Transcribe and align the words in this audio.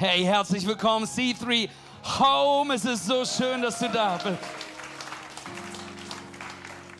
Hey, 0.00 0.24
herzlich 0.24 0.66
willkommen, 0.66 1.04
C3 1.04 1.68
Home. 2.18 2.72
Es 2.72 2.86
ist 2.86 3.04
so 3.04 3.22
schön, 3.22 3.60
dass 3.60 3.80
du 3.80 3.88
da 3.90 4.16
bist. 4.16 4.38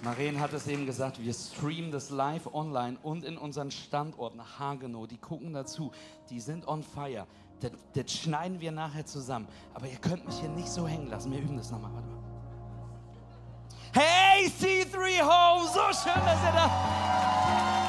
Marien 0.03 0.39
hat 0.39 0.53
es 0.53 0.67
eben 0.67 0.85
gesagt, 0.85 1.19
wir 1.19 1.33
streamen 1.33 1.91
das 1.91 2.11
live 2.11 2.53
online 2.53 2.99
und 3.03 3.25
in 3.25 3.39
unseren 3.39 3.71
Standorten 3.71 4.43
Hagenow. 4.59 5.07
Die 5.07 5.17
gucken 5.17 5.55
dazu, 5.55 5.93
die 6.29 6.41
sind 6.41 6.69
on 6.69 6.83
fire. 6.83 7.27
Das, 7.61 7.71
das 7.95 8.13
schneiden 8.13 8.61
wir 8.61 8.71
nachher 8.71 9.07
zusammen. 9.07 9.49
Aber 9.73 9.87
ihr 9.87 9.97
könnt 9.97 10.27
mich 10.27 10.39
hier 10.39 10.51
nicht 10.51 10.69
so 10.69 10.87
hängen 10.87 11.09
lassen. 11.09 11.33
Wir 11.33 11.41
üben 11.41 11.57
das 11.57 11.71
nochmal. 11.71 11.93
Warte 11.95 12.07
mal. 12.07 12.19
Hey, 13.95 14.47
C3 14.47 15.23
Home, 15.23 15.67
so 15.69 15.81
schön, 15.99 16.23
dass 16.23 16.45
ihr 16.45 16.53
da. 16.53 17.80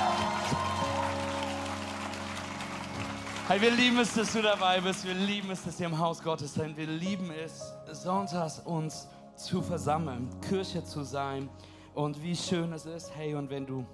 Hey, 3.51 3.59
wir 3.59 3.71
lieben 3.71 3.99
es, 3.99 4.13
dass 4.13 4.31
du 4.31 4.41
dabei 4.41 4.79
bist. 4.79 5.05
Wir 5.05 5.13
lieben 5.13 5.51
es, 5.51 5.65
dass 5.65 5.77
ihr 5.77 5.87
im 5.87 5.99
Haus 5.99 6.23
Gottes 6.23 6.53
seid. 6.53 6.77
Wir 6.77 6.87
lieben 6.87 7.29
es, 7.31 7.73
sonntags 7.91 8.59
uns 8.59 9.09
zu 9.35 9.61
versammeln, 9.61 10.29
Kirche 10.47 10.85
zu 10.85 11.03
sein. 11.03 11.49
Und 11.93 12.23
wie 12.23 12.33
schön 12.33 12.71
es 12.71 12.85
ist, 12.85 13.13
hey, 13.13 13.35
und 13.35 13.49
wenn 13.49 13.65
du 13.65 13.85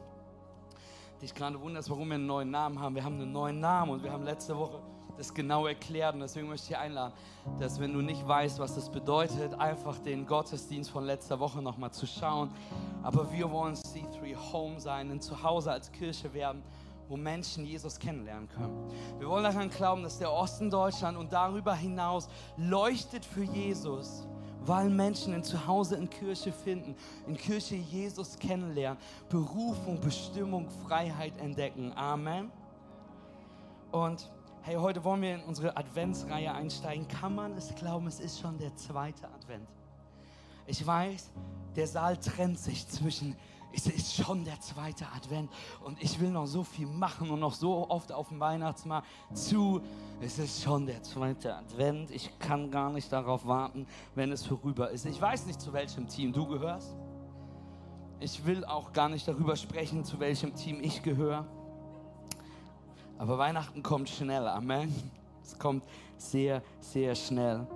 dich 1.24 1.34
gerade 1.34 1.60
wunderst, 1.60 1.90
warum 1.90 2.08
wir 2.10 2.16
einen 2.16 2.28
neuen 2.28 2.52
Namen 2.52 2.80
haben, 2.80 2.94
wir 2.94 3.04
haben 3.04 3.20
einen 3.20 3.32
neuen 3.32 3.60
Namen 3.60 3.94
und 3.94 4.04
wir 4.04 4.12
haben 4.12 4.26
letzte 4.26 4.56
Woche 4.56 4.80
das 5.18 5.34
genau 5.34 5.66
erklärt 5.66 6.14
und 6.14 6.20
deswegen 6.20 6.48
möchte 6.48 6.66
ich 6.66 6.68
dich 6.70 6.78
einladen, 6.78 7.14
dass 7.60 7.80
wenn 7.80 7.92
du 7.92 8.02
nicht 8.02 8.28
weißt, 8.28 8.60
was 8.60 8.76
das 8.76 8.92
bedeutet, 8.92 9.56
einfach 9.56 9.98
den 9.98 10.28
Gottesdienst 10.28 10.92
von 10.92 11.04
letzter 11.04 11.40
Woche 11.40 11.64
nochmal 11.64 11.90
zu 11.90 12.06
schauen. 12.06 12.52
Aber 13.02 13.32
wir 13.32 13.50
wollen 13.50 13.74
C3 13.74 14.36
Home 14.54 14.80
sein, 14.80 15.10
ein 15.10 15.20
Zuhause 15.20 15.72
als 15.72 15.92
Kirche 15.92 16.32
werden, 16.36 16.62
wo 17.08 17.18
Menschen 17.18 17.66
Jesus 17.66 18.00
kennenlernen 18.00 18.50
können. 18.50 18.92
Wir 19.20 19.28
wollen 19.28 19.44
daran 19.44 19.70
glauben, 19.70 20.04
dass 20.04 20.20
der 20.20 20.32
Osten 20.32 20.70
Deutschland 20.70 21.18
und 21.18 21.32
darüber 21.32 21.76
hinaus 21.76 22.30
leuchtet 22.58 23.26
für 23.26 23.44
Jesus 23.44 24.28
weil 24.68 24.90
Menschen 24.90 25.34
ein 25.34 25.44
Zuhause 25.44 25.96
in 25.96 26.10
Kirche 26.10 26.52
finden, 26.52 26.96
in 27.26 27.38
Kirche 27.38 27.76
Jesus 27.76 28.38
kennenlernen, 28.38 29.00
Berufung, 29.30 30.00
Bestimmung, 30.02 30.68
Freiheit 30.86 31.38
entdecken. 31.38 31.94
Amen. 31.96 32.52
Und 33.92 34.30
hey, 34.64 34.76
heute 34.76 35.04
wollen 35.06 35.22
wir 35.22 35.36
in 35.36 35.44
unsere 35.44 35.78
Adventsreihe 35.78 36.54
einsteigen. 36.54 37.08
Kann 37.08 37.36
man 37.36 37.54
es 37.54 37.74
glauben, 37.76 38.08
es 38.08 38.20
ist 38.20 38.40
schon 38.40 38.58
der 38.58 38.76
zweite 38.76 39.28
Advent. 39.30 39.68
Ich 40.66 40.86
weiß, 40.86 41.32
der 41.78 41.88
Saal 41.88 42.18
trennt 42.18 42.60
sich 42.60 42.86
zwischen 42.90 43.38
es 43.74 43.88
ist 43.88 44.16
schon 44.16 44.44
der 44.46 44.60
zweite 44.60 45.06
Advent 45.16 45.52
und 45.84 46.02
ich 46.02 46.20
will 46.20 46.30
noch 46.30 46.48
so 46.48 46.64
viel 46.64 46.88
machen 46.88 47.30
und 47.30 47.40
noch 47.40 47.54
so 47.54 47.90
oft 47.90 48.12
auf 48.12 48.30
dem 48.30 48.40
Weihnachtsmarkt 48.40 49.08
zu. 49.34 49.82
Es 50.22 50.40
ist 50.40 50.64
schon 50.64 50.86
der 50.86 51.04
zweite 51.04 51.56
Advent. 51.56 52.12
Ich 52.12 52.32
kann 52.40 52.72
gar 52.72 52.90
nicht 52.90 53.12
darauf 53.12 53.46
warten, 53.46 53.86
wenn 54.16 54.32
es 54.32 54.46
vorüber 54.46 54.90
ist. 54.90 55.06
Ich 55.06 55.22
weiß 55.22 55.46
nicht, 55.46 55.62
zu 55.62 55.74
welchem 55.74 56.08
Team 56.08 56.34
du 56.34 56.48
gehörst. 56.48 56.96
Ich 58.20 58.46
will 58.46 58.66
auch 58.66 58.94
gar 58.94 59.10
nicht 59.10 59.28
darüber 59.28 59.56
sprechen, 59.56 60.04
zu 60.04 60.20
welchem 60.20 60.56
Team 60.56 60.80
ich 60.82 61.04
gehöre. 61.04 61.46
Aber 63.20 63.38
Weihnachten 63.38 63.84
kommt 63.84 64.10
schnell. 64.10 64.48
Amen. 64.48 64.94
Es 65.44 65.58
kommt 65.58 65.84
sehr, 66.18 66.64
sehr 66.80 67.14
schnell. 67.16 67.68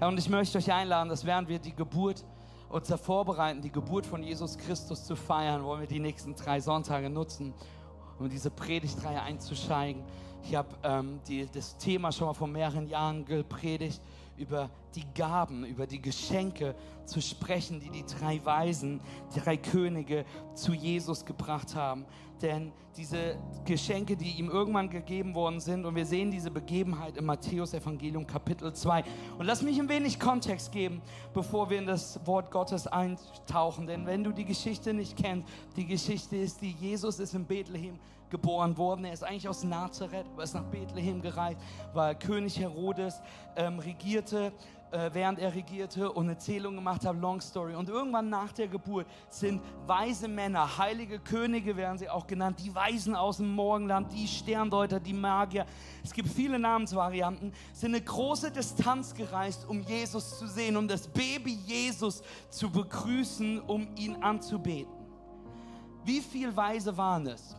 Ja, 0.00 0.08
und 0.08 0.18
ich 0.18 0.28
möchte 0.28 0.58
euch 0.58 0.72
einladen, 0.72 1.08
dass 1.08 1.24
während 1.24 1.48
wir 1.48 1.58
die 1.58 1.74
Geburt 1.74 2.24
uns 2.70 2.88
da 2.88 2.96
vorbereiten, 2.96 3.60
die 3.60 3.70
Geburt 3.70 4.06
von 4.06 4.22
Jesus 4.22 4.56
Christus 4.56 5.04
zu 5.04 5.16
feiern, 5.16 5.64
wollen 5.64 5.80
wir 5.80 5.88
die 5.88 5.98
nächsten 5.98 6.34
drei 6.34 6.60
Sonntage 6.60 7.10
nutzen, 7.10 7.52
um 8.18 8.28
diese 8.28 8.50
Predigtreihe 8.50 9.20
einzusteigen. 9.20 10.04
Ich 10.44 10.54
habe 10.54 10.68
ähm, 10.84 11.20
das 11.52 11.76
Thema 11.76 12.12
schon 12.12 12.28
mal 12.28 12.34
vor 12.34 12.48
mehreren 12.48 12.88
Jahren 12.88 13.24
gepredigt, 13.24 14.00
über 14.36 14.70
die 14.94 15.04
Gaben, 15.14 15.66
über 15.66 15.86
die 15.86 16.00
Geschenke 16.00 16.74
zu 17.04 17.20
sprechen, 17.20 17.80
die 17.80 17.90
die 17.90 18.06
drei 18.06 18.42
Weisen, 18.44 19.00
die 19.34 19.40
drei 19.40 19.56
Könige 19.56 20.24
zu 20.54 20.72
Jesus 20.72 21.26
gebracht 21.26 21.74
haben. 21.74 22.06
Denn 22.42 22.72
diese 22.96 23.36
Geschenke, 23.64 24.16
die 24.16 24.38
ihm 24.38 24.50
irgendwann 24.50 24.90
gegeben 24.90 25.34
worden 25.34 25.60
sind, 25.60 25.84
und 25.84 25.94
wir 25.94 26.06
sehen 26.06 26.30
diese 26.30 26.50
Begebenheit 26.50 27.16
im 27.16 27.26
Matthäus-Evangelium 27.26 28.26
Kapitel 28.26 28.72
2. 28.72 29.04
Und 29.38 29.46
lass 29.46 29.62
mich 29.62 29.78
ein 29.78 29.88
wenig 29.88 30.18
Kontext 30.18 30.72
geben, 30.72 31.02
bevor 31.32 31.70
wir 31.70 31.78
in 31.78 31.86
das 31.86 32.24
Wort 32.26 32.50
Gottes 32.50 32.86
eintauchen. 32.86 33.86
Denn 33.86 34.06
wenn 34.06 34.24
du 34.24 34.32
die 34.32 34.44
Geschichte 34.44 34.92
nicht 34.92 35.16
kennst, 35.16 35.48
die 35.76 35.86
Geschichte 35.86 36.36
ist, 36.36 36.60
die 36.62 36.72
Jesus 36.72 37.18
ist 37.18 37.34
in 37.34 37.44
Bethlehem 37.44 37.98
geboren 38.30 38.78
worden. 38.78 39.04
Er 39.04 39.12
ist 39.12 39.24
eigentlich 39.24 39.48
aus 39.48 39.64
Nazareth, 39.64 40.26
aber 40.32 40.44
ist 40.44 40.54
nach 40.54 40.64
Bethlehem 40.64 41.20
gereist, 41.20 41.58
weil 41.92 42.14
König 42.14 42.58
Herodes 42.58 43.20
ähm, 43.56 43.78
regierte, 43.80 44.52
äh, 44.90 45.10
während 45.12 45.38
er 45.38 45.54
regierte 45.54 46.10
und 46.10 46.24
eine 46.24 46.38
Zählung 46.38 46.74
gemacht 46.74 47.04
hat, 47.04 47.16
Long 47.20 47.40
Story. 47.40 47.74
Und 47.74 47.88
irgendwann 47.88 48.28
nach 48.28 48.52
der 48.52 48.68
Geburt 48.68 49.06
sind 49.28 49.62
weise 49.86 50.28
Männer, 50.28 50.78
heilige 50.78 51.18
Könige 51.18 51.76
werden 51.76 51.98
sie 51.98 52.08
auch 52.08 52.26
genannt, 52.26 52.60
die 52.62 52.74
Weisen 52.74 53.14
aus 53.14 53.38
dem 53.38 53.54
Morgenland, 53.54 54.12
die 54.12 54.26
Sterndeuter, 54.26 55.00
die 55.00 55.12
Magier. 55.12 55.66
Es 56.02 56.12
gibt 56.12 56.28
viele 56.28 56.58
Namensvarianten, 56.58 57.52
sind 57.72 57.94
eine 57.94 58.04
große 58.04 58.50
Distanz 58.50 59.14
gereist, 59.14 59.68
um 59.68 59.80
Jesus 59.82 60.38
zu 60.38 60.46
sehen, 60.46 60.76
um 60.76 60.88
das 60.88 61.06
Baby 61.08 61.58
Jesus 61.66 62.22
zu 62.48 62.70
begrüßen, 62.70 63.60
um 63.60 63.94
ihn 63.96 64.16
anzubeten. 64.22 64.92
Wie 66.04 66.20
viel 66.20 66.56
Weise 66.56 66.96
waren 66.96 67.26
es? 67.26 67.54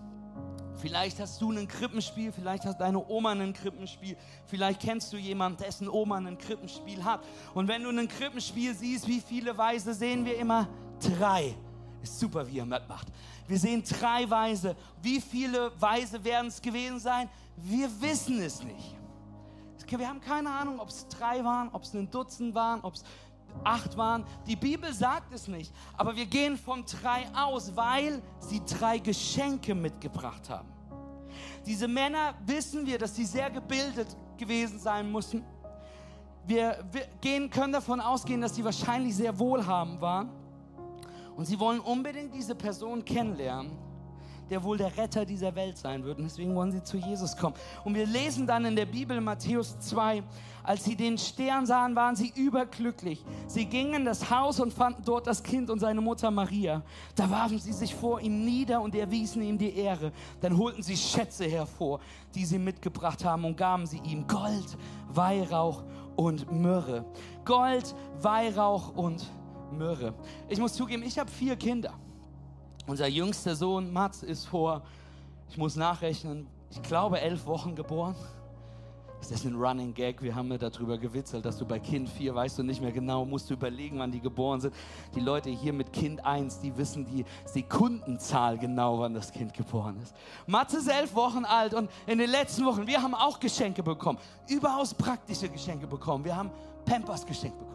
Vielleicht 0.78 1.20
hast 1.20 1.42
du 1.42 1.52
ein 1.52 1.68
Krippenspiel, 1.68 2.32
vielleicht 2.32 2.66
hat 2.66 2.82
deine 2.82 3.06
Oma 3.08 3.32
ein 3.32 3.54
Krippenspiel, 3.54 4.18
vielleicht 4.46 4.82
kennst 4.82 5.14
du 5.14 5.18
jemanden, 5.18 5.64
dessen 5.64 5.88
Oma 5.88 6.18
ein 6.18 6.38
Krippenspiel 6.38 7.04
hat. 7.04 7.22
Und 7.54 7.68
wenn 7.68 7.84
du 7.84 7.90
ein 7.90 8.08
Krippenspiel 8.08 8.74
siehst, 8.74 9.08
wie 9.08 9.22
viele 9.22 9.58
Weise 9.58 9.94
sehen 9.94 10.26
wir 10.26 10.38
immer? 10.38 10.68
Drei. 11.00 11.56
Ist 12.02 12.20
super, 12.20 12.48
wie 12.48 12.58
ihr 12.58 12.66
mitmacht. 12.66 13.08
Wir 13.48 13.60
sehen 13.60 13.84
drei 13.84 14.28
Weise. 14.30 14.76
Wie 15.02 15.22
viele 15.22 15.72
Weise 15.80 16.24
werden 16.24 16.48
es 16.48 16.62
gewesen 16.62 17.00
sein? 17.00 17.30
Wir 17.58 17.90
wissen 18.02 18.42
es 18.42 18.64
nicht. 18.64 18.96
Wir 19.88 20.08
haben 20.08 20.22
keine 20.22 20.50
Ahnung, 20.50 20.80
ob 20.80 20.88
es 20.88 21.06
drei 21.10 21.44
waren, 21.44 21.70
ob 21.74 21.84
es 21.84 21.94
ein 21.94 22.10
Dutzend 22.10 22.56
waren, 22.56 22.80
ob 22.82 22.94
es 22.94 23.04
acht 23.64 23.98
waren. 23.98 24.26
Die 24.48 24.56
Bibel 24.56 24.94
sagt 24.94 25.34
es 25.34 25.48
nicht, 25.48 25.74
aber 25.98 26.16
wir 26.16 26.26
gehen 26.26 26.58
von 26.58 26.84
drei 26.86 27.26
aus, 27.36 27.76
weil 27.76 28.22
sie 28.40 28.62
drei 28.66 28.98
Geschenke 28.98 29.76
mitgebracht 29.76 30.50
haben. 30.50 30.70
Diese 31.66 31.88
Männer 31.88 32.34
wissen 32.46 32.86
wir, 32.86 32.98
dass 32.98 33.16
sie 33.16 33.26
sehr 33.26 33.50
gebildet 33.50 34.16
gewesen 34.38 34.80
sein 34.80 35.12
müssen. 35.12 35.44
Wir, 36.46 36.84
wir 36.92 37.08
gehen, 37.22 37.50
können 37.50 37.74
davon 37.74 38.00
ausgehen, 38.00 38.42
dass 38.42 38.56
sie 38.56 38.64
wahrscheinlich 38.64 39.16
sehr 39.16 39.38
wohlhabend 39.38 40.02
waren. 40.02 40.30
Und 41.36 41.46
sie 41.46 41.60
wollen 41.60 41.80
unbedingt 41.80 42.34
diese 42.34 42.56
Person 42.56 43.06
kennenlernen 43.06 43.91
der 44.52 44.62
wohl 44.64 44.78
der 44.78 44.96
Retter 44.98 45.26
dieser 45.26 45.56
Welt 45.56 45.78
sein 45.78 46.04
wird. 46.04 46.18
Und 46.18 46.26
deswegen 46.26 46.54
wollen 46.54 46.74
sie 46.74 46.84
zu 46.84 46.98
Jesus 46.98 47.38
kommen. 47.38 47.56
Und 47.86 47.96
wir 47.96 48.06
lesen 48.06 48.46
dann 48.46 48.66
in 48.66 48.76
der 48.76 48.86
Bibel 48.86 49.20
Matthäus 49.22 49.80
2, 49.80 50.22
als 50.62 50.84
sie 50.84 50.96
den 50.96 51.18
Stern 51.18 51.66
sahen, 51.66 51.96
waren 51.96 52.18
sie 52.18 52.34
überglücklich. 52.36 53.24
Sie 53.48 53.66
gingen 53.66 53.94
in 53.94 54.06
das 54.06 54.30
Haus 54.30 54.60
und 54.60 54.74
fanden 54.74 55.04
dort 55.06 55.26
das 55.26 55.42
Kind 55.42 55.70
und 55.70 55.80
seine 55.80 56.02
Mutter 56.02 56.30
Maria. 56.30 56.84
Da 57.16 57.30
warfen 57.32 57.60
sie 57.60 57.72
sich 57.72 57.96
vor 57.96 58.20
ihm 58.20 58.44
nieder 58.44 58.82
und 58.82 58.94
erwiesen 58.94 59.42
ihm 59.42 59.58
die 59.58 59.74
Ehre. 59.74 60.12
Dann 60.42 60.58
holten 60.58 60.84
sie 60.84 60.98
Schätze 60.98 61.46
hervor, 61.46 62.02
die 62.36 62.44
sie 62.44 62.60
mitgebracht 62.60 63.24
haben 63.24 63.46
und 63.46 63.56
gaben 63.56 63.88
sie 63.88 64.02
ihm 64.04 64.28
Gold, 64.28 64.78
Weihrauch 65.08 65.84
und 66.18 66.52
Myrrhe. 66.52 67.06
Gold, 67.46 67.96
Weihrauch 68.22 68.96
und 68.98 69.32
Myrrhe. 69.72 70.14
Ich 70.50 70.60
muss 70.60 70.74
zugeben, 70.74 71.04
ich 71.04 71.18
habe 71.18 71.32
vier 71.32 71.56
Kinder. 71.56 71.94
Unser 72.88 73.08
jüngster 73.08 73.56
Sohn 73.56 73.92
Mats 73.94 74.24
ist 74.24 74.46
vor, 74.46 74.82
ich 75.50 75.58
muss 75.58 75.76
nachrechnen, 75.76 76.48
ich 76.72 76.82
glaube 76.82 77.22
elf 77.22 77.46
Wochen 77.46 77.76
geboren. 77.76 78.16
Das 79.20 79.30
ist 79.30 79.46
ein 79.46 79.56
Running 79.56 79.94
Gag. 79.94 80.20
Wir 80.24 80.34
haben 80.34 80.50
ja 80.52 80.58
darüber 80.58 80.98
gewitzelt, 80.98 81.46
dass 81.46 81.56
du 81.56 81.64
bei 81.64 81.78
Kind 81.78 82.10
4 82.10 82.34
weißt 82.34 82.58
du 82.58 82.64
nicht 82.64 82.82
mehr 82.82 82.92
genau, 82.92 83.24
musst 83.24 83.52
du 83.52 83.54
überlegen, 83.54 84.00
wann 84.00 84.12
die 84.12 84.20
geboren 84.20 84.60
sind. 84.60 84.74
Die 85.14 85.20
Leute 85.20 85.52
hier 85.52 85.74
mit 85.74 85.94
Kind 85.94 86.26
1, 86.26 86.60
die 86.62 86.76
wissen 86.76 87.06
die 87.06 87.24
Sekundenzahl 87.46 88.58
genau, 88.58 89.00
wann 89.00 89.14
das 89.14 89.32
Kind 89.32 89.54
geboren 89.54 90.00
ist. 90.02 90.16
Mats 90.48 90.74
ist 90.74 90.88
elf 90.88 91.14
Wochen 91.14 91.46
alt 91.46 91.76
und 91.76 91.92
in 92.08 92.18
den 92.18 92.32
letzten 92.32 92.66
Wochen, 92.66 92.88
wir 92.88 93.00
haben 93.00 93.14
auch 93.14 93.40
Geschenke 93.40 93.84
bekommen. 93.84 94.18
Überaus 94.50 94.92
praktische 94.92 95.48
Geschenke 95.50 95.86
bekommen. 95.86 96.26
Wir 96.26 96.36
haben 96.36 96.50
Pampers 96.84 97.24
geschenkt 97.24 97.60
bekommen. 97.60 97.71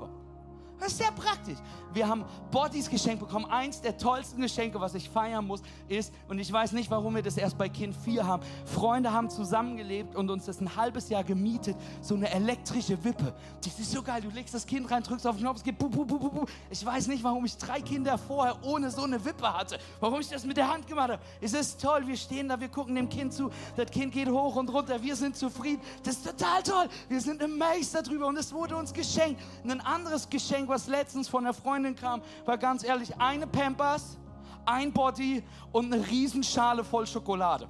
Das 0.78 0.92
ist 0.92 0.98
sehr 0.98 1.12
praktisch. 1.12 1.58
Wir 1.92 2.06
haben 2.06 2.24
Bodies 2.50 2.90
geschenkt 2.90 3.20
bekommen. 3.20 3.46
Eins 3.46 3.80
der 3.80 3.96
tollsten 3.96 4.42
Geschenke, 4.42 4.80
was 4.80 4.94
ich 4.94 5.08
feiern 5.08 5.46
muss, 5.46 5.62
ist, 5.88 6.12
und 6.28 6.38
ich 6.38 6.52
weiß 6.52 6.72
nicht, 6.72 6.90
warum 6.90 7.14
wir 7.14 7.22
das 7.22 7.38
erst 7.38 7.56
bei 7.56 7.68
Kind 7.68 7.96
4 7.96 8.26
haben. 8.26 8.42
Freunde 8.66 9.12
haben 9.12 9.30
zusammengelebt 9.30 10.14
und 10.14 10.28
uns 10.30 10.44
das 10.44 10.60
ein 10.60 10.76
halbes 10.76 11.08
Jahr 11.08 11.24
gemietet. 11.24 11.76
So 12.02 12.14
eine 12.14 12.30
elektrische 12.30 13.02
Wippe. 13.02 13.34
Die 13.64 13.68
ist 13.68 13.90
so 13.90 14.02
geil. 14.02 14.20
Du 14.20 14.28
legst 14.28 14.54
das 14.54 14.66
Kind 14.66 14.90
rein, 14.90 15.02
drückst 15.02 15.26
auf 15.26 15.36
den 15.36 15.42
Knopf, 15.42 15.58
es 15.58 15.64
geht 15.64 15.78
bu, 15.78 15.88
bu, 15.88 16.04
bu, 16.04 16.18
bu, 16.18 16.30
bu. 16.30 16.46
Ich 16.70 16.84
weiß 16.84 17.06
nicht, 17.08 17.24
warum 17.24 17.44
ich 17.46 17.56
drei 17.56 17.80
Kinder 17.80 18.18
vorher 18.18 18.56
ohne 18.62 18.90
so 18.90 19.02
eine 19.02 19.24
Wippe 19.24 19.52
hatte. 19.52 19.78
Warum 20.00 20.20
ich 20.20 20.28
das 20.28 20.44
mit 20.44 20.56
der 20.56 20.70
Hand 20.70 20.86
gemacht 20.86 21.10
habe. 21.12 21.22
Es 21.40 21.54
ist 21.54 21.80
toll. 21.80 22.06
Wir 22.06 22.16
stehen 22.16 22.48
da, 22.48 22.60
wir 22.60 22.68
gucken 22.68 22.94
dem 22.94 23.08
Kind 23.08 23.32
zu. 23.32 23.50
Das 23.76 23.90
Kind 23.90 24.12
geht 24.12 24.28
hoch 24.28 24.56
und 24.56 24.68
runter. 24.68 25.02
Wir 25.02 25.16
sind 25.16 25.36
zufrieden. 25.36 25.80
Das 26.02 26.16
ist 26.16 26.26
total 26.26 26.62
toll. 26.62 26.88
Wir 27.08 27.20
sind 27.20 27.42
amazed 27.42 27.94
darüber 27.94 28.26
und 28.26 28.36
es 28.36 28.52
wurde 28.52 28.76
uns 28.76 28.92
geschenkt. 28.92 29.40
Ein 29.64 29.80
anderes 29.80 30.28
Geschenk, 30.28 30.65
was 30.68 30.86
letztens 30.86 31.28
von 31.28 31.44
einer 31.44 31.54
Freundin 31.54 31.94
kam, 31.94 32.22
war 32.44 32.58
ganz 32.58 32.84
ehrlich 32.84 33.16
eine 33.18 33.46
Pampers, 33.46 34.18
ein 34.64 34.92
Body 34.92 35.42
und 35.72 35.92
eine 35.92 36.06
Riesenschale 36.06 36.84
voll 36.84 37.06
Schokolade. 37.06 37.68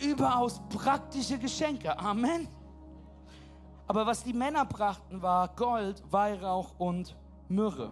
Überaus 0.00 0.60
praktische 0.68 1.38
Geschenke. 1.38 1.96
Amen. 1.98 2.48
Aber 3.86 4.06
was 4.06 4.24
die 4.24 4.32
Männer 4.32 4.64
brachten, 4.64 5.20
war 5.20 5.48
Gold, 5.48 6.02
Weihrauch 6.10 6.74
und 6.78 7.16
Myrrhe. 7.48 7.90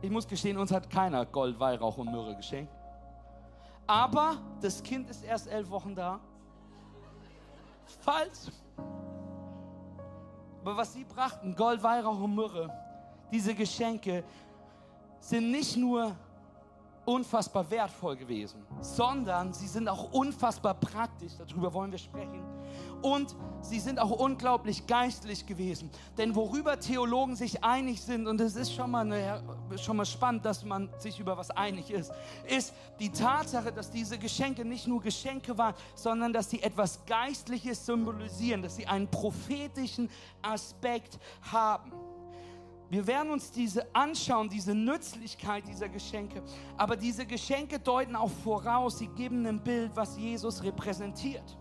Ich 0.00 0.10
muss 0.10 0.26
gestehen, 0.26 0.58
uns 0.58 0.72
hat 0.72 0.90
keiner 0.90 1.24
Gold, 1.24 1.58
Weihrauch 1.58 1.96
und 1.96 2.10
Myrrhe 2.10 2.36
geschenkt. 2.36 2.72
Aber 3.86 4.36
das 4.60 4.82
Kind 4.82 5.08
ist 5.10 5.24
erst 5.24 5.48
elf 5.48 5.70
Wochen 5.70 5.94
da. 5.94 6.20
Falsch. 8.00 8.50
Aber 10.62 10.76
was 10.76 10.92
sie 10.92 11.02
brachten, 11.02 11.56
Gold, 11.56 11.82
Weihrauch 11.82 12.20
und 12.20 12.36
Myrrhe, 12.36 12.72
diese 13.32 13.52
Geschenke 13.52 14.22
sind 15.18 15.50
nicht 15.50 15.76
nur 15.76 16.14
unfassbar 17.04 17.68
wertvoll 17.70 18.16
gewesen, 18.16 18.64
sondern 18.80 19.52
sie 19.52 19.66
sind 19.66 19.88
auch 19.88 20.12
unfassbar 20.12 20.74
praktisch, 20.74 21.32
darüber 21.36 21.72
wollen 21.72 21.90
wir 21.90 21.98
sprechen. 21.98 22.44
Und 23.02 23.34
sie 23.60 23.80
sind 23.80 23.98
auch 23.98 24.10
unglaublich 24.10 24.86
geistlich 24.86 25.44
gewesen. 25.46 25.90
Denn 26.16 26.36
worüber 26.36 26.78
Theologen 26.78 27.34
sich 27.34 27.64
einig 27.64 28.00
sind, 28.00 28.28
und 28.28 28.40
es 28.40 28.54
ist 28.54 28.72
schon 28.72 28.92
mal, 28.92 29.00
eine, 29.00 29.42
schon 29.78 29.96
mal 29.96 30.06
spannend, 30.06 30.44
dass 30.44 30.64
man 30.64 30.88
sich 30.98 31.18
über 31.18 31.36
was 31.36 31.50
einig 31.50 31.90
ist, 31.90 32.12
ist 32.48 32.72
die 33.00 33.10
Tatsache, 33.10 33.72
dass 33.72 33.90
diese 33.90 34.18
Geschenke 34.18 34.64
nicht 34.64 34.86
nur 34.86 35.02
Geschenke 35.02 35.58
waren, 35.58 35.74
sondern 35.96 36.32
dass 36.32 36.50
sie 36.50 36.62
etwas 36.62 37.04
Geistliches 37.06 37.84
symbolisieren, 37.84 38.62
dass 38.62 38.76
sie 38.76 38.86
einen 38.86 39.08
prophetischen 39.08 40.08
Aspekt 40.40 41.18
haben. 41.50 41.92
Wir 42.92 43.06
werden 43.06 43.32
uns 43.32 43.50
diese 43.50 43.86
anschauen, 43.94 44.50
diese 44.50 44.74
Nützlichkeit 44.74 45.66
dieser 45.66 45.88
Geschenke. 45.88 46.42
Aber 46.76 46.94
diese 46.94 47.24
Geschenke 47.24 47.78
deuten 47.78 48.14
auch 48.14 48.30
voraus, 48.44 48.98
sie 48.98 49.06
geben 49.06 49.46
ein 49.46 49.64
Bild, 49.64 49.92
was 49.94 50.18
Jesus 50.18 50.62
repräsentiert. 50.62 51.56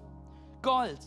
Gold, 0.62 1.00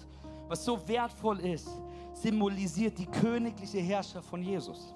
was 0.49 0.65
so 0.65 0.88
wertvoll 0.88 1.41
ist, 1.41 1.69
symbolisiert 2.15 2.97
die 2.97 3.05
königliche 3.05 3.81
Herrschaft 3.81 4.26
von 4.26 4.43
Jesus. 4.43 4.94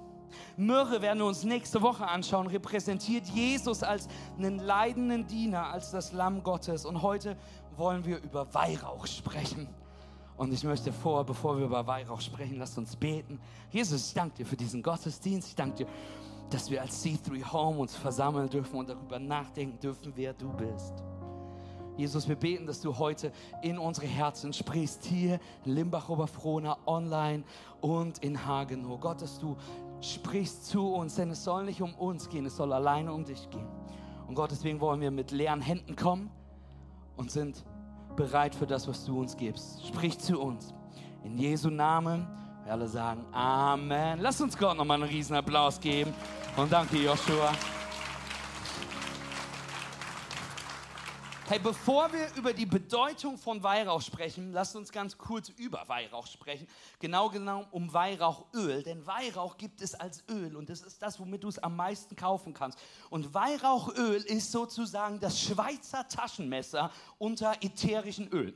Myrrhe 0.56 1.02
werden 1.02 1.18
wir 1.18 1.26
uns 1.26 1.44
nächste 1.44 1.82
Woche 1.82 2.08
anschauen, 2.08 2.46
repräsentiert 2.46 3.26
Jesus 3.26 3.82
als 3.82 4.08
einen 4.38 4.58
leidenden 4.58 5.26
Diener, 5.26 5.66
als 5.66 5.90
das 5.90 6.12
Lamm 6.12 6.42
Gottes. 6.42 6.86
Und 6.86 7.02
heute 7.02 7.36
wollen 7.76 8.02
wir 8.06 8.22
über 8.22 8.54
Weihrauch 8.54 9.06
sprechen. 9.06 9.68
Und 10.38 10.52
ich 10.52 10.62
möchte 10.62 10.92
vor, 10.92 11.24
bevor 11.24 11.58
wir 11.58 11.66
über 11.66 11.84
Weihrauch 11.86 12.20
sprechen, 12.20 12.58
lasst 12.58 12.78
uns 12.78 12.94
beten. 12.94 13.40
Jesus, 13.70 14.06
ich 14.06 14.14
danke 14.14 14.36
dir 14.36 14.46
für 14.46 14.56
diesen 14.56 14.84
Gottesdienst. 14.84 15.48
Ich 15.48 15.56
danke 15.56 15.84
dir, 15.84 15.86
dass 16.48 16.70
wir 16.70 16.80
als 16.80 17.04
C3 17.04 17.52
Home 17.52 17.80
uns 17.80 17.96
versammeln 17.96 18.48
dürfen 18.48 18.76
und 18.76 18.88
darüber 18.88 19.18
nachdenken 19.18 19.80
dürfen, 19.80 20.12
wer 20.14 20.32
du 20.32 20.48
bist. 20.52 20.94
Jesus, 21.96 22.28
wir 22.28 22.36
beten, 22.36 22.66
dass 22.66 22.80
du 22.80 22.96
heute 22.96 23.32
in 23.62 23.76
unsere 23.76 24.06
Herzen 24.06 24.52
sprichst, 24.52 25.04
hier 25.04 25.40
in 25.64 25.72
Limbach-Oberfrohna, 25.72 26.78
online 26.86 27.42
und 27.80 28.18
in 28.18 28.46
Hagenow. 28.46 29.00
Gott, 29.00 29.20
dass 29.20 29.40
du 29.40 29.56
sprichst 30.00 30.66
zu 30.66 30.94
uns, 30.94 31.16
denn 31.16 31.30
es 31.30 31.42
soll 31.42 31.64
nicht 31.64 31.82
um 31.82 31.92
uns 31.94 32.28
gehen, 32.28 32.46
es 32.46 32.56
soll 32.56 32.72
alleine 32.72 33.12
um 33.12 33.24
dich 33.24 33.50
gehen. 33.50 33.66
Und 34.28 34.36
Gott, 34.36 34.52
deswegen 34.52 34.80
wollen 34.80 35.00
wir 35.00 35.10
mit 35.10 35.32
leeren 35.32 35.60
Händen 35.60 35.96
kommen 35.96 36.30
und 37.16 37.32
sind 37.32 37.64
bereit 38.18 38.54
für 38.54 38.66
das, 38.66 38.86
was 38.88 39.04
du 39.04 39.20
uns 39.20 39.36
gibst. 39.36 39.86
Sprich 39.86 40.18
zu 40.18 40.40
uns. 40.40 40.74
In 41.24 41.38
Jesu 41.38 41.70
Namen. 41.70 42.26
Wir 42.64 42.72
alle 42.72 42.88
sagen 42.88 43.24
Amen. 43.32 44.18
Lass 44.20 44.40
uns 44.40 44.58
Gott 44.58 44.76
nochmal 44.76 45.00
einen 45.00 45.10
riesen 45.10 45.36
Applaus 45.36 45.80
geben. 45.80 46.12
Und 46.56 46.70
danke, 46.70 46.96
Joshua. 46.98 47.52
Hey, 51.50 51.58
bevor 51.58 52.12
wir 52.12 52.28
über 52.36 52.52
die 52.52 52.66
Bedeutung 52.66 53.38
von 53.38 53.62
Weihrauch 53.62 54.02
sprechen, 54.02 54.52
lasst 54.52 54.76
uns 54.76 54.92
ganz 54.92 55.16
kurz 55.16 55.48
über 55.48 55.82
Weihrauch 55.88 56.26
sprechen. 56.26 56.66
Genau 56.98 57.30
genau 57.30 57.66
um 57.70 57.90
Weihrauchöl, 57.90 58.82
denn 58.82 59.06
Weihrauch 59.06 59.56
gibt 59.56 59.80
es 59.80 59.94
als 59.94 60.22
Öl 60.28 60.54
und 60.56 60.68
das 60.68 60.82
ist 60.82 61.00
das, 61.00 61.18
womit 61.18 61.44
du 61.44 61.48
es 61.48 61.58
am 61.58 61.74
meisten 61.74 62.16
kaufen 62.16 62.52
kannst. 62.52 62.78
Und 63.08 63.32
Weihrauchöl 63.32 64.16
ist 64.16 64.52
sozusagen 64.52 65.20
das 65.20 65.40
Schweizer 65.40 66.06
Taschenmesser 66.06 66.90
unter 67.16 67.54
ätherischen 67.62 68.28
Ölen. 68.28 68.54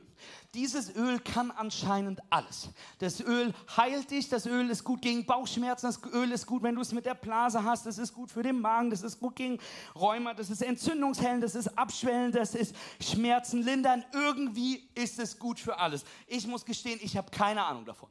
Dieses 0.53 0.95
Öl 0.95 1.19
kann 1.19 1.49
anscheinend 1.49 2.21
alles. 2.29 2.69
Das 2.99 3.19
Öl 3.21 3.53
heilt 3.75 4.11
dich, 4.11 4.29
das 4.29 4.45
Öl 4.45 4.69
ist 4.69 4.83
gut 4.83 5.01
gegen 5.01 5.25
Bauchschmerzen, 5.25 5.87
das 5.87 5.99
Öl 6.13 6.31
ist 6.31 6.45
gut, 6.45 6.61
wenn 6.61 6.75
du 6.75 6.81
es 6.81 6.91
mit 6.91 7.07
der 7.07 7.15
Blase 7.15 7.63
hast, 7.63 7.87
das 7.87 7.97
ist 7.97 8.13
gut 8.13 8.29
für 8.29 8.43
den 8.43 8.61
Magen, 8.61 8.91
das 8.91 9.01
ist 9.01 9.19
gut 9.19 9.35
gegen 9.35 9.57
Rheuma, 9.95 10.35
das 10.35 10.51
ist 10.51 10.61
entzündungshellend, 10.61 11.43
das 11.43 11.55
ist 11.55 11.75
abschwellend, 11.75 12.35
das 12.35 12.53
ist 12.53 12.75
Schmerzen 13.01 13.63
lindern. 13.63 14.05
Irgendwie 14.13 14.87
ist 14.93 15.19
es 15.19 15.39
gut 15.39 15.59
für 15.59 15.79
alles. 15.79 16.05
Ich 16.27 16.45
muss 16.45 16.65
gestehen, 16.65 16.99
ich 17.01 17.17
habe 17.17 17.31
keine 17.31 17.63
Ahnung 17.65 17.85
davon. 17.85 18.09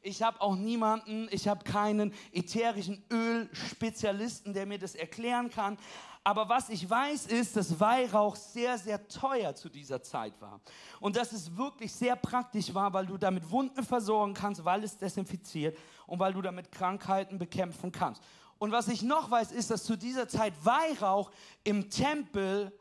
Ich 0.00 0.22
habe 0.22 0.40
auch 0.40 0.54
niemanden, 0.54 1.28
ich 1.32 1.48
habe 1.48 1.64
keinen 1.64 2.14
ätherischen 2.32 3.04
Ölspezialisten, 3.12 4.54
der 4.54 4.64
mir 4.64 4.78
das 4.78 4.94
erklären 4.94 5.50
kann. 5.50 5.76
Aber 6.24 6.48
was 6.48 6.68
ich 6.68 6.88
weiß, 6.88 7.26
ist, 7.26 7.56
dass 7.56 7.78
Weihrauch 7.78 8.36
sehr, 8.36 8.76
sehr 8.78 9.06
teuer 9.08 9.54
zu 9.54 9.68
dieser 9.68 10.02
Zeit 10.02 10.40
war. 10.40 10.60
Und 11.00 11.16
dass 11.16 11.32
es 11.32 11.56
wirklich 11.56 11.92
sehr 11.92 12.16
praktisch 12.16 12.74
war, 12.74 12.92
weil 12.92 13.06
du 13.06 13.16
damit 13.16 13.50
Wunden 13.50 13.84
versorgen 13.84 14.34
kannst, 14.34 14.64
weil 14.64 14.84
es 14.84 14.96
desinfiziert 14.96 15.76
und 16.06 16.18
weil 16.18 16.32
du 16.32 16.42
damit 16.42 16.70
Krankheiten 16.70 17.38
bekämpfen 17.38 17.92
kannst. 17.92 18.22
Und 18.58 18.72
was 18.72 18.88
ich 18.88 19.02
noch 19.02 19.30
weiß, 19.30 19.52
ist, 19.52 19.70
dass 19.70 19.84
zu 19.84 19.96
dieser 19.96 20.28
Zeit 20.28 20.52
Weihrauch 20.64 21.30
im 21.64 21.90
Tempel 21.90 22.72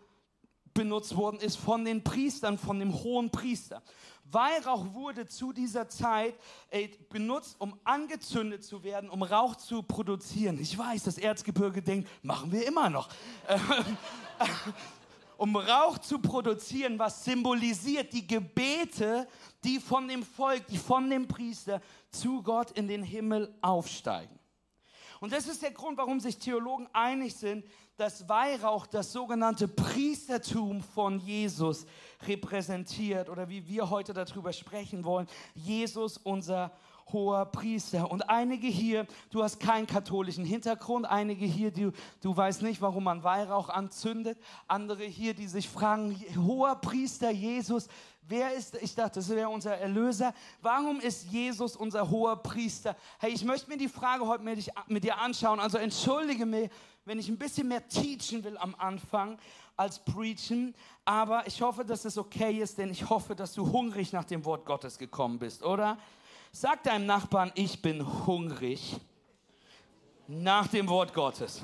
benutzt 0.78 1.18
worden 1.18 1.40
ist 1.40 1.58
von 1.58 1.84
den 1.84 2.04
Priestern, 2.04 2.58
von 2.58 2.80
dem 2.80 2.94
hohen 2.94 3.32
Priester. 3.32 3.82
Weihrauch 4.26 4.94
wurde 4.94 5.26
zu 5.26 5.52
dieser 5.52 5.90
Zeit 5.90 6.36
ey, 6.70 6.92
benutzt, 7.10 7.56
um 7.60 7.80
angezündet 7.84 8.64
zu 8.64 8.84
werden, 8.84 9.10
um 9.10 9.24
Rauch 9.24 9.56
zu 9.56 9.82
produzieren. 9.82 10.60
Ich 10.60 10.78
weiß, 10.78 11.04
das 11.04 11.18
Erzgebirge 11.18 11.82
denkt, 11.82 12.10
machen 12.22 12.52
wir 12.52 12.68
immer 12.68 12.92
noch. 12.92 13.10
um 15.38 15.56
Rauch 15.56 15.98
zu 15.98 16.20
produzieren, 16.20 17.00
was 17.00 17.26
symbolisiert 17.26 18.14
die 18.14 18.28
Gebete, 18.28 19.28
die 19.64 19.80
von 19.80 20.08
dem 20.08 20.22
Volk, 20.24 20.68
die 20.68 20.78
von 20.78 21.10
dem 21.10 21.28
Priester 21.28 21.82
zu 22.12 22.44
Gott 22.44 22.72
in 22.72 22.88
den 22.88 23.02
Himmel 23.02 23.56
aufsteigen. 23.62 24.38
Und 25.20 25.34
das 25.34 25.48
ist 25.48 25.64
der 25.64 25.72
Grund, 25.72 25.98
warum 25.98 26.20
sich 26.20 26.38
Theologen 26.38 26.88
einig 26.94 27.36
sind, 27.36 27.66
dass 27.98 28.30
Weihrauch 28.30 28.86
das 28.86 29.12
sogenannte 29.12 29.68
Priestertum 29.68 30.82
von 30.82 31.20
Jesus 31.20 31.88
repräsentiert 32.28 33.28
oder 33.28 33.50
wie 33.50 33.68
wir 33.68 33.90
heute 33.90 34.14
darüber 34.14 34.54
sprechen 34.54 35.04
wollen. 35.04 35.28
Jesus, 35.56 36.18
unser 36.18 36.72
hoher 37.12 37.46
Priester. 37.46 38.12
Und 38.12 38.30
einige 38.30 38.68
hier, 38.68 39.08
du 39.32 39.42
hast 39.42 39.60
keinen 39.60 39.88
katholischen 39.88 40.46
Hintergrund, 40.46 41.06
einige 41.08 41.46
hier, 41.46 41.72
du, 41.72 41.92
du 42.22 42.38
weißt 42.38 42.62
nicht, 42.62 42.82
warum 42.82 43.06
man 43.06 43.24
Weihrauch 43.24 43.70
anzündet, 43.70 44.38
andere 44.68 45.04
hier, 45.04 45.34
die 45.34 45.48
sich 45.48 45.68
fragen, 45.68 46.16
hoher 46.46 46.76
Priester 46.76 47.32
Jesus, 47.32 47.88
Wer 48.30 48.54
ist, 48.56 48.76
ich 48.82 48.94
dachte, 48.94 49.22
das 49.22 49.30
wäre 49.30 49.48
unser 49.48 49.78
Erlöser. 49.78 50.34
Warum 50.62 51.00
ist 51.00 51.32
Jesus 51.32 51.78
unser 51.78 52.10
hoher 52.10 52.36
Priester? 52.36 52.98
Hey, 53.20 53.32
ich 53.32 53.46
möchte 53.46 53.70
mir 53.70 53.78
die 53.78 53.88
Frage 53.88 54.28
heute 54.28 54.44
mit, 54.44 54.70
mit 54.88 55.06
dir 55.06 55.18
anschauen. 55.18 55.62
Also 55.62 55.78
entschuldige 55.78 56.46
mich, 56.46 56.70
wenn 57.08 57.20
ich 57.20 57.30
ein 57.30 57.38
bisschen 57.38 57.70
mehr 57.70 57.88
teachen 57.88 58.44
will 58.44 58.58
am 58.58 58.76
Anfang 58.76 59.40
als 59.78 60.00
preachen. 60.00 60.76
Aber 61.06 61.48
ich 61.48 61.62
hoffe, 61.62 61.86
dass 61.86 62.04
es 62.04 62.18
okay 62.18 62.60
ist, 62.60 62.78
denn 62.78 62.92
ich 62.92 63.10
hoffe, 63.10 63.34
dass 63.34 63.54
du 63.54 63.72
hungrig 63.72 64.12
nach 64.12 64.26
dem 64.26 64.44
Wort 64.44 64.66
Gottes 64.66 64.98
gekommen 64.98 65.40
bist, 65.40 65.64
oder? 65.64 65.98
Sag 66.52 66.84
deinem 66.84 67.06
Nachbarn, 67.06 67.54
ich 67.56 67.82
bin 67.82 68.06
hungrig 68.28 68.98
nach 70.28 70.68
dem 70.68 70.90
Wort 70.90 71.14
Gottes. 71.14 71.62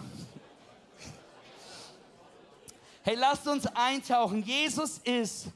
Hey, 3.01 3.15
lasst 3.15 3.45
uns 3.45 3.65
eintauchen. 3.67 4.43
Jesus 4.43 4.99
ist 4.99 5.47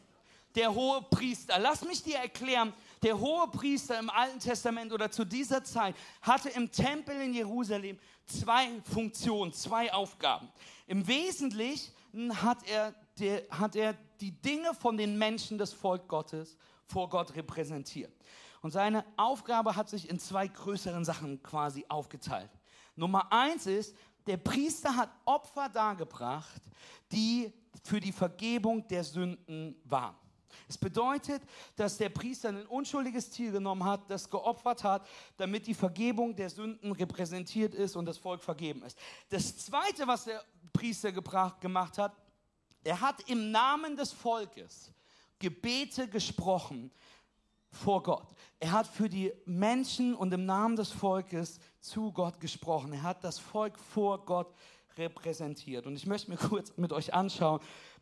der 0.53 0.73
hohe 0.73 1.01
Priester. 1.03 1.57
Lass 1.59 1.81
mich 1.85 2.03
dir 2.03 2.17
erklären, 2.17 2.73
der 3.03 3.19
hohe 3.19 3.47
Priester 3.49 3.99
im 3.99 4.09
Alten 4.09 4.39
Testament 4.39 4.91
oder 4.91 5.11
zu 5.11 5.25
dieser 5.25 5.63
Zeit 5.63 5.95
hatte 6.21 6.49
im 6.49 6.71
Tempel 6.71 7.19
in 7.21 7.33
Jerusalem 7.33 7.97
zwei 8.25 8.67
Funktionen, 8.83 9.53
zwei 9.53 9.93
Aufgaben. 9.93 10.49
Im 10.87 11.07
Wesentlichen 11.07 11.91
hat 12.41 12.67
er, 12.67 12.93
der, 13.19 13.43
hat 13.51 13.75
er 13.75 13.95
die 14.19 14.31
Dinge 14.31 14.73
von 14.73 14.97
den 14.97 15.17
Menschen 15.17 15.57
des 15.57 15.73
Volk 15.73 16.07
Gottes 16.07 16.57
vor 16.85 17.09
Gott 17.09 17.35
repräsentiert. 17.35 18.13
Und 18.61 18.71
seine 18.71 19.05
Aufgabe 19.17 19.75
hat 19.75 19.89
sich 19.89 20.09
in 20.09 20.19
zwei 20.19 20.47
größeren 20.47 21.05
Sachen 21.05 21.41
quasi 21.43 21.85
aufgeteilt. 21.89 22.49
Nummer 22.95 23.31
eins 23.31 23.67
ist, 23.67 23.95
der 24.25 24.37
Priester 24.37 24.95
hat 24.95 25.09
Opfer 25.25 25.69
dargebracht, 25.69 26.61
die 27.11 27.53
für 27.83 27.99
die 27.99 28.11
Vergebung 28.11 28.87
der 28.87 29.03
Sünden 29.03 29.79
waren. 29.85 30.15
Es 30.67 30.77
bedeutet, 30.77 31.41
dass 31.75 31.97
der 31.97 32.09
Priester 32.09 32.49
ein 32.49 32.65
unschuldiges 32.65 33.29
Tier 33.29 33.51
genommen 33.51 33.83
hat, 33.83 34.09
das 34.09 34.29
geopfert 34.29 34.83
hat, 34.83 35.07
damit 35.37 35.67
die 35.67 35.73
Vergebung 35.73 36.35
der 36.35 36.49
Sünden 36.49 36.91
repräsentiert 36.91 37.73
ist 37.73 37.95
und 37.95 38.05
das 38.05 38.17
Volk 38.17 38.43
vergeben 38.43 38.83
ist. 38.83 38.97
Das 39.29 39.57
Zweite, 39.57 40.07
was 40.07 40.25
der 40.25 40.43
Priester 40.73 41.11
gebracht, 41.11 41.61
gemacht 41.61 41.97
hat, 41.97 42.13
er 42.83 43.01
hat 43.01 43.29
im 43.29 43.51
Namen 43.51 43.95
des 43.95 44.11
Volkes 44.11 44.91
Gebete 45.39 46.07
gesprochen 46.07 46.91
vor 47.69 48.01
Gott. 48.01 48.27
Er 48.59 48.71
hat 48.71 48.87
für 48.87 49.09
die 49.09 49.31
Menschen 49.45 50.15
und 50.15 50.33
im 50.33 50.45
Namen 50.45 50.75
des 50.75 50.91
Volkes 50.91 51.59
zu 51.79 52.11
Gott 52.11 52.39
gesprochen. 52.39 52.93
Er 52.93 53.03
hat 53.03 53.23
das 53.23 53.37
Volk 53.37 53.77
vor 53.77 54.25
Gott 54.25 54.53
repräsentiert. 54.97 55.85
Und 55.85 55.95
ich 55.95 56.07
möchte 56.07 56.31
mir 56.31 56.37
kurz 56.37 56.75
mit 56.77 56.91
euch 56.91 57.13
anschauen, 57.13 57.59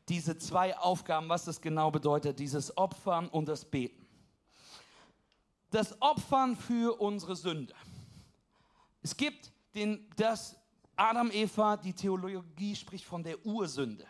diese 0.10 0.38
zwei 0.38 0.78
Aufgaben, 0.78 1.30
was 1.30 1.46
das 1.46 1.62
genau 1.62 1.92
bedeutet, 1.92 2.40
dieses 2.40 2.78
Opfern 2.78 3.28
und 3.28 3.48
das 3.48 3.66
Beten. 3.66 4.08
Das 5.72 6.00
Opfern 6.02 6.56
für 6.56 7.00
unsere 7.02 7.36
Sünde. 7.36 7.74
Es 9.02 9.16
gibt 9.18 9.52
den, 9.74 10.10
das 10.16 10.56
Adam, 10.96 11.30
Eva, 11.32 11.78
die 11.78 11.94
Theologie 11.94 12.76
spricht 12.76 13.06
von 13.06 13.24
der 13.24 13.44
Ursünde. 13.46 14.06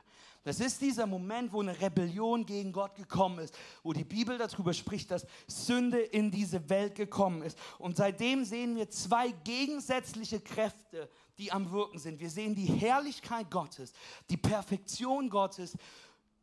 Das 0.46 0.60
ist 0.60 0.80
dieser 0.80 1.08
Moment, 1.08 1.52
wo 1.52 1.62
eine 1.62 1.82
Rebellion 1.82 2.46
gegen 2.46 2.72
Gott 2.72 2.94
gekommen 2.94 3.40
ist, 3.40 3.58
wo 3.82 3.94
die 3.94 4.04
Bibel 4.04 4.38
darüber 4.38 4.75
spricht, 4.75 5.10
dass 5.10 5.25
Sünde 5.48 6.00
in 6.00 6.30
diese 6.30 6.70
Welt 6.70 6.94
gekommen 6.94 7.42
ist. 7.42 7.58
Und 7.80 7.98
seitdem 7.98 8.46
sehen 8.46 8.75
wir 8.75 8.88
zwei 8.92 9.32
gegensätzliche 9.44 10.40
Kräfte, 10.40 11.10
die 11.40 11.52
am 11.52 11.72
Wirken 11.72 11.98
sind. 11.98 12.20
Wir 12.20 12.30
sehen 12.30 12.54
die 12.54 12.68
Herrlichkeit 12.68 13.50
Gottes, 13.50 13.92
die 14.30 14.38
Perfektion 14.38 15.32
Gottes 15.32 15.75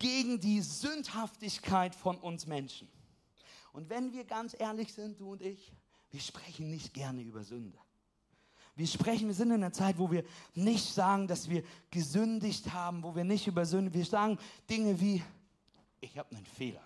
gegen 0.00 0.40
die 0.40 0.60
Sündhaftigkeit 0.62 1.94
von 1.94 2.18
uns 2.18 2.48
Menschen. 2.48 2.88
Und 3.72 3.88
wenn 3.88 4.12
wir 4.12 4.24
ganz 4.24 4.56
ehrlich 4.58 4.92
sind, 4.92 5.20
du 5.20 5.30
und 5.30 5.42
ich, 5.42 5.72
wir 6.10 6.20
sprechen 6.20 6.70
nicht 6.70 6.92
gerne 6.92 7.22
über 7.22 7.44
Sünde. 7.44 7.78
Wir 8.82 8.88
sprechen, 8.88 9.28
wir 9.28 9.34
sind 9.34 9.52
in 9.52 9.62
einer 9.62 9.72
Zeit, 9.72 9.96
wo 9.96 10.10
wir 10.10 10.24
nicht 10.56 10.92
sagen, 10.92 11.28
dass 11.28 11.48
wir 11.48 11.62
gesündigt 11.92 12.72
haben, 12.72 13.04
wo 13.04 13.14
wir 13.14 13.22
nicht 13.22 13.46
über 13.46 13.64
Sünde, 13.64 13.94
wir 13.94 14.04
sagen 14.04 14.40
Dinge 14.68 15.00
wie, 15.00 15.22
ich 16.00 16.18
habe 16.18 16.34
einen 16.34 16.44
Fehler. 16.44 16.82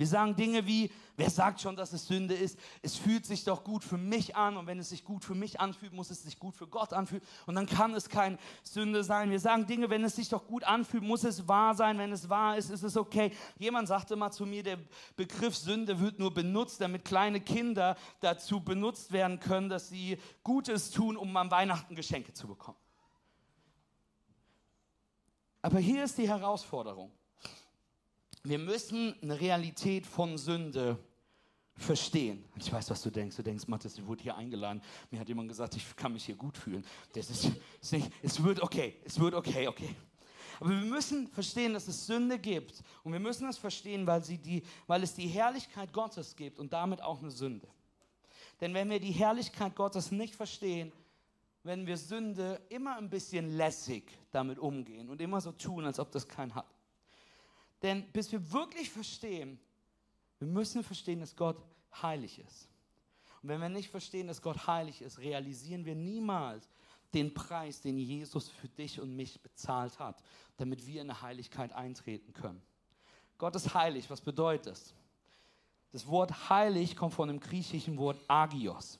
Wir 0.00 0.06
sagen 0.06 0.34
Dinge 0.34 0.66
wie, 0.66 0.90
wer 1.18 1.28
sagt 1.28 1.60
schon, 1.60 1.76
dass 1.76 1.92
es 1.92 2.06
Sünde 2.06 2.34
ist? 2.34 2.58
Es 2.80 2.96
fühlt 2.96 3.26
sich 3.26 3.44
doch 3.44 3.64
gut 3.64 3.84
für 3.84 3.98
mich 3.98 4.34
an 4.34 4.56
und 4.56 4.66
wenn 4.66 4.78
es 4.78 4.88
sich 4.88 5.04
gut 5.04 5.26
für 5.26 5.34
mich 5.34 5.60
anfühlt, 5.60 5.92
muss 5.92 6.10
es 6.10 6.22
sich 6.22 6.38
gut 6.38 6.56
für 6.56 6.66
Gott 6.66 6.94
anfühlen 6.94 7.22
und 7.44 7.54
dann 7.54 7.66
kann 7.66 7.92
es 7.92 8.08
kein 8.08 8.38
Sünde 8.62 9.04
sein. 9.04 9.30
Wir 9.30 9.38
sagen 9.38 9.66
Dinge, 9.66 9.90
wenn 9.90 10.02
es 10.02 10.16
sich 10.16 10.30
doch 10.30 10.46
gut 10.46 10.64
anfühlt, 10.64 11.02
muss 11.02 11.22
es 11.24 11.46
wahr 11.46 11.74
sein. 11.74 11.98
Wenn 11.98 12.12
es 12.12 12.30
wahr 12.30 12.56
ist, 12.56 12.70
ist 12.70 12.82
es 12.82 12.96
okay. 12.96 13.30
Jemand 13.58 13.88
sagte 13.88 14.16
mal 14.16 14.30
zu 14.30 14.46
mir, 14.46 14.62
der 14.62 14.78
Begriff 15.16 15.54
Sünde 15.54 16.00
wird 16.00 16.18
nur 16.18 16.32
benutzt, 16.32 16.80
damit 16.80 17.04
kleine 17.04 17.42
Kinder 17.42 17.94
dazu 18.20 18.64
benutzt 18.64 19.12
werden 19.12 19.38
können, 19.38 19.68
dass 19.68 19.90
sie 19.90 20.16
Gutes 20.42 20.92
tun, 20.92 21.18
um 21.18 21.36
am 21.36 21.50
Weihnachten 21.50 21.94
Geschenke 21.94 22.32
zu 22.32 22.48
bekommen. 22.48 22.78
Aber 25.60 25.78
hier 25.78 26.04
ist 26.04 26.16
die 26.16 26.26
Herausforderung. 26.26 27.12
Wir 28.42 28.58
müssen 28.58 29.14
eine 29.22 29.38
Realität 29.38 30.06
von 30.06 30.38
Sünde 30.38 30.98
verstehen. 31.74 32.44
Ich 32.56 32.72
weiß, 32.72 32.90
was 32.90 33.02
du 33.02 33.10
denkst. 33.10 33.36
Du 33.36 33.42
denkst, 33.42 33.68
Matthias, 33.68 33.98
ich 33.98 34.06
wurde 34.06 34.22
hier 34.22 34.36
eingeladen. 34.36 34.82
Mir 35.10 35.20
hat 35.20 35.28
jemand 35.28 35.48
gesagt, 35.48 35.76
ich 35.76 35.96
kann 35.96 36.12
mich 36.12 36.24
hier 36.24 36.36
gut 36.36 36.56
fühlen. 36.56 36.84
Das 37.12 37.28
ist, 37.30 37.50
ist 37.80 37.92
nicht, 37.92 38.10
es 38.22 38.42
wird 38.42 38.62
okay, 38.62 38.96
es 39.04 39.18
wird 39.18 39.34
okay, 39.34 39.68
okay. 39.68 39.94
Aber 40.58 40.70
wir 40.70 40.76
müssen 40.76 41.28
verstehen, 41.28 41.72
dass 41.72 41.88
es 41.88 42.06
Sünde 42.06 42.38
gibt. 42.38 42.82
Und 43.02 43.12
wir 43.12 43.20
müssen 43.20 43.48
es 43.48 43.56
verstehen, 43.56 44.06
weil, 44.06 44.22
sie 44.22 44.38
die, 44.38 44.62
weil 44.86 45.02
es 45.02 45.14
die 45.14 45.26
Herrlichkeit 45.26 45.92
Gottes 45.92 46.36
gibt 46.36 46.58
und 46.58 46.72
damit 46.72 47.02
auch 47.02 47.20
eine 47.20 47.30
Sünde. 47.30 47.66
Denn 48.60 48.74
wenn 48.74 48.90
wir 48.90 49.00
die 49.00 49.12
Herrlichkeit 49.12 49.74
Gottes 49.74 50.12
nicht 50.12 50.34
verstehen, 50.34 50.92
werden 51.62 51.86
wir 51.86 51.96
Sünde 51.96 52.60
immer 52.68 52.96
ein 52.96 53.08
bisschen 53.08 53.56
lässig 53.56 54.10
damit 54.30 54.58
umgehen 54.58 55.08
und 55.08 55.20
immer 55.20 55.40
so 55.40 55.52
tun, 55.52 55.84
als 55.84 55.98
ob 55.98 56.10
das 56.10 56.28
keinen 56.28 56.54
hat. 56.54 56.66
Denn 57.82 58.10
bis 58.12 58.30
wir 58.32 58.52
wirklich 58.52 58.90
verstehen, 58.90 59.58
wir 60.38 60.48
müssen 60.48 60.82
verstehen, 60.82 61.20
dass 61.20 61.36
Gott 61.36 61.56
heilig 62.02 62.38
ist. 62.38 62.68
Und 63.42 63.48
wenn 63.48 63.60
wir 63.60 63.68
nicht 63.68 63.90
verstehen, 63.90 64.26
dass 64.26 64.42
Gott 64.42 64.66
heilig 64.66 65.00
ist, 65.00 65.18
realisieren 65.18 65.84
wir 65.84 65.94
niemals 65.94 66.68
den 67.14 67.32
Preis, 67.34 67.80
den 67.80 67.98
Jesus 67.98 68.48
für 68.48 68.68
dich 68.68 69.00
und 69.00 69.16
mich 69.16 69.40
bezahlt 69.40 69.98
hat, 69.98 70.22
damit 70.56 70.86
wir 70.86 71.00
in 71.00 71.10
eine 71.10 71.22
Heiligkeit 71.22 71.72
eintreten 71.72 72.32
können. 72.32 72.62
Gott 73.38 73.56
ist 73.56 73.74
heilig. 73.74 74.08
Was 74.10 74.20
bedeutet 74.20 74.66
das? 74.66 74.94
Das 75.92 76.06
Wort 76.06 76.50
heilig 76.50 76.94
kommt 76.94 77.14
von 77.14 77.28
dem 77.28 77.40
griechischen 77.40 77.96
Wort 77.98 78.18
agios. 78.28 78.98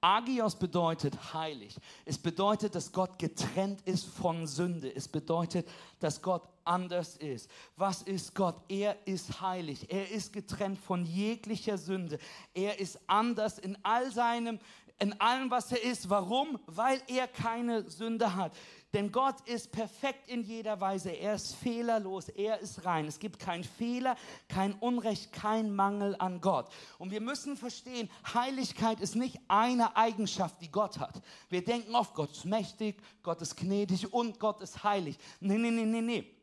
Agios 0.00 0.54
bedeutet 0.56 1.34
heilig. 1.34 1.76
Es 2.04 2.18
bedeutet, 2.18 2.74
dass 2.74 2.92
Gott 2.92 3.18
getrennt 3.18 3.80
ist 3.82 4.06
von 4.06 4.46
Sünde. 4.46 4.94
Es 4.94 5.08
bedeutet, 5.08 5.68
dass 5.98 6.22
Gott 6.22 6.48
anders 6.64 7.16
ist. 7.16 7.50
Was 7.76 8.02
ist 8.02 8.34
Gott? 8.34 8.56
Er 8.68 8.96
ist 9.06 9.40
heilig. 9.40 9.90
Er 9.90 10.10
ist 10.10 10.32
getrennt 10.32 10.78
von 10.78 11.04
jeglicher 11.04 11.78
Sünde. 11.78 12.18
Er 12.54 12.78
ist 12.78 13.00
anders 13.08 13.58
in 13.58 13.76
all 13.82 14.12
seinem, 14.12 14.60
in 14.98 15.20
allem, 15.20 15.50
was 15.50 15.70
er 15.72 15.82
ist. 15.82 16.10
Warum? 16.10 16.58
Weil 16.66 17.00
er 17.06 17.28
keine 17.28 17.88
Sünde 17.88 18.34
hat. 18.34 18.52
Denn 18.94 19.12
Gott 19.12 19.46
ist 19.46 19.70
perfekt 19.70 20.28
in 20.28 20.42
jeder 20.42 20.80
Weise. 20.80 21.10
Er 21.10 21.34
ist 21.34 21.54
fehlerlos. 21.56 22.30
Er 22.30 22.58
ist 22.58 22.84
rein. 22.84 23.06
Es 23.06 23.18
gibt 23.18 23.38
keinen 23.38 23.64
Fehler, 23.64 24.16
kein 24.48 24.72
Unrecht, 24.74 25.32
kein 25.32 25.74
Mangel 25.74 26.16
an 26.18 26.40
Gott. 26.40 26.70
Und 26.98 27.10
wir 27.10 27.20
müssen 27.20 27.56
verstehen, 27.56 28.08
Heiligkeit 28.32 29.00
ist 29.00 29.14
nicht 29.14 29.38
eine 29.46 29.96
Eigenschaft, 29.96 30.56
die 30.62 30.70
Gott 30.70 30.98
hat. 30.98 31.20
Wir 31.50 31.62
denken 31.62 31.94
oft, 31.94 32.14
Gott 32.14 32.32
ist 32.32 32.46
mächtig, 32.46 32.96
Gott 33.22 33.42
ist 33.42 33.56
gnädig 33.56 34.12
und 34.12 34.40
Gott 34.40 34.62
ist 34.62 34.82
heilig. 34.82 35.18
Nee, 35.40 35.58
nee, 35.58 35.70
nee, 35.70 35.84
nee, 35.84 36.00
nee. 36.00 36.37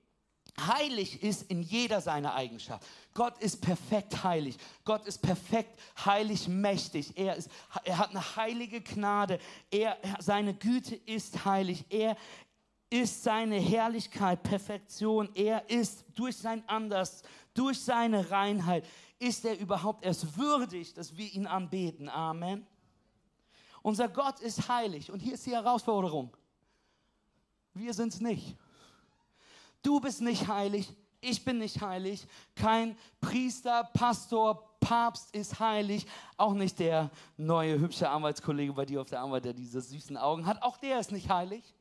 Heilig 0.59 1.21
ist 1.21 1.43
in 1.51 1.61
jeder 1.61 1.99
seiner 1.99 2.33
Eigenschaft. 2.33 2.87
Gott 3.13 3.37
ist 3.39 3.61
perfekt 3.61 4.23
heilig. 4.23 4.57
Gott 4.85 5.05
ist 5.05 5.17
perfekt 5.21 5.77
heilig 6.05 6.47
mächtig. 6.47 7.17
Er, 7.17 7.35
ist, 7.35 7.49
er 7.83 7.97
hat 7.97 8.11
eine 8.11 8.35
heilige 8.37 8.79
Gnade. 8.79 9.39
Er, 9.69 9.97
seine 10.19 10.53
Güte 10.53 10.95
ist 10.95 11.43
heilig. 11.43 11.83
Er 11.89 12.15
ist 12.89 13.23
seine 13.23 13.57
Herrlichkeit, 13.57 14.43
Perfektion. 14.43 15.29
Er 15.35 15.69
ist 15.69 16.05
durch 16.15 16.37
sein 16.37 16.63
Anders, 16.67 17.23
durch 17.53 17.81
seine 17.81 18.31
Reinheit, 18.31 18.85
ist 19.19 19.43
er 19.43 19.59
überhaupt 19.59 20.05
erst 20.05 20.37
würdig, 20.37 20.93
dass 20.93 21.17
wir 21.17 21.31
ihn 21.33 21.47
anbeten. 21.47 22.07
Amen. 22.07 22.65
Unser 23.81 24.07
Gott 24.07 24.39
ist 24.39 24.69
heilig. 24.69 25.11
Und 25.11 25.19
hier 25.19 25.33
ist 25.33 25.45
die 25.45 25.51
Herausforderung. 25.51 26.35
Wir 27.73 27.93
sind 27.93 28.13
es 28.13 28.21
nicht. 28.21 28.55
Du 29.85 29.99
bist 29.99 30.19
nicht 30.19 30.47
heilig, 30.47 30.91
ich 31.21 31.45
bin 31.45 31.59
nicht 31.59 31.79
heilig, 31.79 32.25
kein 32.55 32.97
Priester, 33.21 33.83
Pastor, 33.93 34.75
Papst 34.79 35.35
ist 35.35 35.59
heilig, 35.59 36.07
auch 36.37 36.55
nicht 36.55 36.79
der 36.79 37.11
neue 37.37 37.79
hübsche 37.79 38.09
Arbeitskollege 38.09 38.73
bei 38.73 38.85
dir 38.85 39.01
auf 39.01 39.09
der 39.09 39.19
Arbeit, 39.19 39.45
der 39.45 39.53
diese 39.53 39.79
süßen 39.79 40.17
Augen 40.17 40.47
hat, 40.47 40.63
auch 40.63 40.77
der 40.77 40.99
ist 40.99 41.11
nicht 41.11 41.29
heilig. 41.29 41.75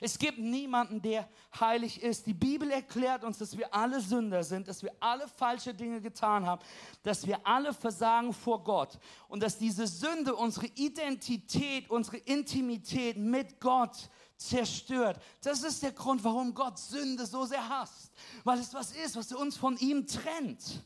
Es 0.00 0.18
gibt 0.18 0.40
niemanden, 0.40 1.00
der 1.00 1.28
heilig 1.60 2.02
ist. 2.02 2.26
Die 2.26 2.34
Bibel 2.34 2.68
erklärt 2.68 3.22
uns, 3.22 3.38
dass 3.38 3.56
wir 3.56 3.72
alle 3.72 4.00
Sünder 4.00 4.42
sind, 4.42 4.66
dass 4.66 4.82
wir 4.82 4.92
alle 4.98 5.28
falsche 5.28 5.72
Dinge 5.72 6.00
getan 6.00 6.44
haben, 6.44 6.60
dass 7.04 7.24
wir 7.24 7.38
alle 7.46 7.72
versagen 7.72 8.32
vor 8.32 8.64
Gott 8.64 8.98
und 9.28 9.40
dass 9.40 9.56
diese 9.56 9.86
Sünde 9.86 10.34
unsere 10.34 10.66
Identität, 10.66 11.88
unsere 11.90 12.16
Intimität 12.16 13.16
mit 13.16 13.60
Gott 13.60 14.10
zerstört. 14.38 15.20
Das 15.42 15.62
ist 15.62 15.82
der 15.82 15.92
Grund, 15.92 16.24
warum 16.24 16.54
Gott 16.54 16.78
Sünde 16.78 17.26
so 17.26 17.44
sehr 17.44 17.68
hasst. 17.68 18.12
Weil 18.44 18.58
es 18.58 18.72
was 18.72 18.92
ist, 18.92 19.16
was 19.16 19.32
uns 19.32 19.56
von 19.56 19.76
ihm 19.76 20.06
trennt. 20.06 20.82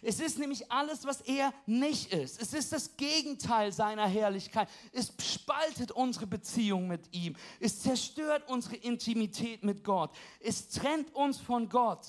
Es 0.00 0.20
ist 0.20 0.38
nämlich 0.38 0.70
alles, 0.70 1.04
was 1.04 1.20
er 1.20 1.52
nicht 1.66 2.12
ist. 2.12 2.40
Es 2.40 2.54
ist 2.54 2.72
das 2.72 2.96
Gegenteil 2.96 3.72
seiner 3.72 4.06
Herrlichkeit. 4.06 4.68
Es 4.92 5.12
spaltet 5.20 5.92
unsere 5.92 6.26
Beziehung 6.26 6.88
mit 6.88 7.12
ihm. 7.14 7.36
Es 7.60 7.82
zerstört 7.82 8.48
unsere 8.48 8.76
Intimität 8.76 9.62
mit 9.62 9.84
Gott. 9.84 10.10
Es 10.40 10.68
trennt 10.68 11.14
uns 11.14 11.38
von 11.38 11.68
Gott. 11.68 12.06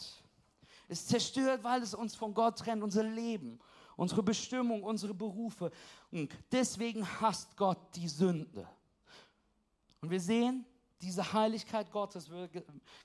Es 0.87 1.07
zerstört, 1.07 1.63
weil 1.63 1.81
es 1.81 1.93
uns 1.93 2.15
von 2.15 2.33
Gott 2.33 2.59
trennt, 2.59 2.83
unser 2.83 3.03
Leben, 3.03 3.59
unsere 3.95 4.21
Bestimmung, 4.21 4.83
unsere 4.83 5.13
Berufe. 5.13 5.71
Und 6.11 6.31
deswegen 6.51 7.07
hasst 7.21 7.55
Gott 7.57 7.95
die 7.95 8.07
Sünde. 8.07 8.67
Und 10.01 10.09
wir 10.09 10.19
sehen 10.19 10.65
diese 11.01 11.33
Heiligkeit 11.33 11.91
Gottes 11.91 12.29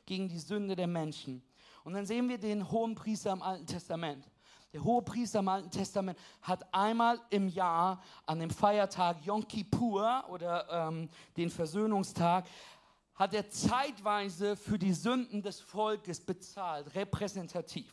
gegen 0.07 0.29
die 0.29 0.39
Sünde 0.39 0.77
der 0.77 0.87
Menschen. 0.87 1.43
Und 1.85 1.95
dann 1.95 2.07
sehen 2.07 2.29
wir 2.29 2.39
den 2.39 2.71
hohen 2.71 2.95
Priester 2.95 3.33
im 3.33 3.43
Alten 3.43 3.67
Testament. 3.67 4.31
Der 4.73 4.85
hohe 4.85 5.03
Priester 5.03 5.39
im 5.39 5.49
Alten 5.49 5.71
Testament 5.71 6.19
hat 6.43 6.73
einmal 6.75 7.19
im 7.31 7.49
Jahr 7.49 8.03
an 8.27 8.39
dem 8.39 8.51
Feiertag 8.51 9.25
Yom 9.25 9.49
Kippur 9.49 10.25
oder 10.29 10.69
ähm, 10.71 11.09
den 11.37 11.49
Versöhnungstag, 11.49 12.47
hat 13.15 13.35
er 13.35 13.49
zeitweise 13.49 14.57
für 14.57 14.79
die 14.79 14.93
Sünden 14.93 15.43
des 15.43 15.61
Volkes 15.61 16.21
bezahlt, 16.21 16.95
repräsentativ. 16.95 17.93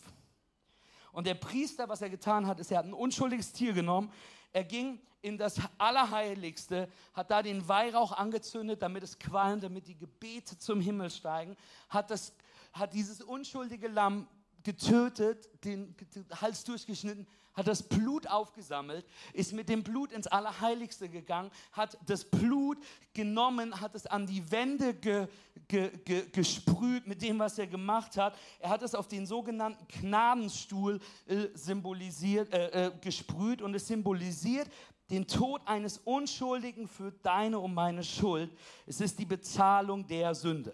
Und 1.12 1.25
der 1.25 1.36
Priester, 1.36 1.88
was 1.88 2.02
er 2.02 2.10
getan 2.10 2.46
hat, 2.46 2.60
ist, 2.60 2.72
er 2.72 2.80
hat 2.80 2.86
ein 2.86 2.94
unschuldiges 2.94 3.54
Tier 3.54 3.74
genommen, 3.74 4.12
er 4.55 4.63
ging 4.63 5.01
in 5.21 5.38
das 5.38 5.59
Allerheiligste, 5.77 6.88
hat 7.13 7.29
da 7.29 7.43
den 7.43 7.67
Weihrauch 7.67 8.13
angezündet, 8.13 8.81
damit 8.81 9.03
es 9.03 9.19
qualmt, 9.19 9.63
damit 9.63 9.85
die 9.88 9.97
Gebete 9.97 10.57
zum 10.57 10.79
Himmel 10.79 11.09
steigen, 11.09 11.57
hat, 11.89 12.09
das, 12.09 12.31
hat 12.71 12.93
dieses 12.93 13.21
unschuldige 13.21 13.89
Lamm 13.89 14.29
getötet, 14.63 15.50
den, 15.65 15.93
den 16.15 16.25
Hals 16.39 16.63
durchgeschnitten, 16.63 17.27
hat 17.55 17.67
das 17.67 17.83
Blut 17.83 18.27
aufgesammelt, 18.27 19.05
ist 19.33 19.53
mit 19.53 19.69
dem 19.69 19.83
Blut 19.83 20.12
ins 20.12 20.27
Allerheiligste 20.27 21.09
gegangen, 21.09 21.51
hat 21.71 21.97
das 22.05 22.25
Blut 22.25 22.77
genommen, 23.13 23.79
hat 23.79 23.95
es 23.95 24.05
an 24.05 24.27
die 24.27 24.51
Wände 24.51 24.93
ge, 24.93 25.27
ge, 25.67 25.91
ge, 26.03 26.29
gesprüht 26.31 27.07
mit 27.07 27.21
dem, 27.21 27.39
was 27.39 27.57
er 27.57 27.67
gemacht 27.67 28.17
hat. 28.17 28.38
Er 28.59 28.69
hat 28.69 28.81
es 28.81 28.93
auf 28.93 29.07
den 29.07 29.25
sogenannten 29.25 29.88
Gnadenstuhl 29.88 31.00
äh, 31.27 31.47
symbolisiert, 31.53 32.53
äh, 32.53 32.88
äh, 32.88 32.91
gesprüht 33.00 33.62
und 33.62 33.74
es 33.74 33.88
symbolisiert 33.88 34.69
den 35.09 35.27
Tod 35.27 35.62
eines 35.65 36.00
Unschuldigen 36.00 36.88
für 36.88 37.12
deine 37.12 37.59
und 37.59 37.74
meine 37.74 38.03
Schuld. 38.03 38.51
Es 38.85 39.00
ist 39.01 39.19
die 39.19 39.25
Bezahlung 39.25 40.05
der 40.07 40.33
Sünde. 40.33 40.74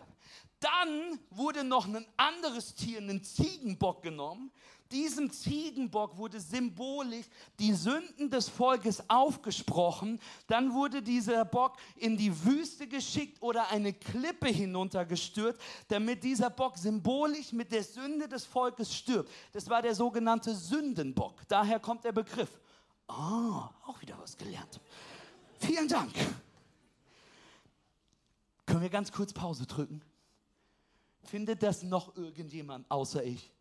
Dann 0.59 1.19
wurde 1.31 1.63
noch 1.63 1.87
ein 1.87 2.05
anderes 2.17 2.75
Tier, 2.75 2.99
ein 2.99 3.23
Ziegenbock 3.23 4.03
genommen. 4.03 4.51
Diesem 4.91 5.31
Ziegenbock 5.31 6.17
wurde 6.17 6.39
symbolisch 6.39 7.25
die 7.59 7.73
Sünden 7.73 8.29
des 8.29 8.49
Volkes 8.49 9.09
aufgesprochen. 9.09 10.19
Dann 10.47 10.73
wurde 10.73 11.01
dieser 11.01 11.45
Bock 11.45 11.77
in 11.95 12.17
die 12.17 12.43
Wüste 12.43 12.87
geschickt 12.87 13.41
oder 13.41 13.69
eine 13.69 13.93
Klippe 13.93 14.49
hinuntergestürzt, 14.49 15.61
damit 15.87 16.23
dieser 16.23 16.49
Bock 16.49 16.77
symbolisch 16.77 17.53
mit 17.53 17.71
der 17.71 17.83
Sünde 17.83 18.27
des 18.27 18.45
Volkes 18.45 18.93
stirbt. 18.93 19.31
Das 19.53 19.69
war 19.69 19.81
der 19.81 19.95
sogenannte 19.95 20.53
Sündenbock. 20.53 21.41
Daher 21.47 21.79
kommt 21.79 22.03
der 22.03 22.11
Begriff. 22.11 22.59
Ah, 23.07 23.69
oh, 23.87 23.89
auch 23.89 24.01
wieder 24.01 24.17
was 24.19 24.37
gelernt. 24.37 24.79
Vielen 25.59 25.87
Dank. 25.87 26.13
Können 28.65 28.81
wir 28.81 28.89
ganz 28.89 29.11
kurz 29.11 29.33
Pause 29.33 29.65
drücken? 29.65 30.01
Findet 31.23 31.61
das 31.61 31.83
noch 31.83 32.15
irgendjemand 32.15 32.89
außer 32.89 33.23
ich? 33.23 33.51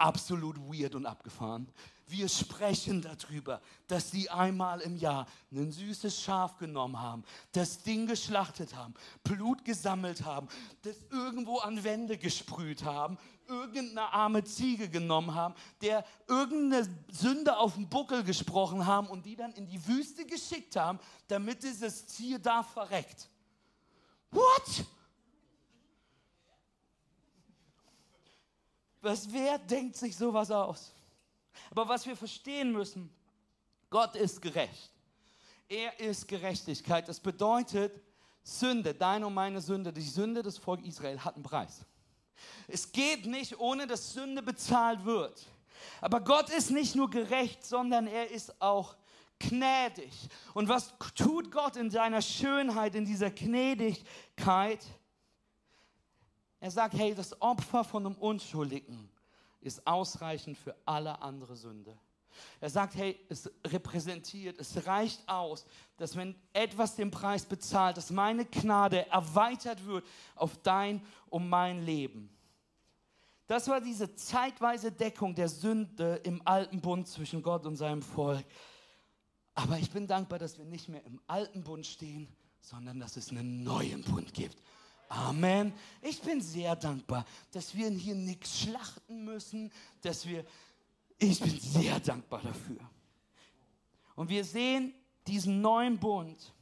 Absolut 0.00 0.56
weird 0.56 0.94
und 0.94 1.04
abgefahren. 1.04 1.70
Wir 2.06 2.26
sprechen 2.30 3.02
darüber, 3.02 3.60
dass 3.86 4.10
sie 4.10 4.30
einmal 4.30 4.80
im 4.80 4.96
Jahr 4.96 5.26
ein 5.52 5.70
süßes 5.70 6.22
Schaf 6.22 6.56
genommen 6.56 6.98
haben, 6.98 7.22
das 7.52 7.82
Ding 7.82 8.06
geschlachtet 8.06 8.74
haben, 8.74 8.94
Blut 9.22 9.62
gesammelt 9.62 10.24
haben, 10.24 10.48
das 10.82 10.96
irgendwo 11.10 11.58
an 11.58 11.84
Wände 11.84 12.16
gesprüht 12.16 12.82
haben, 12.82 13.18
irgendeine 13.46 14.10
arme 14.10 14.42
Ziege 14.42 14.88
genommen 14.88 15.34
haben, 15.34 15.54
der 15.82 16.02
irgendeine 16.26 16.88
Sünde 17.12 17.58
auf 17.58 17.74
den 17.74 17.90
Buckel 17.90 18.24
gesprochen 18.24 18.86
haben 18.86 19.06
und 19.06 19.26
die 19.26 19.36
dann 19.36 19.52
in 19.52 19.66
die 19.66 19.86
Wüste 19.86 20.24
geschickt 20.24 20.76
haben, 20.76 20.98
damit 21.28 21.62
dieses 21.62 22.06
Tier 22.06 22.38
da 22.38 22.62
verreckt. 22.62 23.28
What? 24.30 24.86
Was, 29.00 29.32
wer 29.32 29.58
denkt 29.58 29.96
sich 29.96 30.16
sowas 30.16 30.50
aus? 30.50 30.92
Aber 31.70 31.88
was 31.88 32.06
wir 32.06 32.16
verstehen 32.16 32.72
müssen, 32.72 33.10
Gott 33.88 34.14
ist 34.14 34.40
gerecht. 34.40 34.90
Er 35.68 35.98
ist 36.00 36.26
Gerechtigkeit. 36.28 37.08
Das 37.08 37.20
bedeutet, 37.20 38.00
Sünde, 38.42 38.94
deine 38.94 39.26
und 39.26 39.34
meine 39.34 39.60
Sünde, 39.60 39.92
die 39.92 40.00
Sünde 40.00 40.42
des 40.42 40.58
Volkes 40.58 40.86
Israel 40.86 41.20
hat 41.20 41.34
einen 41.34 41.44
Preis. 41.44 41.84
Es 42.66 42.90
geht 42.90 43.26
nicht, 43.26 43.58
ohne 43.58 43.86
dass 43.86 44.12
Sünde 44.12 44.42
bezahlt 44.42 45.04
wird. 45.04 45.46
Aber 46.00 46.20
Gott 46.20 46.50
ist 46.50 46.70
nicht 46.70 46.94
nur 46.94 47.10
gerecht, 47.10 47.64
sondern 47.64 48.06
er 48.06 48.30
ist 48.30 48.60
auch 48.60 48.96
gnädig. 49.38 50.12
Und 50.54 50.68
was 50.68 50.94
tut 51.14 51.50
Gott 51.50 51.76
in 51.76 51.90
seiner 51.90 52.22
Schönheit, 52.22 52.94
in 52.94 53.04
dieser 53.04 53.30
Gnädigkeit? 53.30 54.84
Er 56.60 56.70
sagt, 56.70 56.94
hey, 56.94 57.14
das 57.14 57.40
Opfer 57.40 57.84
von 57.84 58.06
einem 58.06 58.16
Unschuldigen 58.16 59.10
ist 59.60 59.86
ausreichend 59.86 60.56
für 60.58 60.76
alle 60.84 61.20
andere 61.22 61.56
Sünde. 61.56 61.98
Er 62.60 62.70
sagt, 62.70 62.94
hey, 62.94 63.18
es 63.28 63.50
repräsentiert, 63.66 64.58
es 64.60 64.86
reicht 64.86 65.26
aus, 65.28 65.66
dass 65.96 66.16
wenn 66.16 66.34
etwas 66.52 66.94
den 66.94 67.10
Preis 67.10 67.44
bezahlt, 67.44 67.96
dass 67.96 68.10
meine 68.10 68.44
Gnade 68.44 69.06
erweitert 69.08 69.84
wird 69.84 70.06
auf 70.36 70.56
dein 70.62 71.02
und 71.28 71.48
mein 71.48 71.84
Leben. 71.84 72.30
Das 73.46 73.66
war 73.66 73.80
diese 73.80 74.14
zeitweise 74.14 74.92
Deckung 74.92 75.34
der 75.34 75.48
Sünde 75.48 76.20
im 76.22 76.40
alten 76.46 76.80
Bund 76.80 77.08
zwischen 77.08 77.42
Gott 77.42 77.66
und 77.66 77.76
seinem 77.76 78.02
Volk. 78.02 78.44
Aber 79.54 79.76
ich 79.78 79.90
bin 79.90 80.06
dankbar, 80.06 80.38
dass 80.38 80.56
wir 80.56 80.64
nicht 80.64 80.88
mehr 80.88 81.04
im 81.04 81.20
alten 81.26 81.64
Bund 81.64 81.84
stehen, 81.84 82.28
sondern 82.60 83.00
dass 83.00 83.16
es 83.16 83.30
einen 83.30 83.64
neuen 83.64 84.02
Bund 84.04 84.32
gibt. 84.32 84.56
Amen. 85.10 85.72
Ich 86.00 86.22
bin 86.22 86.40
sehr 86.40 86.76
dankbar, 86.76 87.26
dass 87.50 87.74
wir 87.74 87.90
hier 87.90 88.14
nichts 88.14 88.60
schlachten 88.60 89.24
müssen, 89.24 89.72
dass 90.02 90.24
wir, 90.24 90.44
ich 91.18 91.40
bin 91.40 91.58
sehr 91.58 91.98
dankbar 91.98 92.40
dafür. 92.40 92.78
Und 94.14 94.28
wir 94.28 94.44
sehen 94.44 94.94
diesen 95.26 95.60
neuen 95.60 95.98
Bund 95.98 96.54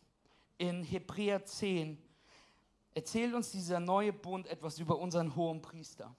in 0.56 0.82
Hebräer 0.82 1.44
10. 1.44 1.98
Erzählt 2.94 3.34
uns 3.34 3.50
dieser 3.50 3.80
neue 3.80 4.14
Bund 4.14 4.46
etwas 4.46 4.78
über 4.78 4.98
unseren 4.98 5.37
hohen 5.37 5.61
Priester. 5.61 6.16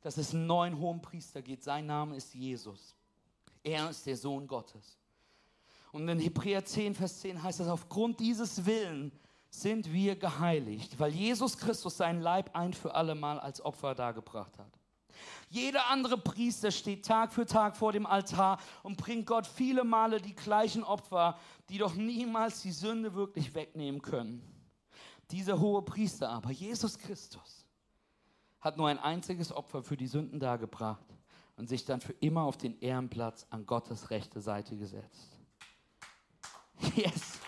Dass 0.00 0.16
es 0.16 0.34
einen 0.34 0.48
neuen 0.48 0.76
hohen 0.76 1.00
Priester 1.00 1.40
gibt. 1.40 1.62
Sein 1.62 1.86
Name 1.86 2.16
ist 2.16 2.34
Jesus. 2.34 2.96
Er 3.62 3.90
ist 3.90 4.04
der 4.06 4.16
Sohn 4.16 4.48
Gottes. 4.48 4.98
Und 5.92 6.08
in 6.08 6.18
Hebräer 6.18 6.64
10, 6.64 6.96
Vers 6.96 7.20
10 7.20 7.40
heißt 7.40 7.60
es, 7.60 7.68
aufgrund 7.68 8.18
dieses 8.18 8.66
Willen 8.66 9.12
sind 9.50 9.92
wir 9.92 10.16
geheiligt, 10.16 10.98
weil 10.98 11.12
Jesus 11.12 11.58
Christus 11.58 11.96
seinen 11.96 12.22
Leib 12.22 12.56
ein 12.56 12.72
für 12.72 12.94
alle 12.94 13.14
Mal 13.14 13.38
als 13.38 13.60
Opfer 13.60 13.94
dargebracht 13.94 14.56
hat. 14.58 14.80
Jeder 15.48 15.88
andere 15.88 16.16
Priester 16.16 16.70
steht 16.70 17.04
Tag 17.04 17.32
für 17.32 17.44
Tag 17.44 17.76
vor 17.76 17.92
dem 17.92 18.06
Altar 18.06 18.58
und 18.84 18.96
bringt 18.96 19.26
Gott 19.26 19.46
viele 19.46 19.82
Male 19.82 20.20
die 20.20 20.34
gleichen 20.34 20.84
Opfer, 20.84 21.36
die 21.68 21.78
doch 21.78 21.94
niemals 21.94 22.62
die 22.62 22.70
Sünde 22.70 23.14
wirklich 23.14 23.54
wegnehmen 23.54 24.00
können. 24.00 24.42
Dieser 25.32 25.58
hohe 25.58 25.82
Priester 25.82 26.28
aber, 26.30 26.50
Jesus 26.52 26.98
Christus, 26.98 27.66
hat 28.60 28.76
nur 28.76 28.88
ein 28.88 28.98
einziges 28.98 29.52
Opfer 29.52 29.82
für 29.82 29.96
die 29.96 30.06
Sünden 30.06 30.38
dargebracht 30.38 31.06
und 31.56 31.68
sich 31.68 31.84
dann 31.84 32.00
für 32.00 32.12
immer 32.14 32.42
auf 32.44 32.56
den 32.56 32.78
Ehrenplatz 32.80 33.46
an 33.50 33.66
Gottes 33.66 34.10
rechte 34.10 34.40
Seite 34.40 34.76
gesetzt. 34.76 35.36
Yes. 36.94 37.40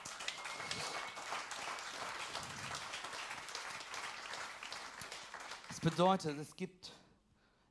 Bedeutet, 5.82 6.38
es 6.38 6.56
gibt, 6.56 6.92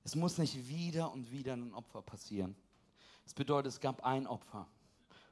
es 0.03 0.15
muss 0.15 0.37
nicht 0.37 0.67
wieder 0.67 1.11
und 1.11 1.31
wieder 1.31 1.53
ein 1.53 1.73
Opfer 1.73 2.03
passieren. 2.03 2.55
Es 3.25 3.33
bedeutet, 3.33 3.71
es 3.71 3.79
gab 3.79 4.05
ein 4.05 4.27
Opfer 4.27 4.67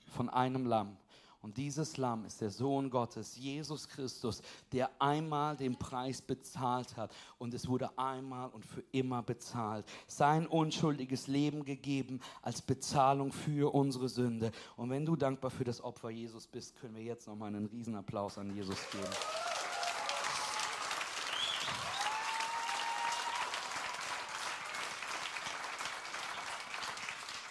von 0.07 0.29
einem 0.29 0.65
Lamm. 0.65 0.97
Und 1.41 1.55
dieses 1.55 1.95
Lamm 1.95 2.25
ist 2.25 2.41
der 2.41 2.49
Sohn 2.49 2.89
Gottes, 2.89 3.37
Jesus 3.37 3.87
Christus, 3.87 4.41
der 4.73 4.89
einmal 4.99 5.55
den 5.55 5.77
Preis 5.77 6.21
bezahlt 6.21 6.97
hat. 6.97 7.15
Und 7.37 7.53
es 7.53 7.67
wurde 7.67 7.97
einmal 7.97 8.49
und 8.49 8.65
für 8.65 8.83
immer 8.91 9.23
bezahlt. 9.23 9.85
Sein 10.07 10.47
unschuldiges 10.47 11.27
Leben 11.27 11.63
gegeben 11.63 12.19
als 12.41 12.61
Bezahlung 12.61 13.31
für 13.31 13.73
unsere 13.73 14.09
Sünde. 14.09 14.51
Und 14.75 14.89
wenn 14.89 15.05
du 15.05 15.15
dankbar 15.15 15.49
für 15.49 15.63
das 15.63 15.81
Opfer 15.81 16.09
Jesus 16.09 16.45
bist, 16.45 16.75
können 16.75 16.95
wir 16.95 17.03
jetzt 17.03 17.27
nochmal 17.27 17.55
einen 17.55 17.67
Riesenapplaus 17.67 18.37
an 18.37 18.53
Jesus 18.53 18.79
geben. 18.91 19.58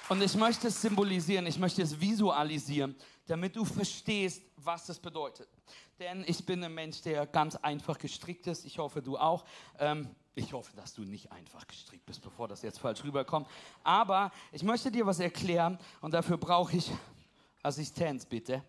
Und 0.09 0.23
ich 0.23 0.35
möchte 0.35 0.69
es 0.69 0.81
symbolisieren, 0.81 1.47
ich 1.47 1.59
möchte 1.59 1.83
es 1.83 2.01
visualisieren, 2.01 2.95
damit 3.27 3.55
du 3.55 3.65
verstehst, 3.65 4.43
was 4.57 4.87
das 4.87 4.99
bedeutet. 4.99 5.49
Denn 5.99 6.25
ich 6.27 6.45
bin 6.47 6.65
ein 6.65 6.73
Mensch, 6.73 7.03
der 7.03 7.27
ganz 7.27 7.57
einfach 7.57 7.99
gestrickt 7.99 8.47
ist. 8.47 8.65
Ich 8.65 8.79
hoffe, 8.79 9.03
du 9.03 9.19
auch. 9.19 9.45
Ähm, 9.79 10.09
Ich 10.35 10.53
hoffe, 10.53 10.75
dass 10.77 10.95
du 10.95 11.03
nicht 11.03 11.33
einfach 11.33 11.67
gestrickt 11.67 12.07
bist, 12.07 12.23
bevor 12.23 12.47
das 12.47 12.63
jetzt 12.63 12.79
falsch 12.79 13.03
rüberkommt. 13.03 13.49
Aber 13.83 14.31
ich 14.53 14.63
möchte 14.63 14.89
dir 14.89 15.05
was 15.05 15.19
erklären 15.19 15.77
und 16.01 16.15
dafür 16.15 16.37
brauche 16.39 16.77
ich 16.77 16.93
Assistenz, 17.61 18.25
bitte. 18.25 18.63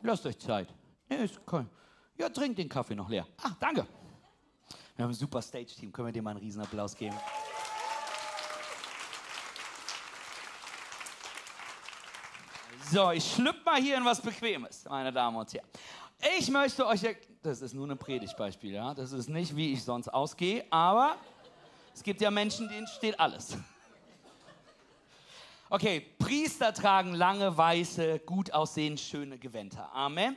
Lasst 0.00 0.24
euch 0.24 0.38
Zeit. 0.38 0.68
Ja, 1.10 1.18
ja, 2.16 2.28
trink 2.30 2.56
den 2.56 2.68
Kaffee 2.68 2.94
noch 2.94 3.10
leer. 3.10 3.26
Ah, 3.42 3.54
danke. 3.60 3.86
Wir 4.96 5.04
haben 5.04 5.10
ein 5.12 5.14
super 5.14 5.42
Stage-Team. 5.42 5.92
Können 5.92 6.08
wir 6.08 6.12
dir 6.12 6.22
mal 6.22 6.30
einen 6.30 6.40
Riesenapplaus 6.40 6.96
geben? 6.96 7.16
So, 12.92 13.10
ich 13.10 13.24
schlüpfe 13.32 13.62
mal 13.64 13.80
hier 13.80 13.96
in 13.96 14.04
was 14.04 14.20
Bequemes, 14.20 14.84
meine 14.84 15.10
Damen 15.10 15.34
und 15.34 15.50
Herren. 15.54 15.66
Ich 16.38 16.50
möchte 16.50 16.86
euch, 16.86 17.00
das 17.42 17.62
ist 17.62 17.72
nur 17.72 17.90
ein 17.90 17.96
Predigtbeispiel, 17.96 18.74
ja, 18.74 18.92
das 18.92 19.12
ist 19.12 19.30
nicht, 19.30 19.56
wie 19.56 19.72
ich 19.72 19.82
sonst 19.82 20.08
ausgehe, 20.08 20.66
aber 20.68 21.16
es 21.94 22.02
gibt 22.02 22.20
ja 22.20 22.30
Menschen, 22.30 22.68
denen 22.68 22.86
steht 22.86 23.18
alles. 23.18 23.56
Okay, 25.70 26.00
Priester 26.18 26.74
tragen 26.74 27.14
lange, 27.14 27.56
weiße, 27.56 28.18
gut 28.26 28.52
aussehend 28.52 29.00
schöne 29.00 29.38
Gewänder. 29.38 29.90
Amen. 29.94 30.36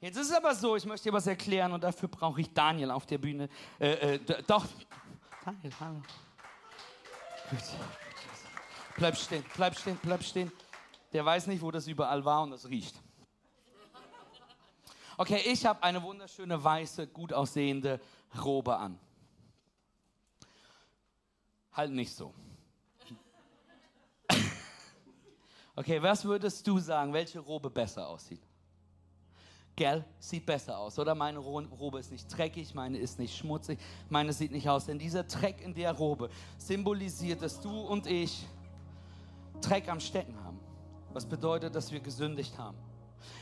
Jetzt 0.00 0.16
ist 0.16 0.30
es 0.30 0.34
aber 0.34 0.56
so, 0.56 0.74
ich 0.74 0.84
möchte 0.84 1.08
dir 1.08 1.12
was 1.12 1.28
erklären 1.28 1.70
und 1.70 1.84
dafür 1.84 2.08
brauche 2.08 2.40
ich 2.40 2.52
Daniel 2.52 2.90
auf 2.90 3.06
der 3.06 3.18
Bühne. 3.18 3.48
Äh, 3.78 4.14
äh, 4.16 4.42
doch. 4.44 4.66
Daniel, 5.44 5.72
hallo. 5.78 6.02
Bleib 8.96 9.16
stehen, 9.16 9.44
bleib 9.54 9.78
stehen, 9.78 10.00
bleib 10.02 10.24
stehen. 10.24 10.50
Der 11.14 11.24
weiß 11.24 11.46
nicht, 11.46 11.62
wo 11.62 11.70
das 11.70 11.86
überall 11.86 12.24
war 12.24 12.42
und 12.42 12.50
das 12.50 12.68
riecht. 12.68 13.00
Okay, 15.16 15.40
ich 15.46 15.64
habe 15.64 15.80
eine 15.84 16.02
wunderschöne 16.02 16.62
weiße, 16.62 17.06
gut 17.06 17.32
aussehende 17.32 18.00
Robe 18.42 18.76
an. 18.76 18.98
Halt 21.72 21.92
nicht 21.92 22.14
so. 22.14 22.34
Okay, 25.76 26.00
was 26.00 26.24
würdest 26.24 26.64
du 26.68 26.78
sagen, 26.78 27.12
welche 27.12 27.40
Robe 27.40 27.68
besser 27.68 28.06
aussieht? 28.06 28.40
Gell, 29.74 30.04
sieht 30.20 30.46
besser 30.46 30.78
aus, 30.78 30.96
oder? 31.00 31.16
Meine 31.16 31.40
Robe 31.40 31.98
ist 31.98 32.12
nicht 32.12 32.28
dreckig, 32.28 32.74
meine 32.74 32.96
ist 32.96 33.18
nicht 33.18 33.36
schmutzig, 33.36 33.80
meine 34.08 34.32
sieht 34.32 34.52
nicht 34.52 34.68
aus. 34.68 34.86
Denn 34.86 35.00
dieser 35.00 35.24
Dreck 35.24 35.60
in 35.60 35.74
der 35.74 35.90
Robe 35.90 36.30
symbolisiert, 36.58 37.42
dass 37.42 37.60
du 37.60 37.76
und 37.80 38.06
ich 38.06 38.46
Dreck 39.60 39.88
am 39.88 39.98
Stecken 39.98 40.38
haben. 40.44 40.53
Was 41.14 41.24
bedeutet, 41.24 41.74
dass 41.74 41.90
wir 41.90 42.00
gesündigt 42.00 42.58
haben. 42.58 42.76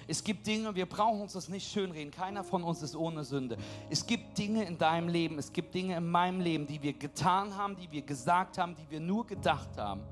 Es 0.07 0.23
gibt 0.23 0.47
Dinge, 0.47 0.75
wir 0.75 0.87
brauchen 0.87 1.23
uns 1.23 1.33
das 1.33 1.49
nicht 1.49 1.71
schönreden. 1.71 2.11
Keiner 2.11 2.45
von 2.45 2.63
uns 2.63 2.83
ist 2.83 2.95
ohne 2.95 3.25
Sünde. 3.25 3.57
Es 3.91 4.07
gibt 4.07 4.37
Dinge 4.39 4.65
in 4.65 4.79
deinem 4.79 5.09
Leben, 5.09 5.39
es 5.39 5.53
gibt 5.53 5.75
Dinge 5.75 5.97
in 5.97 6.09
meinem 6.09 6.41
Leben, 6.41 6.67
die 6.67 6.83
wir 6.83 6.93
getan 6.93 7.57
haben, 7.57 7.77
die 7.77 7.91
wir 7.91 8.03
gesagt 8.03 8.59
haben, 8.59 8.77
die 8.77 8.91
wir 8.91 9.01
nur 9.01 9.27
gedacht 9.27 9.77
haben, 9.77 10.03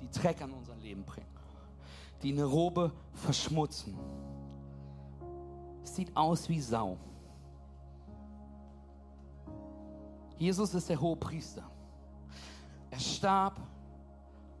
die 0.00 0.10
Dreck 0.10 0.42
an 0.42 0.52
unser 0.52 0.76
Leben 0.76 1.04
bringen, 1.04 1.26
die 2.22 2.32
eine 2.32 2.44
Robe 2.44 2.92
verschmutzen. 3.14 3.96
Es 5.82 5.96
sieht 5.96 6.14
aus 6.16 6.48
wie 6.48 6.60
Sau. 6.60 6.98
Jesus 10.36 10.74
ist 10.74 10.88
der 10.88 11.00
hohe 11.00 11.16
Priester. 11.16 11.64
Er 12.90 13.00
starb, 13.00 13.60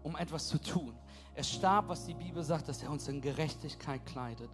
um 0.02 0.16
etwas 0.16 0.48
zu 0.48 0.58
tun. 0.58 0.94
Er 1.34 1.44
starb, 1.44 1.88
was 1.88 2.06
die 2.06 2.14
Bibel 2.14 2.42
sagt, 2.42 2.68
dass 2.68 2.82
er 2.82 2.90
uns 2.90 3.08
in 3.08 3.20
Gerechtigkeit 3.20 4.04
kleidet. 4.04 4.50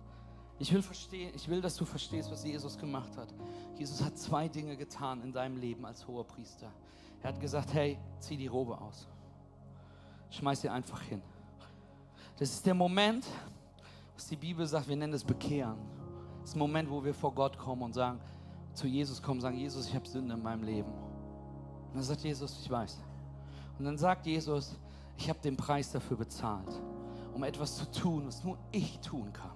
Ich 0.59 0.73
will 0.73 0.83
verstehen, 0.83 1.33
ich 1.35 1.49
will, 1.49 1.61
dass 1.61 1.77
du 1.77 1.85
verstehst, 1.85 2.31
was 2.31 2.45
Jesus 2.45 2.79
gemacht 2.79 3.17
hat. 3.17 3.29
Jesus 3.79 4.03
hat 4.03 4.17
zwei 4.17 4.49
Dinge 4.49 4.77
getan 4.77 5.23
in 5.23 5.33
deinem 5.33 5.59
Leben 5.59 5.85
als 5.85 6.07
hoher 6.07 6.25
Priester. 6.25 6.73
Er 7.23 7.29
hat 7.29 7.41
gesagt, 7.41 7.75
hey, 7.75 7.99
zieh 8.21 8.37
die 8.37 8.47
Robe 8.47 8.81
aus. 8.81 9.07
Schmeiß 10.31 10.63
sie 10.63 10.69
einfach 10.69 11.01
hin. 11.03 11.23
Das 12.39 12.51
ist 12.51 12.65
der 12.65 12.75
Moment, 12.75 13.27
was 14.15 14.29
die 14.29 14.37
Bibel 14.37 14.67
sagt, 14.67 14.89
wir 14.89 14.97
nennen 14.97 15.15
es 15.15 15.25
Bekehren. 15.25 15.79
Das 16.41 16.51
ist 16.51 16.55
der 16.55 16.61
Moment, 16.61 16.91
wo 16.91 17.03
wir 17.05 17.15
vor 17.15 17.35
Gott 17.35 17.59
kommen 17.59 17.83
und 17.83 17.95
sagen, 17.95 18.21
zu 18.73 18.87
Jesus 18.87 19.23
kommen, 19.23 19.41
sagen, 19.41 19.57
Jesus, 19.57 19.89
ich 19.89 19.95
habe 19.95 20.07
Sünde 20.07 20.35
in 20.35 20.43
meinem 20.43 20.63
Leben. 20.63 20.91
Und 21.89 21.95
dann 21.95 22.03
sagt 22.03 22.23
Jesus, 22.23 22.61
ich 22.61 22.71
weiß. 22.71 22.99
Und 23.79 23.85
dann 23.85 23.99
sagt 23.99 24.27
Jesus, 24.27 24.77
ich 25.19 25.29
habe 25.29 25.39
den 25.41 25.57
Preis 25.57 25.91
dafür 25.91 26.17
bezahlt, 26.17 26.81
um 27.35 27.43
etwas 27.45 27.77
zu 27.77 27.91
tun, 27.91 28.27
was 28.27 28.45
nur 28.45 28.59
ich 28.71 28.99
tun 29.01 29.33
kann. 29.33 29.51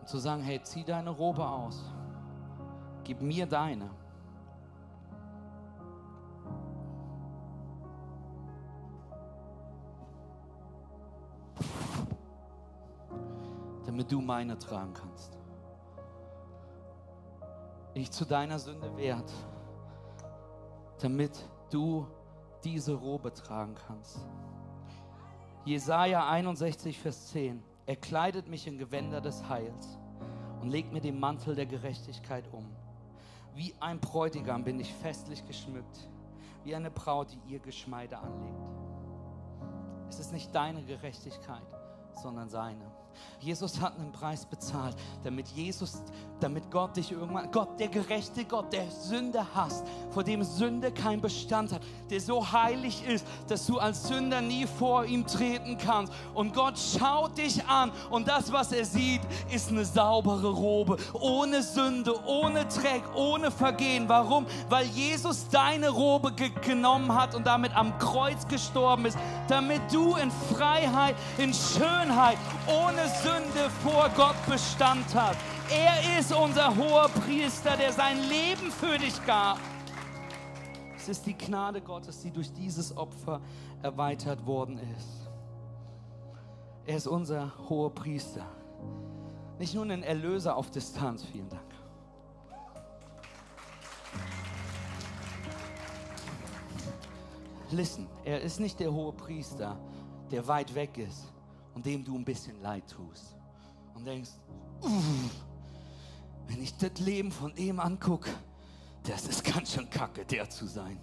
Und 0.00 0.08
zu 0.08 0.18
sagen, 0.18 0.42
hey, 0.42 0.60
zieh 0.62 0.84
deine 0.84 1.10
Robe 1.10 1.46
aus, 1.46 1.82
gib 3.04 3.20
mir 3.22 3.46
deine. 3.46 3.90
Du 14.08 14.20
meine 14.20 14.58
tragen 14.58 14.94
kannst. 14.94 15.38
Ich 17.94 18.10
zu 18.10 18.24
deiner 18.24 18.58
Sünde 18.58 18.96
wert, 18.96 19.30
damit 21.00 21.48
du 21.70 22.06
diese 22.64 22.94
Robe 22.94 23.32
tragen 23.32 23.74
kannst. 23.86 24.18
Jesaja 25.64 26.28
61, 26.28 26.98
Vers 26.98 27.28
10. 27.28 27.62
Er 27.86 27.96
kleidet 27.96 28.48
mich 28.48 28.66
in 28.66 28.78
Gewänder 28.78 29.20
des 29.20 29.48
Heils 29.48 29.98
und 30.60 30.70
legt 30.70 30.92
mir 30.92 31.00
den 31.00 31.18
Mantel 31.18 31.54
der 31.54 31.66
Gerechtigkeit 31.66 32.44
um. 32.52 32.66
Wie 33.54 33.74
ein 33.80 33.98
Bräutigam 34.00 34.64
bin 34.64 34.78
ich 34.78 34.92
festlich 34.92 35.44
geschmückt, 35.46 36.08
wie 36.64 36.74
eine 36.74 36.90
Braut, 36.90 37.28
die 37.32 37.54
ihr 37.54 37.58
Geschmeide 37.58 38.18
anlegt. 38.18 38.62
Es 40.08 40.18
ist 40.20 40.32
nicht 40.32 40.54
deine 40.54 40.82
Gerechtigkeit, 40.84 41.66
sondern 42.12 42.48
seine. 42.48 42.90
Jesus 43.40 43.80
hat 43.80 43.98
einen 43.98 44.12
Preis 44.12 44.44
bezahlt, 44.46 44.96
damit 45.24 45.48
Jesus, 45.48 46.02
damit 46.40 46.70
Gott 46.70 46.96
dich 46.96 47.12
irgendwann, 47.12 47.50
Gott, 47.50 47.78
der 47.78 47.88
gerechte 47.88 48.44
Gott, 48.44 48.72
der 48.72 48.90
Sünde 48.90 49.44
hasst, 49.54 49.84
vor 50.10 50.24
dem 50.24 50.42
Sünde 50.42 50.92
keinen 50.92 51.20
Bestand 51.20 51.72
hat, 51.72 51.82
der 52.10 52.20
so 52.20 52.50
heilig 52.52 53.06
ist, 53.06 53.26
dass 53.48 53.66
du 53.66 53.78
als 53.78 54.06
Sünder 54.06 54.40
nie 54.40 54.66
vor 54.66 55.04
ihm 55.04 55.26
treten 55.26 55.78
kannst. 55.78 56.12
Und 56.34 56.54
Gott 56.54 56.74
schaut 56.78 57.36
dich 57.38 57.64
an 57.66 57.90
und 58.10 58.28
das, 58.28 58.52
was 58.52 58.72
er 58.72 58.84
sieht, 58.84 59.20
ist 59.52 59.70
eine 59.70 59.84
saubere 59.84 60.50
Robe, 60.50 60.96
ohne 61.12 61.62
Sünde, 61.62 62.14
ohne 62.26 62.64
Dreck, 62.66 63.02
ohne 63.14 63.50
Vergehen. 63.50 64.08
Warum? 64.08 64.46
Weil 64.68 64.86
Jesus 64.86 65.48
deine 65.50 65.90
Robe 65.90 66.32
genommen 66.32 67.14
hat 67.14 67.34
und 67.34 67.46
damit 67.46 67.76
am 67.76 67.98
Kreuz 67.98 68.46
gestorben 68.46 69.06
ist, 69.06 69.18
damit 69.48 69.80
du 69.92 70.16
in 70.16 70.30
Freiheit, 70.30 71.16
in 71.38 71.52
Schönheit, 71.52 72.38
ohne 72.66 73.08
Sünde 73.22 73.70
vor 73.82 74.08
Gott 74.16 74.36
Bestand 74.46 75.14
hat. 75.14 75.36
Er 75.70 76.18
ist 76.18 76.32
unser 76.32 76.74
hoher 76.74 77.08
Priester, 77.08 77.76
der 77.76 77.92
sein 77.92 78.18
Leben 78.28 78.70
für 78.70 78.96
dich 78.96 79.24
gab. 79.26 79.58
Es 80.96 81.08
ist 81.08 81.26
die 81.26 81.36
Gnade 81.36 81.82
Gottes, 81.82 82.22
die 82.22 82.30
durch 82.30 82.52
dieses 82.52 82.96
Opfer 82.96 83.40
erweitert 83.82 84.44
worden 84.46 84.78
ist. 84.96 85.28
Er 86.86 86.96
ist 86.96 87.06
unser 87.06 87.52
hoher 87.68 87.94
Priester. 87.94 88.46
Nicht 89.58 89.74
nur 89.74 89.84
ein 89.84 90.02
Erlöser 90.02 90.56
auf 90.56 90.70
Distanz, 90.70 91.24
vielen 91.24 91.50
Dank. 91.50 91.62
Listen, 97.70 98.06
er 98.24 98.40
ist 98.40 98.58
nicht 98.58 98.80
der 98.80 98.90
hohe 98.90 99.12
Priester, 99.12 99.78
der 100.30 100.46
weit 100.48 100.74
weg 100.74 100.96
ist 100.96 101.30
und 101.74 101.84
dem 101.84 102.02
du 102.02 102.14
ein 102.14 102.24
bisschen 102.24 102.58
leid 102.62 102.84
tust 102.88 103.36
und 103.94 104.06
denkst, 104.06 104.30
wenn 106.48 106.62
ich 106.62 106.76
das 106.76 106.98
Leben 106.98 107.30
von 107.30 107.54
ihm 107.56 107.78
angucke, 107.78 108.30
das 109.04 109.26
ist 109.26 109.44
ganz 109.44 109.74
schön 109.74 109.88
kacke, 109.88 110.24
der 110.24 110.48
zu 110.50 110.66
sein. 110.66 110.98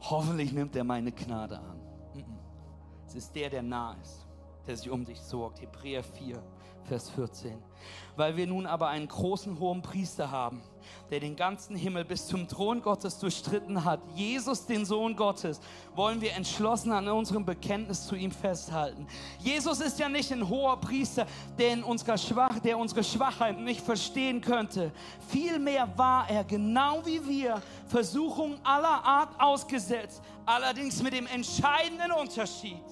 Hoffentlich 0.00 0.52
nimmt 0.52 0.74
er 0.74 0.84
meine 0.84 1.12
Gnade 1.12 1.58
an. 1.58 1.80
Es 3.06 3.14
ist 3.14 3.36
der, 3.36 3.50
der 3.50 3.62
nah 3.62 3.94
ist, 4.00 4.26
der 4.66 4.76
sich 4.76 4.88
um 4.88 5.04
dich 5.04 5.20
sorgt. 5.20 5.60
Hebräer 5.60 6.02
4, 6.02 6.42
Vers 6.84 7.10
14. 7.10 7.62
Weil 8.16 8.36
wir 8.36 8.46
nun 8.46 8.66
aber 8.66 8.88
einen 8.88 9.06
großen 9.06 9.58
hohen 9.58 9.82
Priester 9.82 10.30
haben, 10.30 10.62
der 11.10 11.20
den 11.20 11.36
ganzen 11.36 11.76
Himmel 11.76 12.04
bis 12.04 12.26
zum 12.26 12.48
Thron 12.48 12.82
Gottes 12.82 13.18
durchstritten 13.18 13.84
hat, 13.84 14.00
Jesus, 14.14 14.66
den 14.66 14.84
Sohn 14.84 15.16
Gottes, 15.16 15.60
wollen 15.94 16.20
wir 16.20 16.32
entschlossen 16.32 16.92
an 16.92 17.08
unserem 17.08 17.44
Bekenntnis 17.44 18.06
zu 18.06 18.14
ihm 18.14 18.30
festhalten. 18.30 19.06
Jesus 19.38 19.80
ist 19.80 19.98
ja 19.98 20.08
nicht 20.08 20.32
ein 20.32 20.48
hoher 20.48 20.78
Priester, 20.80 21.26
der, 21.58 21.72
in 21.72 21.82
unserer 21.82 22.18
Schwach, 22.18 22.58
der 22.60 22.78
unsere 22.78 23.04
Schwachheit 23.04 23.58
nicht 23.58 23.80
verstehen 23.80 24.40
könnte. 24.40 24.92
Vielmehr 25.28 25.88
war 25.96 26.28
er, 26.28 26.44
genau 26.44 27.04
wie 27.04 27.26
wir, 27.26 27.60
Versuchungen 27.86 28.58
aller 28.64 29.04
Art 29.04 29.40
ausgesetzt, 29.40 30.22
allerdings 30.46 31.02
mit 31.02 31.12
dem 31.12 31.26
entscheidenden 31.26 32.12
Unterschied, 32.12 32.82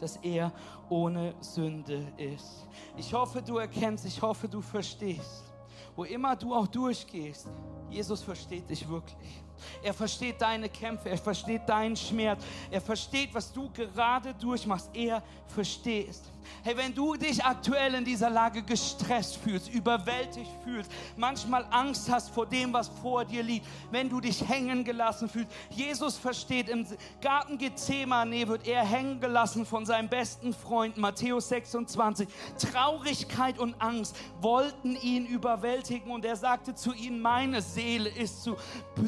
dass 0.00 0.16
er 0.16 0.52
ohne 0.88 1.34
Sünde 1.40 2.06
ist. 2.16 2.66
Ich 2.96 3.12
hoffe, 3.14 3.40
du 3.42 3.58
erkennst, 3.58 4.04
ich 4.04 4.20
hoffe, 4.20 4.48
du 4.48 4.60
verstehst 4.60 5.51
wo 5.94 6.04
immer 6.04 6.36
du 6.36 6.54
auch 6.54 6.66
durchgehst, 6.66 7.48
Jesus 7.90 8.22
versteht 8.22 8.68
dich 8.68 8.88
wirklich. 8.88 9.42
Er 9.82 9.94
versteht 9.94 10.40
deine 10.40 10.68
Kämpfe, 10.68 11.10
er 11.10 11.18
versteht 11.18 11.68
deinen 11.68 11.96
Schmerz, 11.96 12.42
er 12.70 12.80
versteht, 12.80 13.32
was 13.32 13.52
du 13.52 13.70
gerade 13.70 14.34
durchmachst. 14.34 14.90
Er 14.94 15.22
versteht. 15.46 16.20
Hey, 16.62 16.76
wenn 16.76 16.94
du 16.94 17.14
dich 17.14 17.44
aktuell 17.44 17.94
in 17.94 18.04
dieser 18.04 18.30
Lage 18.30 18.62
gestresst 18.62 19.36
fühlst, 19.36 19.72
überwältigt 19.72 20.50
fühlst, 20.64 20.90
manchmal 21.16 21.66
Angst 21.70 22.10
hast 22.10 22.30
vor 22.30 22.46
dem, 22.46 22.72
was 22.72 22.88
vor 22.88 23.24
dir 23.24 23.42
liegt, 23.42 23.66
wenn 23.90 24.08
du 24.08 24.20
dich 24.20 24.46
hängen 24.46 24.84
gelassen 24.84 25.28
fühlst, 25.28 25.50
Jesus 25.70 26.16
versteht, 26.18 26.68
im 26.68 26.86
Garten 27.20 27.58
Gethsemane 27.58 28.46
wird 28.48 28.66
er 28.66 28.84
hängen 28.84 29.20
gelassen 29.20 29.66
von 29.66 29.86
seinem 29.86 30.08
besten 30.08 30.52
Freund, 30.52 30.96
Matthäus 30.96 31.48
26. 31.48 32.28
Traurigkeit 32.58 33.58
und 33.58 33.80
Angst 33.80 34.16
wollten 34.40 34.96
ihn 34.96 35.26
überwältigen 35.26 36.10
und 36.10 36.24
er 36.24 36.36
sagte 36.36 36.74
zu 36.74 36.92
ihnen, 36.92 37.20
meine 37.20 37.62
Seele 37.62 38.08
ist 38.08 38.42
zu 38.42 38.56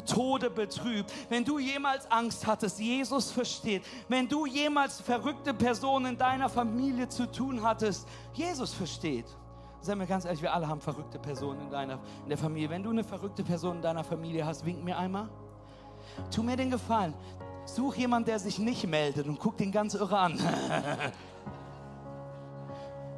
Tode 0.05 0.49
betrübt. 0.49 1.11
Wenn 1.29 1.43
du 1.43 1.59
jemals 1.59 2.09
Angst 2.11 2.45
hattest, 2.45 2.79
Jesus 2.79 3.31
versteht. 3.31 3.83
Wenn 4.07 4.27
du 4.27 4.45
jemals 4.45 5.01
verrückte 5.01 5.53
Personen 5.53 6.05
in 6.07 6.17
deiner 6.17 6.49
Familie 6.49 7.07
zu 7.09 7.24
tun 7.31 7.61
hattest, 7.61 8.07
Jesus 8.33 8.73
versteht. 8.73 9.25
Sei 9.81 9.95
mir 9.95 10.07
ganz 10.07 10.25
ehrlich, 10.25 10.41
wir 10.41 10.53
alle 10.53 10.67
haben 10.67 10.81
verrückte 10.81 11.19
Personen 11.19 11.61
in, 11.61 11.69
deiner, 11.69 11.99
in 12.23 12.29
der 12.29 12.37
Familie. 12.37 12.69
Wenn 12.69 12.81
du 12.81 12.89
eine 12.89 13.03
verrückte 13.03 13.43
Person 13.43 13.77
in 13.77 13.81
deiner 13.83 14.03
Familie 14.03 14.45
hast, 14.45 14.65
wink 14.65 14.83
mir 14.83 14.97
einmal. 14.97 15.29
Tu 16.33 16.41
mir 16.41 16.57
den 16.57 16.71
Gefallen. 16.71 17.13
Such 17.65 17.95
jemanden, 17.95 18.25
der 18.27 18.39
sich 18.39 18.59
nicht 18.59 18.87
meldet 18.87 19.27
und 19.27 19.39
guck 19.39 19.57
den 19.57 19.71
ganz 19.71 19.93
irre 19.93 20.17
an. 20.17 20.39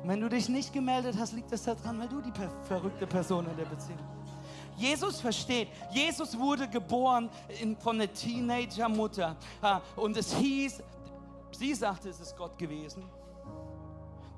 Wenn 0.04 0.22
du 0.22 0.30
dich 0.30 0.48
nicht 0.48 0.72
gemeldet 0.72 1.16
hast, 1.20 1.34
liegt 1.34 1.52
das 1.52 1.64
daran, 1.64 2.00
weil 2.00 2.08
du 2.08 2.22
die 2.22 2.32
verrückte 2.64 3.06
Person 3.06 3.46
in 3.50 3.58
der 3.58 3.66
Beziehung 3.66 4.00
bist. 4.22 4.38
Jesus 4.78 5.20
versteht. 5.20 5.70
Jesus 5.92 6.38
wurde 6.38 6.70
geboren 6.70 7.30
in, 7.62 7.76
von 7.78 7.96
einer 7.96 8.12
Teenager-Mutter. 8.14 9.36
Und 9.96 10.16
es 10.16 10.34
hieß, 10.36 10.82
sie 11.52 11.74
sagte, 11.74 12.10
es 12.10 12.20
ist 12.20 12.38
Gott 12.38 12.58
gewesen. 12.58 13.04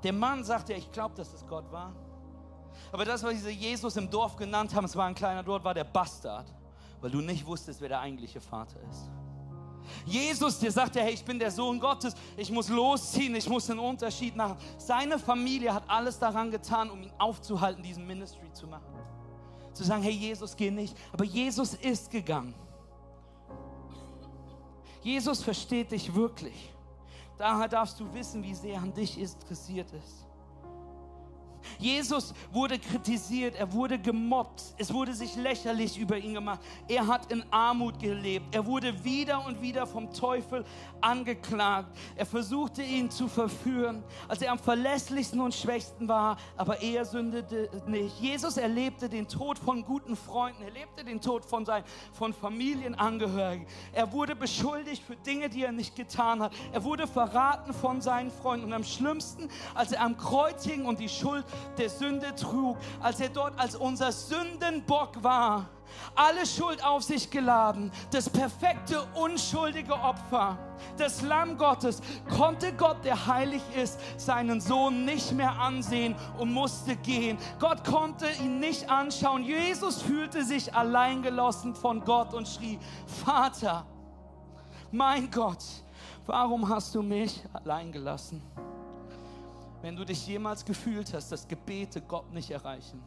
Der 0.02 0.12
Mann 0.12 0.44
sagte, 0.44 0.72
ich 0.72 0.90
glaube, 0.90 1.14
dass 1.14 1.32
es 1.32 1.46
Gott 1.46 1.70
war. 1.70 1.94
Aber 2.92 3.04
das, 3.04 3.22
was 3.22 3.32
diese 3.32 3.50
Jesus 3.50 3.96
im 3.96 4.10
Dorf 4.10 4.36
genannt 4.36 4.74
haben, 4.74 4.84
es 4.84 4.96
war 4.96 5.06
ein 5.06 5.14
kleiner 5.14 5.42
Dorf, 5.42 5.62
war 5.62 5.74
der 5.74 5.84
Bastard. 5.84 6.52
Weil 7.00 7.10
du 7.10 7.20
nicht 7.20 7.46
wusstest, 7.46 7.80
wer 7.80 7.88
der 7.88 8.00
eigentliche 8.00 8.40
Vater 8.40 8.78
ist. 8.90 9.10
Jesus, 10.04 10.58
der 10.58 10.70
sagte, 10.70 11.00
hey, 11.00 11.14
ich 11.14 11.24
bin 11.24 11.38
der 11.38 11.50
Sohn 11.50 11.80
Gottes, 11.80 12.14
ich 12.36 12.50
muss 12.50 12.68
losziehen, 12.68 13.34
ich 13.34 13.48
muss 13.48 13.68
einen 13.70 13.80
Unterschied 13.80 14.36
machen. 14.36 14.56
Seine 14.78 15.18
Familie 15.18 15.74
hat 15.74 15.84
alles 15.88 16.18
daran 16.18 16.50
getan, 16.50 16.90
um 16.90 17.02
ihn 17.02 17.12
aufzuhalten, 17.18 17.82
diesen 17.82 18.06
Ministry 18.06 18.52
zu 18.52 18.66
machen 18.66 19.00
zu 19.80 19.84
sagen, 19.84 20.02
hey 20.02 20.12
Jesus, 20.12 20.56
geh 20.56 20.70
nicht. 20.70 20.96
Aber 21.12 21.24
Jesus 21.24 21.74
ist 21.74 22.10
gegangen. 22.10 22.54
Jesus 25.02 25.42
versteht 25.42 25.92
dich 25.92 26.14
wirklich. 26.14 26.72
Daher 27.40 27.68
darfst 27.68 27.98
du 27.98 28.12
wissen, 28.12 28.42
wie 28.42 28.54
sehr 28.54 28.76
an 28.76 28.92
dich 28.92 29.18
interessiert 29.18 29.90
ist. 29.94 30.19
Jesus 31.78 32.34
wurde 32.52 32.78
kritisiert, 32.78 33.54
er 33.56 33.72
wurde 33.72 33.98
gemobbt, 33.98 34.62
es 34.78 34.92
wurde 34.92 35.14
sich 35.14 35.36
lächerlich 35.36 35.98
über 35.98 36.18
ihn 36.18 36.34
gemacht. 36.34 36.60
Er 36.88 37.06
hat 37.06 37.30
in 37.32 37.44
Armut 37.50 37.98
gelebt, 37.98 38.54
er 38.54 38.64
wurde 38.66 39.04
wieder 39.04 39.44
und 39.46 39.60
wieder 39.62 39.86
vom 39.86 40.12
Teufel 40.12 40.64
angeklagt. 41.00 41.96
Er 42.16 42.26
versuchte 42.26 42.82
ihn 42.82 43.10
zu 43.10 43.28
verführen, 43.28 44.02
als 44.28 44.42
er 44.42 44.52
am 44.52 44.58
verlässlichsten 44.58 45.40
und 45.40 45.54
schwächsten 45.54 46.08
war, 46.08 46.36
aber 46.56 46.80
er 46.82 47.04
sündete 47.04 47.70
nicht. 47.86 48.18
Jesus 48.20 48.56
erlebte 48.56 49.08
den 49.08 49.28
Tod 49.28 49.58
von 49.58 49.84
guten 49.84 50.16
Freunden, 50.16 50.62
er 50.62 50.70
lebte 50.70 51.04
den 51.04 51.20
Tod 51.20 51.44
von, 51.44 51.64
seinen, 51.64 51.84
von 52.12 52.32
Familienangehörigen. 52.32 53.66
Er 53.92 54.12
wurde 54.12 54.36
beschuldigt 54.36 55.02
für 55.02 55.16
Dinge, 55.16 55.48
die 55.48 55.64
er 55.64 55.72
nicht 55.72 55.96
getan 55.96 56.42
hat. 56.42 56.52
Er 56.72 56.84
wurde 56.84 57.06
verraten 57.06 57.72
von 57.72 58.00
seinen 58.00 58.30
Freunden 58.30 58.66
und 58.66 58.72
am 58.72 58.84
schlimmsten, 58.84 59.48
als 59.74 59.92
er 59.92 60.02
am 60.02 60.16
Kreuz 60.16 60.64
hing 60.64 60.84
und 60.84 61.00
die 61.00 61.08
Schuld 61.08 61.44
der 61.78 61.88
Sünde 61.88 62.34
trug, 62.34 62.76
als 63.00 63.20
er 63.20 63.28
dort 63.28 63.58
als 63.58 63.76
unser 63.76 64.12
Sündenbock 64.12 65.22
war, 65.22 65.68
alle 66.14 66.46
Schuld 66.46 66.84
auf 66.84 67.02
sich 67.02 67.30
geladen, 67.30 67.90
das 68.10 68.28
perfekte, 68.28 69.02
unschuldige 69.14 69.94
Opfer, 69.94 70.58
das 70.96 71.22
Lamm 71.22 71.58
Gottes, 71.58 72.00
konnte 72.36 72.72
Gott, 72.72 73.04
der 73.04 73.26
heilig 73.26 73.62
ist, 73.76 73.98
seinen 74.16 74.60
Sohn 74.60 75.04
nicht 75.04 75.32
mehr 75.32 75.58
ansehen 75.58 76.14
und 76.38 76.52
musste 76.52 76.96
gehen. 76.96 77.38
Gott 77.58 77.84
konnte 77.84 78.26
ihn 78.42 78.60
nicht 78.60 78.88
anschauen. 78.90 79.42
Jesus 79.42 80.02
fühlte 80.02 80.44
sich 80.44 80.74
alleingelassen 80.74 81.74
von 81.74 82.04
Gott 82.04 82.34
und 82.34 82.48
schrie, 82.48 82.78
Vater, 83.24 83.86
mein 84.90 85.30
Gott, 85.30 85.64
warum 86.26 86.68
hast 86.68 86.94
du 86.94 87.02
mich 87.02 87.42
allein 87.52 87.92
gelassen? 87.92 88.42
Wenn 89.82 89.96
du 89.96 90.04
dich 90.04 90.26
jemals 90.26 90.64
gefühlt 90.64 91.12
hast, 91.14 91.32
dass 91.32 91.48
Gebete 91.48 92.00
Gott 92.02 92.32
nicht 92.32 92.50
erreichen. 92.50 93.00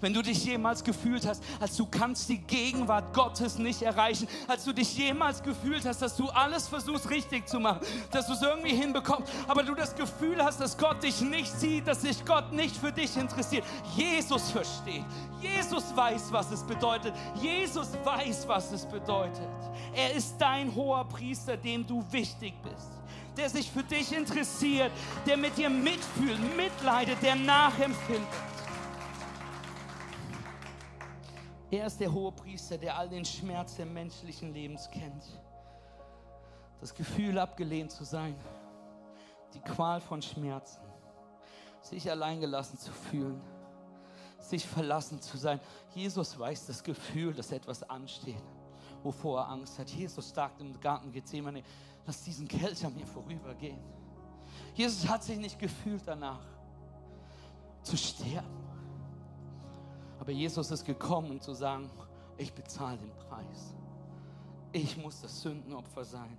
Wenn 0.00 0.12
du 0.12 0.22
dich 0.22 0.44
jemals 0.44 0.82
gefühlt 0.84 1.26
hast, 1.26 1.42
als 1.60 1.76
du 1.76 1.86
kannst 1.86 2.28
die 2.28 2.38
Gegenwart 2.38 3.14
Gottes 3.14 3.58
nicht 3.58 3.82
erreichen, 3.82 4.28
als 4.46 4.64
du 4.64 4.72
dich 4.72 4.96
jemals 4.96 5.42
gefühlt 5.42 5.84
hast, 5.86 6.02
dass 6.02 6.16
du 6.16 6.28
alles 6.28 6.68
versuchst 6.68 7.10
richtig 7.10 7.48
zu 7.48 7.60
machen, 7.60 7.80
dass 8.10 8.26
du 8.26 8.32
es 8.32 8.42
irgendwie 8.42 8.74
hinbekommst, 8.74 9.32
aber 9.46 9.62
du 9.62 9.74
das 9.74 9.94
Gefühl 9.94 10.42
hast, 10.44 10.60
dass 10.60 10.76
Gott 10.76 11.02
dich 11.02 11.20
nicht 11.20 11.52
sieht, 11.52 11.86
dass 11.86 12.02
sich 12.02 12.24
Gott 12.24 12.52
nicht 12.52 12.76
für 12.76 12.92
dich 12.92 13.16
interessiert. 13.16 13.64
Jesus 13.96 14.50
versteht. 14.50 15.04
Jesus 15.40 15.84
weiß, 15.94 16.32
was 16.32 16.50
es 16.50 16.62
bedeutet. 16.64 17.14
Jesus 17.40 17.92
weiß, 18.04 18.48
was 18.48 18.72
es 18.72 18.84
bedeutet. 18.86 19.48
Er 19.94 20.12
ist 20.14 20.36
dein 20.38 20.74
hoher 20.74 21.04
Priester, 21.04 21.56
dem 21.56 21.86
du 21.86 22.04
wichtig 22.10 22.54
bist 22.62 22.97
der 23.38 23.48
sich 23.48 23.70
für 23.70 23.84
dich 23.84 24.12
interessiert, 24.12 24.90
der 25.24 25.36
mit 25.36 25.56
dir 25.56 25.70
mitfühlt, 25.70 26.38
mitleidet, 26.56 27.22
der 27.22 27.36
nachempfindet. 27.36 28.28
Er 31.70 31.86
ist 31.86 32.00
der 32.00 32.12
hohe 32.12 32.32
Priester, 32.32 32.78
der 32.78 32.98
all 32.98 33.08
den 33.08 33.24
Schmerz 33.24 33.76
des 33.76 33.86
menschlichen 33.86 34.52
Lebens 34.52 34.90
kennt. 34.90 35.22
Das 36.80 36.94
Gefühl, 36.94 37.38
abgelehnt 37.38 37.92
zu 37.92 38.04
sein, 38.04 38.34
die 39.54 39.60
Qual 39.60 40.00
von 40.00 40.20
Schmerzen, 40.20 40.80
sich 41.80 42.10
alleingelassen 42.10 42.78
zu 42.78 42.90
fühlen, 42.90 43.40
sich 44.40 44.66
verlassen 44.66 45.20
zu 45.20 45.36
sein. 45.36 45.60
Jesus 45.94 46.38
weiß 46.38 46.66
das 46.66 46.82
Gefühl, 46.82 47.34
dass 47.34 47.52
etwas 47.52 47.88
ansteht, 47.88 48.42
wovor 49.02 49.40
er 49.40 49.48
Angst 49.48 49.78
hat. 49.78 49.90
Jesus 49.90 50.30
sagt 50.30 50.60
im 50.60 50.78
Garten 50.80 51.12
Gethsemane, 51.12 51.62
lass 52.06 52.22
diesen 52.22 52.48
Kelch 52.48 52.84
an 52.84 52.94
mir 52.94 53.06
vorübergehen. 53.06 53.78
Jesus 54.74 55.08
hat 55.08 55.24
sich 55.24 55.38
nicht 55.38 55.58
gefühlt 55.58 56.02
danach 56.06 56.40
zu 57.82 57.96
sterben. 57.96 58.46
Aber 60.20 60.32
Jesus 60.32 60.70
ist 60.70 60.84
gekommen, 60.84 61.32
um 61.32 61.40
zu 61.40 61.54
sagen, 61.54 61.90
ich 62.36 62.52
bezahle 62.52 62.98
den 62.98 63.12
Preis. 63.28 63.74
Ich 64.72 64.96
muss 64.96 65.20
das 65.20 65.40
Sündenopfer 65.40 66.04
sein. 66.04 66.38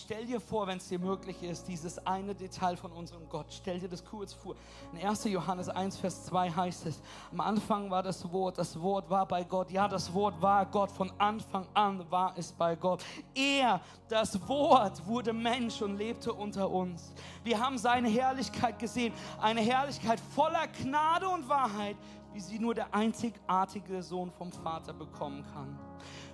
Stell 0.00 0.26
dir 0.26 0.40
vor, 0.40 0.66
wenn 0.68 0.78
es 0.78 0.88
dir 0.88 0.98
möglich 0.98 1.42
ist, 1.42 1.66
dieses 1.66 1.98
eine 2.06 2.32
Detail 2.32 2.76
von 2.76 2.92
unserem 2.92 3.28
Gott, 3.28 3.46
stell 3.50 3.80
dir 3.80 3.88
das 3.88 4.04
kurz 4.04 4.32
vor. 4.32 4.54
In 4.92 5.04
1. 5.04 5.24
Johannes 5.24 5.68
1, 5.68 5.96
Vers 5.96 6.26
2 6.26 6.50
heißt 6.50 6.86
es, 6.86 7.02
am 7.32 7.40
Anfang 7.40 7.90
war 7.90 8.02
das 8.02 8.30
Wort, 8.32 8.58
das 8.58 8.80
Wort 8.80 9.10
war 9.10 9.26
bei 9.26 9.42
Gott. 9.42 9.72
Ja, 9.72 9.88
das 9.88 10.12
Wort 10.14 10.40
war 10.40 10.66
Gott, 10.66 10.92
von 10.92 11.10
Anfang 11.18 11.66
an 11.74 12.08
war 12.10 12.32
es 12.36 12.52
bei 12.52 12.76
Gott. 12.76 13.04
Er, 13.34 13.80
das 14.08 14.46
Wort, 14.48 15.04
wurde 15.04 15.32
Mensch 15.32 15.82
und 15.82 15.96
lebte 15.96 16.32
unter 16.32 16.70
uns. 16.70 17.12
Wir 17.42 17.58
haben 17.58 17.76
seine 17.76 18.08
Herrlichkeit 18.08 18.78
gesehen, 18.78 19.12
eine 19.40 19.62
Herrlichkeit 19.62 20.20
voller 20.20 20.68
Gnade 20.80 21.28
und 21.28 21.48
Wahrheit, 21.48 21.96
wie 22.32 22.40
sie 22.40 22.60
nur 22.60 22.74
der 22.74 22.94
einzigartige 22.94 24.00
Sohn 24.04 24.30
vom 24.30 24.52
Vater 24.52 24.92
bekommen 24.92 25.44
kann. 25.52 25.76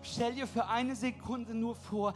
Stell 0.03 0.35
dir 0.35 0.47
für 0.47 0.67
eine 0.67 0.95
Sekunde 0.95 1.55
nur 1.55 1.75
vor, 1.75 2.13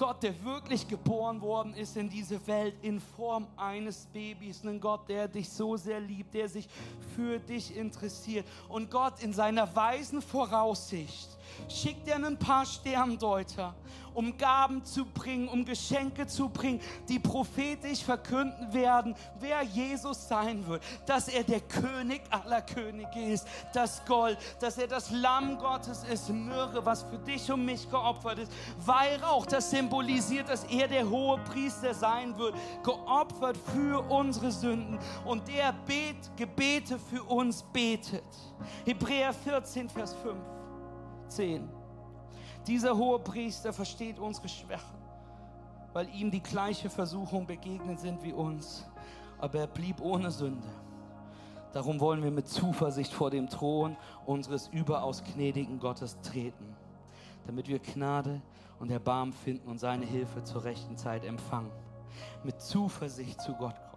Gott, 0.00 0.22
der 0.22 0.42
wirklich 0.42 0.88
geboren 0.88 1.42
worden 1.42 1.74
ist 1.74 1.94
in 1.94 2.08
diese 2.08 2.46
Welt 2.46 2.74
in 2.80 2.98
Form 3.00 3.46
eines 3.54 4.06
Babys. 4.06 4.64
Ein 4.64 4.80
Gott, 4.80 5.06
der 5.10 5.28
dich 5.28 5.50
so 5.50 5.76
sehr 5.76 6.00
liebt, 6.00 6.32
der 6.32 6.48
sich 6.48 6.66
für 7.14 7.38
dich 7.38 7.76
interessiert. 7.76 8.46
Und 8.70 8.90
Gott 8.90 9.22
in 9.22 9.34
seiner 9.34 9.76
weisen 9.76 10.22
Voraussicht 10.22 11.28
schickt 11.68 12.08
er 12.08 12.16
ein 12.16 12.38
paar 12.38 12.64
Sterndeuter 12.66 13.74
um 14.14 14.36
Gaben 14.36 14.84
zu 14.84 15.04
bringen, 15.06 15.48
um 15.48 15.64
Geschenke 15.64 16.26
zu 16.26 16.48
bringen, 16.48 16.80
die 17.08 17.18
prophetisch 17.18 18.02
verkünden 18.02 18.72
werden, 18.72 19.14
wer 19.38 19.62
Jesus 19.62 20.28
sein 20.28 20.66
wird, 20.66 20.82
dass 21.06 21.28
er 21.28 21.44
der 21.44 21.60
König 21.60 22.22
aller 22.30 22.62
Könige 22.62 23.20
ist, 23.20 23.46
das 23.72 24.04
Gold, 24.04 24.38
dass 24.60 24.78
er 24.78 24.86
das 24.86 25.10
Lamm 25.10 25.58
Gottes 25.58 26.04
ist, 26.04 26.28
Myrrhe, 26.30 26.84
was 26.84 27.02
für 27.02 27.18
dich 27.18 27.50
und 27.50 27.64
mich 27.64 27.88
geopfert 27.90 28.40
ist, 28.40 28.52
Weihrauch, 28.84 29.46
das 29.46 29.70
symbolisiert, 29.70 30.48
dass 30.48 30.64
er 30.64 30.88
der 30.88 31.08
hohe 31.08 31.38
Priester 31.38 31.94
sein 31.94 32.36
wird, 32.38 32.54
geopfert 32.82 33.56
für 33.72 34.00
unsere 34.10 34.50
Sünden. 34.50 34.98
Und 35.24 35.46
der 35.48 35.72
Bet, 35.86 36.16
Gebete 36.36 36.98
für 36.98 37.22
uns 37.24 37.62
betet. 37.72 38.24
Hebräer 38.84 39.32
14, 39.32 39.88
Vers 39.88 40.14
5, 40.22 40.36
10. 41.30 41.68
Dieser 42.66 42.96
hohe 42.96 43.18
Priester 43.18 43.72
versteht 43.72 44.18
unsere 44.18 44.48
Schwächen, 44.48 44.98
weil 45.92 46.08
ihm 46.14 46.30
die 46.30 46.42
gleiche 46.42 46.90
Versuchung 46.90 47.46
begegnet 47.46 48.00
sind 48.00 48.22
wie 48.22 48.32
uns. 48.32 48.86
Aber 49.38 49.60
er 49.60 49.66
blieb 49.66 50.00
ohne 50.00 50.30
Sünde. 50.30 50.68
Darum 51.72 52.00
wollen 52.00 52.22
wir 52.22 52.30
mit 52.30 52.48
Zuversicht 52.48 53.12
vor 53.12 53.30
dem 53.30 53.48
Thron 53.48 53.96
unseres 54.26 54.68
überaus 54.68 55.22
gnädigen 55.22 55.78
Gottes 55.78 56.20
treten, 56.20 56.76
damit 57.46 57.68
wir 57.68 57.78
Gnade 57.78 58.42
und 58.80 58.90
Erbarmen 58.90 59.32
finden 59.32 59.68
und 59.68 59.78
seine 59.78 60.04
Hilfe 60.04 60.42
zur 60.42 60.64
rechten 60.64 60.96
Zeit 60.96 61.24
empfangen. 61.24 61.70
Mit 62.42 62.60
Zuversicht 62.60 63.40
zu 63.40 63.54
Gott 63.54 63.76
kommen 63.76 63.89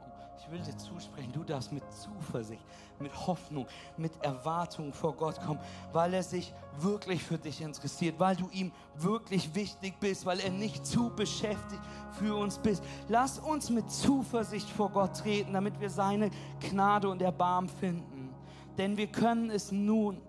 ich 0.43 0.51
will 0.51 0.59
dir 0.59 0.77
zusprechen, 0.77 1.31
du 1.31 1.43
darfst 1.43 1.71
mit 1.71 1.83
Zuversicht, 1.91 2.63
mit 2.99 3.15
Hoffnung, 3.27 3.65
mit 3.97 4.11
Erwartung 4.23 4.91
vor 4.91 5.13
Gott 5.15 5.39
kommen, 5.41 5.59
weil 5.93 6.13
er 6.13 6.23
sich 6.23 6.53
wirklich 6.79 7.23
für 7.23 7.37
dich 7.37 7.61
interessiert, 7.61 8.19
weil 8.19 8.35
du 8.35 8.49
ihm 8.49 8.71
wirklich 8.95 9.53
wichtig 9.55 9.93
bist, 9.99 10.25
weil 10.25 10.39
er 10.41 10.49
nicht 10.49 10.85
zu 10.85 11.09
beschäftigt 11.15 11.81
für 12.13 12.35
uns 12.35 12.57
bist. 12.57 12.83
Lass 13.07 13.39
uns 13.39 13.69
mit 13.69 13.89
Zuversicht 13.89 14.69
vor 14.69 14.89
Gott 14.89 15.17
treten, 15.17 15.53
damit 15.53 15.79
wir 15.79 15.89
seine 15.89 16.29
Gnade 16.59 17.07
und 17.07 17.21
Erbarmen 17.21 17.69
finden. 17.69 18.33
Denn 18.77 18.97
wir 18.97 19.07
können 19.07 19.49
es 19.49 19.71
nun, 19.71 20.21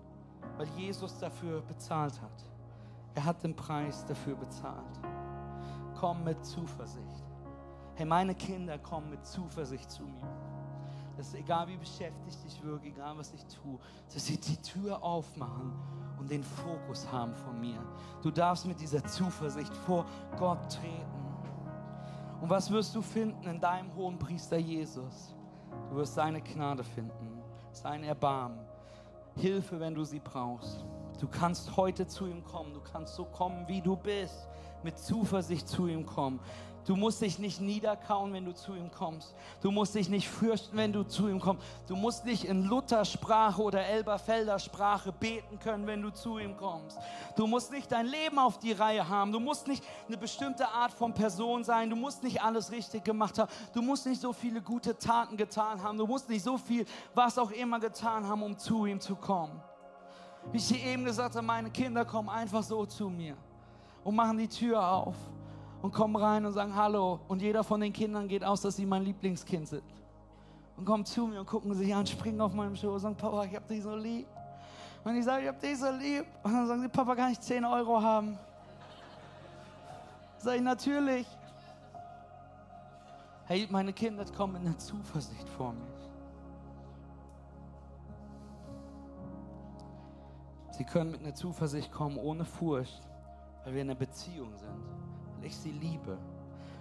weil 0.57 0.67
Jesus 0.77 1.17
dafür 1.17 1.61
bezahlt 1.61 2.21
hat. 2.21 2.45
Er 3.15 3.25
hat 3.25 3.43
den 3.43 3.55
Preis 3.55 4.05
dafür 4.05 4.35
bezahlt. 4.35 4.99
Komm 5.99 6.23
mit 6.23 6.45
Zuversicht. 6.45 7.04
Hey, 7.97 8.05
meine 8.05 8.35
Kinder 8.35 8.77
kommen 8.77 9.09
mit 9.09 9.25
Zuversicht 9.25 9.89
zu 9.89 10.03
mir. 10.03 10.27
Das 11.15 11.27
ist 11.27 11.35
egal, 11.35 11.65
wie 11.69 11.77
beschäftigt 11.77 12.37
ich 12.45 12.61
wirke, 12.61 12.87
egal, 12.87 13.17
was 13.17 13.33
ich 13.33 13.45
tue, 13.45 13.79
dass 14.13 14.25
sie 14.25 14.37
die 14.37 14.57
Tür 14.57 15.01
aufmachen 15.01 15.71
und 16.19 16.29
den 16.29 16.43
Fokus 16.43 17.09
haben 17.09 17.33
von 17.33 17.57
mir. 17.57 17.79
Du 18.21 18.31
darfst 18.31 18.65
mit 18.65 18.81
dieser 18.81 19.01
Zuversicht 19.05 19.73
vor 19.73 20.05
Gott 20.37 20.59
treten. 20.69 21.05
Und 22.41 22.49
was 22.49 22.69
wirst 22.69 22.93
du 22.93 23.01
finden 23.01 23.47
in 23.47 23.61
deinem 23.61 23.95
hohen 23.95 24.19
Priester 24.19 24.57
Jesus? 24.57 25.33
Du 25.89 25.95
wirst 25.95 26.15
seine 26.15 26.41
Gnade 26.41 26.83
finden, 26.83 27.41
sein 27.71 28.03
Erbarmen, 28.03 28.59
Hilfe, 29.37 29.79
wenn 29.79 29.95
du 29.95 30.03
sie 30.03 30.19
brauchst. 30.19 30.83
Du 31.21 31.29
kannst 31.29 31.77
heute 31.77 32.05
zu 32.05 32.27
ihm 32.27 32.43
kommen, 32.43 32.73
du 32.73 32.81
kannst 32.81 33.15
so 33.15 33.23
kommen, 33.23 33.65
wie 33.69 33.81
du 33.81 33.95
bist, 33.95 34.49
mit 34.83 34.97
Zuversicht 34.97 35.67
zu 35.67 35.87
ihm 35.87 36.05
kommen. 36.05 36.41
Du 36.85 36.95
musst 36.95 37.19
dich 37.21 37.39
nicht 37.39 37.59
niederkauen, 37.59 38.31
wenn 38.31 38.45
du 38.45 38.53
zu 38.53 38.75
ihm 38.75 38.91
kommst. 38.91 39.33
Du 39.61 39.71
musst 39.71 39.95
dich 39.95 40.07
nicht 40.07 40.29
fürchten, 40.29 40.77
wenn 40.77 40.93
du 40.93 41.01
zu 41.01 41.27
ihm 41.27 41.39
kommst. 41.39 41.63
Du 41.87 41.95
musst 41.95 42.25
nicht 42.25 42.45
in 42.45 42.63
Luthersprache 42.63 43.59
oder 43.59 43.83
Elberfelder 43.83 44.59
Sprache 44.59 45.11
beten 45.11 45.57
können, 45.57 45.87
wenn 45.87 46.03
du 46.03 46.11
zu 46.11 46.37
ihm 46.37 46.55
kommst. 46.55 46.99
Du 47.35 47.47
musst 47.47 47.71
nicht 47.71 47.91
dein 47.91 48.05
Leben 48.05 48.37
auf 48.37 48.59
die 48.59 48.71
Reihe 48.71 49.09
haben. 49.09 49.31
Du 49.31 49.39
musst 49.39 49.67
nicht 49.67 49.83
eine 50.07 50.17
bestimmte 50.17 50.67
Art 50.67 50.91
von 50.91 51.11
Person 51.11 51.63
sein. 51.63 51.89
Du 51.89 51.95
musst 51.95 52.21
nicht 52.21 52.43
alles 52.43 52.71
richtig 52.71 53.03
gemacht 53.03 53.39
haben. 53.39 53.51
Du 53.73 53.81
musst 53.81 54.05
nicht 54.05 54.21
so 54.21 54.31
viele 54.31 54.61
gute 54.61 54.95
Taten 54.95 55.37
getan 55.37 55.81
haben. 55.81 55.97
Du 55.97 56.05
musst 56.05 56.29
nicht 56.29 56.43
so 56.43 56.55
viel, 56.55 56.85
was 57.15 57.39
auch 57.39 57.49
immer 57.49 57.79
getan 57.79 58.27
haben, 58.27 58.43
um 58.43 58.55
zu 58.55 58.85
ihm 58.85 58.99
zu 58.99 59.15
kommen. 59.15 59.59
Wie 60.51 60.57
ich 60.57 60.67
dir 60.67 60.83
eben 60.85 61.03
gesagt 61.03 61.35
habe, 61.35 61.47
meine 61.47 61.71
Kinder 61.71 62.05
kommen 62.05 62.29
einfach 62.29 62.61
so 62.61 62.85
zu 62.85 63.09
mir 63.09 63.35
und 64.03 64.15
machen 64.15 64.37
die 64.37 64.47
Tür 64.47 64.87
auf 64.87 65.15
und 65.85 65.91
kommen 65.93 66.15
rein 66.15 66.43
und 66.47 66.53
sagen 66.53 66.75
Hallo. 66.75 67.19
Und 67.27 67.43
jeder 67.43 67.63
von 67.63 67.79
den 67.79 67.93
Kindern 67.93 68.27
geht 68.27 68.43
aus, 68.43 68.61
dass 68.61 68.75
sie 68.75 68.87
mein 68.87 69.03
Lieblingskind 69.03 69.67
sind. 69.67 69.83
Und 70.77 70.83
kommen 70.83 71.05
zu 71.05 71.27
mir 71.27 71.39
und 71.39 71.45
gucken 71.45 71.75
sich 71.75 71.93
an, 71.93 72.07
springen 72.07 72.41
auf 72.41 72.53
meinem 72.53 72.75
Schoß 72.75 72.93
und 72.93 72.99
sagen, 72.99 73.15
Papa, 73.15 73.43
ich 73.45 73.55
hab 73.55 73.67
dich 73.67 73.83
so 73.83 73.95
lieb. 73.95 74.25
Und 75.03 75.15
ich 75.15 75.23
sage, 75.23 75.43
ich 75.43 75.47
hab 75.47 75.59
dich 75.59 75.77
so 75.77 75.91
lieb. 75.91 76.25
Und 76.41 76.53
dann 76.53 76.67
sagen 76.67 76.81
sie, 76.81 76.89
Papa, 76.89 77.15
kann 77.15 77.31
ich 77.31 77.39
10 77.39 77.63
Euro 77.65 78.01
haben? 78.01 78.35
Sag 80.39 80.55
ich, 80.55 80.61
natürlich. 80.63 81.27
Hey, 83.45 83.67
meine 83.69 83.93
Kinder 83.93 84.25
kommen 84.35 84.53
mit 84.53 84.63
einer 84.63 84.77
Zuversicht 84.79 85.47
vor 85.49 85.71
mich. 85.71 85.83
Sie 90.71 90.83
können 90.83 91.11
mit 91.11 91.21
einer 91.21 91.35
Zuversicht 91.35 91.91
kommen, 91.91 92.17
ohne 92.17 92.43
Furcht, 92.43 93.07
weil 93.63 93.75
wir 93.75 93.83
in 93.83 93.91
einer 93.91 93.99
Beziehung 93.99 94.57
sind 94.57 95.04
ich 95.45 95.55
sie 95.55 95.71
liebe, 95.71 96.17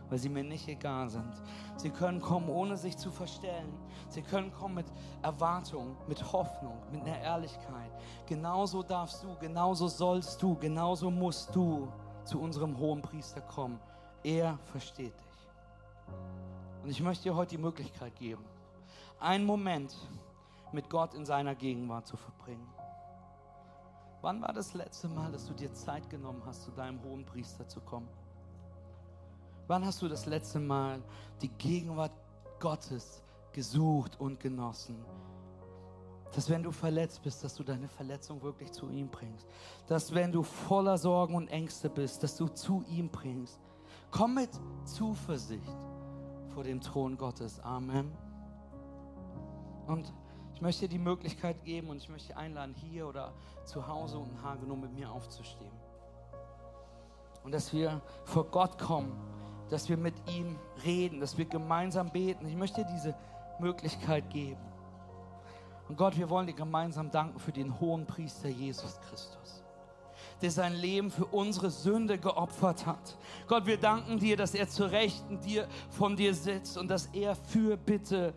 weil 0.08 0.18
sie 0.18 0.28
mir 0.28 0.44
nicht 0.44 0.68
egal 0.68 1.08
sind. 1.10 1.32
Sie 1.76 1.90
können 1.90 2.20
kommen, 2.20 2.48
ohne 2.48 2.76
sich 2.76 2.96
zu 2.96 3.10
verstellen. 3.10 3.72
Sie 4.08 4.22
können 4.22 4.52
kommen 4.52 4.76
mit 4.76 4.86
Erwartung, 5.22 5.96
mit 6.06 6.32
Hoffnung, 6.32 6.78
mit 6.92 7.02
einer 7.02 7.18
Ehrlichkeit. 7.18 7.90
Genauso 8.26 8.82
darfst 8.82 9.22
du, 9.22 9.34
genauso 9.40 9.88
sollst 9.88 10.42
du, 10.42 10.54
genauso 10.56 11.10
musst 11.10 11.54
du 11.54 11.88
zu 12.24 12.40
unserem 12.40 12.76
hohen 12.78 13.02
Priester 13.02 13.40
kommen. 13.40 13.78
Er 14.22 14.58
versteht 14.72 15.14
dich. 15.14 15.34
Und 16.82 16.90
ich 16.90 17.00
möchte 17.00 17.24
dir 17.24 17.34
heute 17.34 17.56
die 17.56 17.62
Möglichkeit 17.62 18.14
geben, 18.16 18.44
einen 19.18 19.44
Moment 19.44 19.96
mit 20.72 20.90
Gott 20.90 21.14
in 21.14 21.24
seiner 21.24 21.54
Gegenwart 21.54 22.06
zu 22.06 22.16
verbringen. 22.16 22.68
Wann 24.20 24.40
war 24.40 24.52
das 24.52 24.74
letzte 24.74 25.08
Mal, 25.08 25.30
dass 25.32 25.46
du 25.46 25.54
dir 25.54 25.72
Zeit 25.74 26.08
genommen 26.08 26.42
hast, 26.46 26.62
zu 26.62 26.70
deinem 26.70 27.02
hohen 27.02 27.24
Priester 27.24 27.68
zu 27.68 27.80
kommen? 27.80 28.08
Wann 29.66 29.84
hast 29.84 30.02
du 30.02 30.08
das 30.08 30.26
letzte 30.26 30.60
Mal 30.60 31.02
die 31.40 31.48
Gegenwart 31.48 32.12
Gottes 32.60 33.22
gesucht 33.52 34.20
und 34.20 34.38
genossen? 34.38 35.02
Dass 36.34 36.50
wenn 36.50 36.62
du 36.62 36.70
verletzt 36.70 37.22
bist, 37.22 37.42
dass 37.44 37.54
du 37.54 37.62
deine 37.62 37.88
Verletzung 37.88 38.42
wirklich 38.42 38.72
zu 38.72 38.90
ihm 38.90 39.08
bringst. 39.08 39.46
Dass 39.86 40.12
wenn 40.12 40.32
du 40.32 40.42
voller 40.42 40.98
Sorgen 40.98 41.34
und 41.34 41.48
Ängste 41.48 41.88
bist, 41.88 42.22
dass 42.22 42.36
du 42.36 42.48
zu 42.48 42.84
ihm 42.88 43.08
bringst. 43.08 43.58
Komm 44.10 44.34
mit 44.34 44.50
Zuversicht 44.84 45.76
vor 46.52 46.64
dem 46.64 46.80
Thron 46.80 47.16
Gottes. 47.16 47.60
Amen. 47.60 48.12
Und 49.86 50.12
ich 50.54 50.60
möchte 50.60 50.82
dir 50.82 50.98
die 50.98 50.98
Möglichkeit 50.98 51.64
geben 51.64 51.88
und 51.88 51.98
ich 51.98 52.08
möchte 52.08 52.36
einladen, 52.36 52.74
hier 52.74 53.08
oder 53.08 53.32
zu 53.64 53.86
Hause 53.86 54.18
und 54.18 54.30
in 54.30 54.42
Hagenow 54.42 54.76
mit 54.76 54.92
mir 54.92 55.10
aufzustehen. 55.10 55.72
Und 57.44 57.52
dass 57.52 57.72
wir 57.72 58.00
vor 58.24 58.44
Gott 58.44 58.78
kommen 58.78 59.12
dass 59.74 59.88
wir 59.88 59.96
mit 59.96 60.14
ihm 60.28 60.56
reden, 60.84 61.18
dass 61.18 61.36
wir 61.36 61.46
gemeinsam 61.46 62.08
beten. 62.08 62.46
Ich 62.46 62.54
möchte 62.54 62.84
dir 62.84 62.90
diese 62.92 63.12
Möglichkeit 63.58 64.30
geben. 64.30 64.60
Und 65.88 65.98
Gott, 65.98 66.16
wir 66.16 66.30
wollen 66.30 66.46
dir 66.46 66.54
gemeinsam 66.54 67.10
danken 67.10 67.40
für 67.40 67.50
den 67.50 67.80
hohen 67.80 68.06
Priester 68.06 68.48
Jesus 68.48 69.00
Christus, 69.00 69.64
der 70.40 70.52
sein 70.52 70.74
Leben 70.74 71.10
für 71.10 71.26
unsere 71.26 71.70
Sünde 71.70 72.18
geopfert 72.18 72.86
hat. 72.86 73.18
Gott, 73.48 73.66
wir 73.66 73.76
danken 73.76 74.20
dir, 74.20 74.36
dass 74.36 74.54
er 74.54 74.68
zu 74.68 74.84
Rechten 74.84 75.40
dir, 75.40 75.66
von 75.90 76.14
dir 76.14 76.34
sitzt 76.34 76.78
und 76.78 76.86
dass 76.86 77.06
er 77.06 77.34
für 77.34 77.76
Bitte 77.76 78.32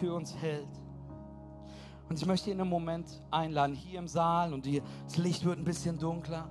für 0.00 0.14
uns 0.14 0.34
hält. 0.36 0.68
Und 2.08 2.18
ich 2.18 2.24
möchte 2.24 2.50
in 2.50 2.58
einem 2.58 2.70
Moment 2.70 3.06
einladen, 3.30 3.74
hier 3.74 3.98
im 3.98 4.08
Saal 4.08 4.54
und 4.54 4.64
die, 4.64 4.82
das 5.04 5.18
Licht 5.18 5.44
wird 5.44 5.58
ein 5.58 5.64
bisschen 5.64 5.98
dunkler. 5.98 6.48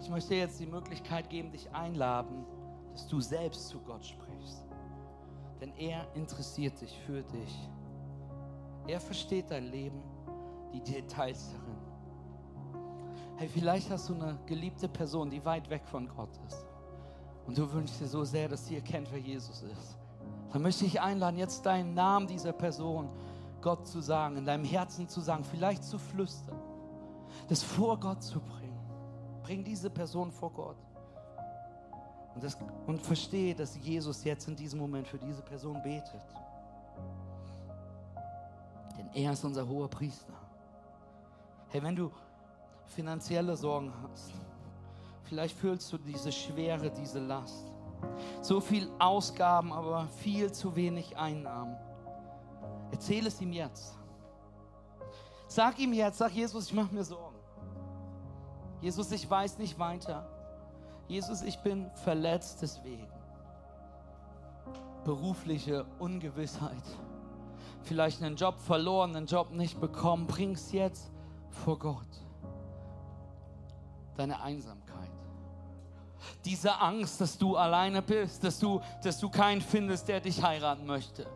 Ich 0.00 0.08
möchte 0.08 0.30
dir 0.30 0.38
jetzt 0.38 0.58
die 0.58 0.66
Möglichkeit 0.66 1.28
geben, 1.28 1.52
dich 1.52 1.70
einladen, 1.72 2.46
dass 2.92 3.06
du 3.06 3.20
selbst 3.20 3.68
zu 3.68 3.80
Gott 3.80 4.04
sprichst. 4.04 4.64
Denn 5.60 5.72
er 5.76 6.06
interessiert 6.14 6.76
sich 6.78 6.96
für 7.06 7.22
dich. 7.22 7.70
Er 8.86 9.00
versteht 9.00 9.50
dein 9.50 9.70
Leben, 9.70 10.02
die 10.72 10.80
Details 10.80 11.50
darin. 11.52 11.80
Hey, 13.36 13.48
vielleicht 13.48 13.90
hast 13.90 14.08
du 14.08 14.14
eine 14.14 14.38
geliebte 14.46 14.88
Person, 14.88 15.30
die 15.30 15.44
weit 15.44 15.68
weg 15.70 15.82
von 15.86 16.08
Gott 16.08 16.38
ist. 16.46 16.66
Und 17.46 17.56
du 17.56 17.70
wünschst 17.72 18.00
dir 18.00 18.06
so 18.06 18.24
sehr, 18.24 18.48
dass 18.48 18.66
sie 18.66 18.76
erkennt, 18.76 19.08
wer 19.10 19.18
Jesus 19.18 19.62
ist. 19.62 19.96
Dann 20.52 20.62
möchte 20.62 20.84
ich 20.84 21.00
einladen, 21.00 21.38
jetzt 21.38 21.64
deinen 21.64 21.94
Namen 21.94 22.26
dieser 22.26 22.52
Person 22.52 23.08
Gott 23.60 23.86
zu 23.86 24.00
sagen, 24.00 24.36
in 24.36 24.44
deinem 24.44 24.64
Herzen 24.64 25.08
zu 25.08 25.20
sagen, 25.20 25.44
vielleicht 25.44 25.84
zu 25.84 25.98
flüstern, 25.98 26.58
das 27.48 27.62
vor 27.62 27.98
Gott 27.98 28.22
zu 28.22 28.40
bringen. 28.40 28.78
Bring 29.42 29.64
diese 29.64 29.90
Person 29.90 30.30
vor 30.30 30.52
Gott. 30.52 30.76
Und, 32.40 32.44
das, 32.44 32.56
und 32.86 33.02
verstehe, 33.02 33.54
dass 33.54 33.76
Jesus 33.76 34.24
jetzt 34.24 34.48
in 34.48 34.56
diesem 34.56 34.78
Moment 34.78 35.06
für 35.06 35.18
diese 35.18 35.42
Person 35.42 35.74
betet. 35.82 36.24
Denn 38.96 39.10
er 39.12 39.32
ist 39.32 39.44
unser 39.44 39.68
hoher 39.68 39.88
Priester. 39.88 40.32
Hey, 41.68 41.82
wenn 41.82 41.94
du 41.94 42.10
finanzielle 42.86 43.54
Sorgen 43.54 43.92
hast, 44.02 44.32
vielleicht 45.24 45.54
fühlst 45.54 45.92
du 45.92 45.98
diese 45.98 46.32
Schwere, 46.32 46.90
diese 46.90 47.18
Last. 47.18 47.66
So 48.40 48.58
viel 48.58 48.90
Ausgaben, 48.98 49.70
aber 49.70 50.06
viel 50.06 50.50
zu 50.50 50.74
wenig 50.74 51.14
Einnahmen. 51.18 51.76
Erzähl 52.90 53.26
es 53.26 53.38
ihm 53.42 53.52
jetzt. 53.52 53.98
Sag 55.46 55.78
ihm 55.78 55.92
jetzt, 55.92 56.16
sag 56.16 56.32
Jesus, 56.32 56.68
ich 56.68 56.72
mache 56.72 56.94
mir 56.94 57.04
Sorgen. 57.04 57.36
Jesus, 58.80 59.12
ich 59.12 59.28
weiß 59.28 59.58
nicht 59.58 59.78
weiter. 59.78 60.39
Jesus, 61.10 61.42
ich 61.42 61.58
bin 61.58 61.90
verletzt 62.04 62.62
deswegen. 62.62 63.08
Berufliche 65.04 65.84
Ungewissheit. 65.98 66.84
Vielleicht 67.82 68.22
einen 68.22 68.36
Job 68.36 68.60
verloren, 68.60 69.16
einen 69.16 69.26
Job 69.26 69.50
nicht 69.50 69.80
bekommen. 69.80 70.28
Bring's 70.28 70.70
jetzt 70.70 71.10
vor 71.48 71.80
Gott. 71.80 72.06
Deine 74.16 74.40
Einsamkeit. 74.40 75.10
Diese 76.44 76.80
Angst, 76.80 77.20
dass 77.20 77.36
du 77.36 77.56
alleine 77.56 78.02
bist, 78.02 78.44
dass 78.44 78.60
du, 78.60 78.80
dass 79.02 79.18
du 79.18 79.30
keinen 79.30 79.62
findest, 79.62 80.06
der 80.06 80.20
dich 80.20 80.40
heiraten 80.44 80.86
möchte 80.86 81.26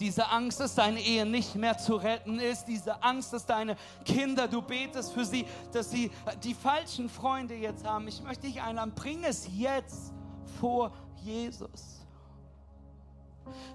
diese 0.00 0.30
Angst, 0.30 0.60
dass 0.60 0.74
deine 0.74 1.00
Ehe 1.00 1.24
nicht 1.24 1.54
mehr 1.54 1.78
zu 1.78 1.96
retten 1.96 2.38
ist. 2.38 2.66
Diese 2.66 3.02
Angst, 3.02 3.32
dass 3.32 3.46
deine 3.46 3.76
Kinder, 4.04 4.46
du 4.48 4.62
betest 4.62 5.12
für 5.12 5.24
sie, 5.24 5.46
dass 5.72 5.90
sie 5.90 6.10
die 6.44 6.54
falschen 6.54 7.08
Freunde 7.08 7.54
jetzt 7.54 7.86
haben. 7.86 8.06
Ich 8.08 8.22
möchte 8.22 8.46
dich 8.46 8.60
einladen, 8.60 8.92
bring 8.94 9.24
es 9.24 9.48
jetzt 9.56 10.12
vor 10.60 10.92
Jesus. 11.22 12.06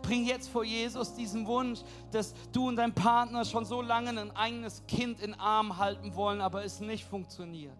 Bring 0.01 0.25
jetzt 0.25 0.49
vor 0.49 0.63
Jesus 0.63 1.13
diesen 1.13 1.47
Wunsch, 1.47 1.79
dass 2.11 2.33
du 2.51 2.67
und 2.67 2.75
dein 2.75 2.93
Partner 2.93 3.45
schon 3.45 3.65
so 3.65 3.81
lange 3.81 4.09
ein 4.09 4.35
eigenes 4.35 4.85
Kind 4.87 5.21
in 5.21 5.33
Arm 5.33 5.77
halten 5.77 6.13
wollen, 6.15 6.41
aber 6.41 6.63
es 6.65 6.79
nicht 6.81 7.05
funktioniert. 7.05 7.77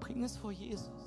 Bring 0.00 0.24
es 0.24 0.36
vor 0.36 0.50
Jesus. 0.50 1.01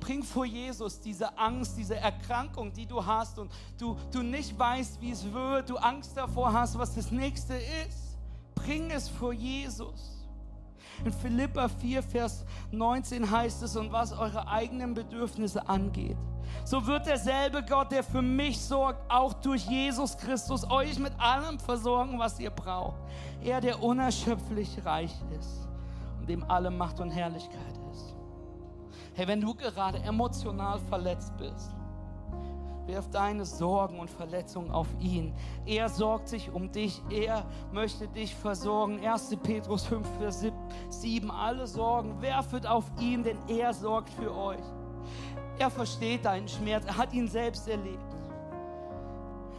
Bring 0.00 0.22
vor 0.22 0.44
Jesus 0.44 1.00
diese 1.00 1.36
Angst, 1.38 1.76
diese 1.76 1.96
Erkrankung, 1.96 2.72
die 2.72 2.86
du 2.86 3.04
hast 3.04 3.38
und 3.38 3.50
du, 3.78 3.96
du 4.12 4.22
nicht 4.22 4.58
weißt, 4.58 5.00
wie 5.00 5.10
es 5.10 5.32
wird, 5.32 5.70
du 5.70 5.76
Angst 5.76 6.16
davor 6.16 6.52
hast, 6.52 6.78
was 6.78 6.94
das 6.94 7.10
nächste 7.10 7.54
ist. 7.54 8.18
Bring 8.54 8.90
es 8.90 9.08
vor 9.08 9.32
Jesus. 9.32 10.28
In 11.04 11.12
Philippa 11.12 11.68
4, 11.68 12.02
Vers 12.02 12.44
19 12.72 13.30
heißt 13.30 13.62
es, 13.62 13.76
und 13.76 13.90
was 13.90 14.12
eure 14.12 14.46
eigenen 14.48 14.92
Bedürfnisse 14.92 15.66
angeht, 15.66 16.18
so 16.64 16.86
wird 16.86 17.06
derselbe 17.06 17.62
Gott, 17.62 17.90
der 17.92 18.02
für 18.02 18.22
mich 18.22 18.60
sorgt, 18.60 19.10
auch 19.10 19.32
durch 19.34 19.64
Jesus 19.66 20.16
Christus 20.16 20.68
euch 20.68 20.98
mit 20.98 21.18
allem 21.18 21.58
versorgen, 21.58 22.18
was 22.18 22.38
ihr 22.38 22.50
braucht. 22.50 23.00
Er, 23.42 23.60
der 23.60 23.82
unerschöpflich 23.82 24.84
reich 24.84 25.14
ist 25.38 25.68
und 26.18 26.28
dem 26.28 26.44
alle 26.50 26.70
Macht 26.70 27.00
und 27.00 27.10
Herrlichkeit 27.10 27.79
Hey, 29.20 29.28
wenn 29.28 29.42
du 29.42 29.52
gerade 29.52 29.98
emotional 29.98 30.78
verletzt 30.88 31.36
bist, 31.36 31.74
wirf 32.86 33.06
deine 33.10 33.44
Sorgen 33.44 34.00
und 34.00 34.08
Verletzungen 34.08 34.70
auf 34.70 34.86
ihn. 34.98 35.34
Er 35.66 35.90
sorgt 35.90 36.28
sich 36.28 36.50
um 36.50 36.72
dich. 36.72 37.02
Er 37.10 37.44
möchte 37.70 38.08
dich 38.08 38.34
versorgen. 38.34 38.98
1. 39.04 39.36
Petrus 39.42 39.84
5, 39.84 40.08
Vers 40.18 40.46
7. 40.88 41.30
Alle 41.30 41.66
Sorgen 41.66 42.22
werfet 42.22 42.66
auf 42.66 42.86
ihn, 42.98 43.22
denn 43.22 43.36
er 43.46 43.74
sorgt 43.74 44.08
für 44.08 44.34
euch. 44.34 44.64
Er 45.58 45.68
versteht 45.68 46.24
deinen 46.24 46.48
Schmerz. 46.48 46.86
Er 46.86 46.96
hat 46.96 47.12
ihn 47.12 47.28
selbst 47.28 47.68
erlebt. 47.68 48.16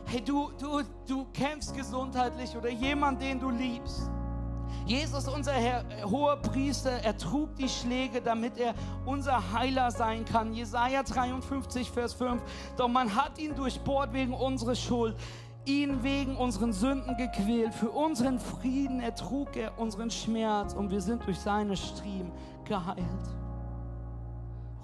Hey, 0.08 0.22
du, 0.22 0.50
du, 0.60 0.82
du 1.08 1.28
kämpfst 1.34 1.76
gesundheitlich 1.76 2.58
oder 2.58 2.72
jemand, 2.72 3.22
den 3.22 3.40
du 3.40 3.52
liebst. 3.52 4.10
Jesus, 4.86 5.28
unser 5.28 5.54
Herr, 5.54 5.84
hoher 6.10 6.38
Priester, 6.38 6.92
er 6.92 7.18
trug 7.18 7.56
die 7.56 7.70
Schläge, 7.70 8.22
damit 8.22 8.58
er 8.58 8.74
unser 9.06 9.54
Heiler 9.54 9.92
sein 9.92 10.26
kann. 10.26 10.54
Jesaja 10.54 11.04
53, 11.04 11.90
Vers 11.90 12.14
5. 12.14 12.42
Doch 12.78 12.88
man 12.88 13.16
hat 13.16 13.38
ihn 13.38 13.56
durchbohrt 13.56 14.14
wegen 14.14 14.34
unserer 14.34 14.76
Schuld, 14.76 15.16
ihn 15.66 16.04
wegen 16.04 16.36
unseren 16.36 16.74
Sünden 16.74 17.16
gequält. 17.18 17.74
Für 17.74 17.92
unseren 17.92 18.40
Frieden 18.40 19.00
ertrug 19.00 19.56
er 19.56 19.78
unseren 19.80 20.12
Schmerz 20.12 20.74
und 20.74 20.90
wir 20.90 21.02
sind 21.02 21.26
durch 21.26 21.40
seine 21.40 21.78
Striemen 21.78 22.32
geheilt. 22.66 22.98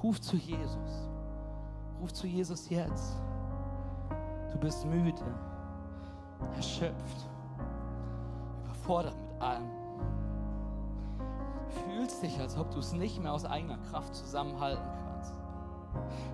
Ruf 0.03 0.21
zu 0.21 0.35
Jesus. 0.35 1.09
Ruf 1.99 2.13
zu 2.13 2.27
Jesus 2.27 2.69
jetzt. 2.69 3.17
Du 4.51 4.57
bist 4.59 4.85
müde, 4.85 5.21
erschöpft, 6.55 7.27
überfordert 8.63 9.15
mit 9.15 9.41
allem 9.41 9.76
fühlst 11.85 12.21
dich, 12.23 12.39
als 12.39 12.57
ob 12.57 12.71
du 12.71 12.79
es 12.79 12.93
nicht 12.93 13.21
mehr 13.21 13.33
aus 13.33 13.45
eigener 13.45 13.77
Kraft 13.89 14.15
zusammenhalten 14.15 14.83
kannst. 14.83 15.33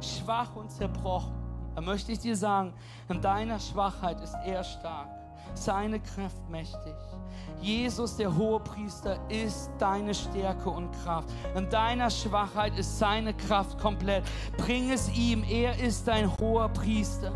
Schwach 0.02 0.56
und 0.56 0.72
zerbrochen. 0.72 1.34
Da 1.76 1.82
möchte 1.82 2.12
ich 2.12 2.20
dir 2.20 2.36
sagen, 2.36 2.74
in 3.10 3.22
deiner 3.22 3.60
Schwachheit 3.60 4.22
ist 4.22 4.36
er 4.46 4.64
stark, 4.64 5.10
seine 5.56 6.00
Kraft 6.00 6.50
mächtig. 6.50 6.96
Jesus, 7.62 8.18
der 8.18 8.36
Hohepriester, 8.36 9.18
ist 9.30 9.72
deine 9.80 10.14
Stärke 10.14 10.70
und 10.70 10.92
Kraft. 11.04 11.30
In 11.56 11.70
deiner 11.70 12.10
Schwachheit 12.10 12.78
ist 12.78 13.00
seine 13.00 13.34
Kraft 13.34 13.80
komplett. 13.80 14.24
Bring 14.58 14.92
es 14.92 15.10
ihm, 15.18 15.44
er 15.44 15.80
ist 15.80 16.08
dein 16.08 16.30
hoher 16.38 16.70
Priester. 16.70 17.32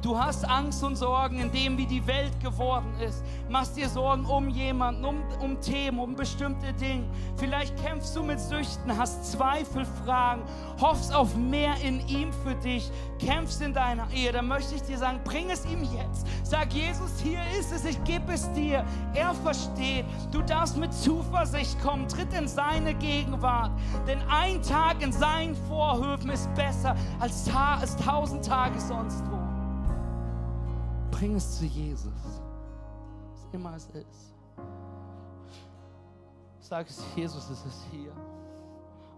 Du 0.00 0.16
hast 0.16 0.48
Angst 0.48 0.84
und 0.84 0.94
Sorgen 0.94 1.40
in 1.40 1.50
dem, 1.50 1.76
wie 1.76 1.86
die 1.86 2.06
Welt 2.06 2.38
geworden 2.40 2.94
ist. 3.00 3.24
Machst 3.48 3.76
dir 3.76 3.88
Sorgen 3.88 4.24
um 4.26 4.48
jemanden, 4.48 5.04
um, 5.04 5.22
um 5.40 5.60
Themen, 5.60 5.98
um 5.98 6.14
bestimmte 6.14 6.72
Dinge. 6.74 7.04
Vielleicht 7.36 7.76
kämpfst 7.82 8.14
du 8.14 8.22
mit 8.22 8.38
Süchten, 8.38 8.96
hast 8.96 9.32
Zweifel, 9.32 9.84
Fragen, 10.04 10.42
hoffst 10.80 11.12
auf 11.12 11.34
mehr 11.34 11.74
in 11.82 12.06
ihm 12.06 12.32
für 12.44 12.54
dich, 12.54 12.92
kämpfst 13.18 13.60
in 13.60 13.74
deiner 13.74 14.08
Ehe. 14.12 14.30
Da 14.30 14.40
möchte 14.40 14.76
ich 14.76 14.82
dir 14.82 14.98
sagen, 14.98 15.18
bring 15.24 15.50
es 15.50 15.64
ihm 15.66 15.82
jetzt. 15.82 16.28
Sag 16.44 16.72
Jesus, 16.72 17.18
hier 17.20 17.40
ist 17.58 17.72
es, 17.72 17.84
ich 17.84 18.02
gebe 18.04 18.32
es 18.32 18.50
dir. 18.52 18.84
Er 19.14 19.34
versteht. 19.34 20.04
Du 20.30 20.42
darfst 20.42 20.76
mit 20.76 20.94
Zuversicht 20.94 21.80
kommen. 21.82 22.06
Tritt 22.06 22.32
in 22.34 22.46
seine 22.46 22.94
Gegenwart. 22.94 23.72
Denn 24.06 24.20
ein 24.30 24.62
Tag 24.62 25.02
in 25.02 25.10
seinen 25.10 25.56
Vorhöfen 25.66 26.30
ist 26.30 26.54
besser 26.54 26.94
als, 27.18 27.50
als 27.52 27.96
tausend 27.96 28.46
Tage 28.46 28.78
sonst 28.80 29.24
wo. 29.28 29.47
Bring 31.18 31.34
es 31.34 31.58
zu 31.58 31.64
Jesus. 31.64 32.12
Was 33.32 33.52
immer 33.52 33.74
es 33.74 33.86
ist. 33.86 34.34
Sag 36.60 36.88
es, 36.88 37.02
Jesus, 37.16 37.50
es 37.50 37.64
ist 37.64 37.86
hier. 37.90 38.12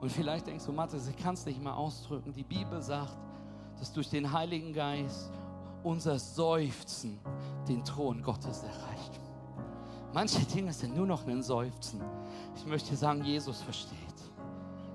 Und 0.00 0.10
vielleicht 0.10 0.46
denkst 0.46 0.64
du, 0.64 0.72
Matthias, 0.72 1.08
ich 1.08 1.16
kann 1.18 1.34
es 1.34 1.44
nicht 1.44 1.62
mal 1.62 1.74
ausdrücken. 1.74 2.32
Die 2.32 2.42
Bibel 2.42 2.80
sagt, 2.80 3.18
dass 3.78 3.92
durch 3.92 4.08
den 4.08 4.32
Heiligen 4.32 4.72
Geist 4.72 5.30
unser 5.82 6.18
Seufzen 6.18 7.18
den 7.68 7.84
Thron 7.84 8.22
Gottes 8.22 8.62
erreicht. 8.62 9.20
Manche 10.14 10.40
Dinge 10.46 10.72
sind 10.72 10.96
nur 10.96 11.06
noch 11.06 11.26
ein 11.26 11.42
Seufzen. 11.42 12.00
Ich 12.56 12.64
möchte 12.64 12.96
sagen, 12.96 13.22
Jesus 13.24 13.60
versteht. 13.60 13.98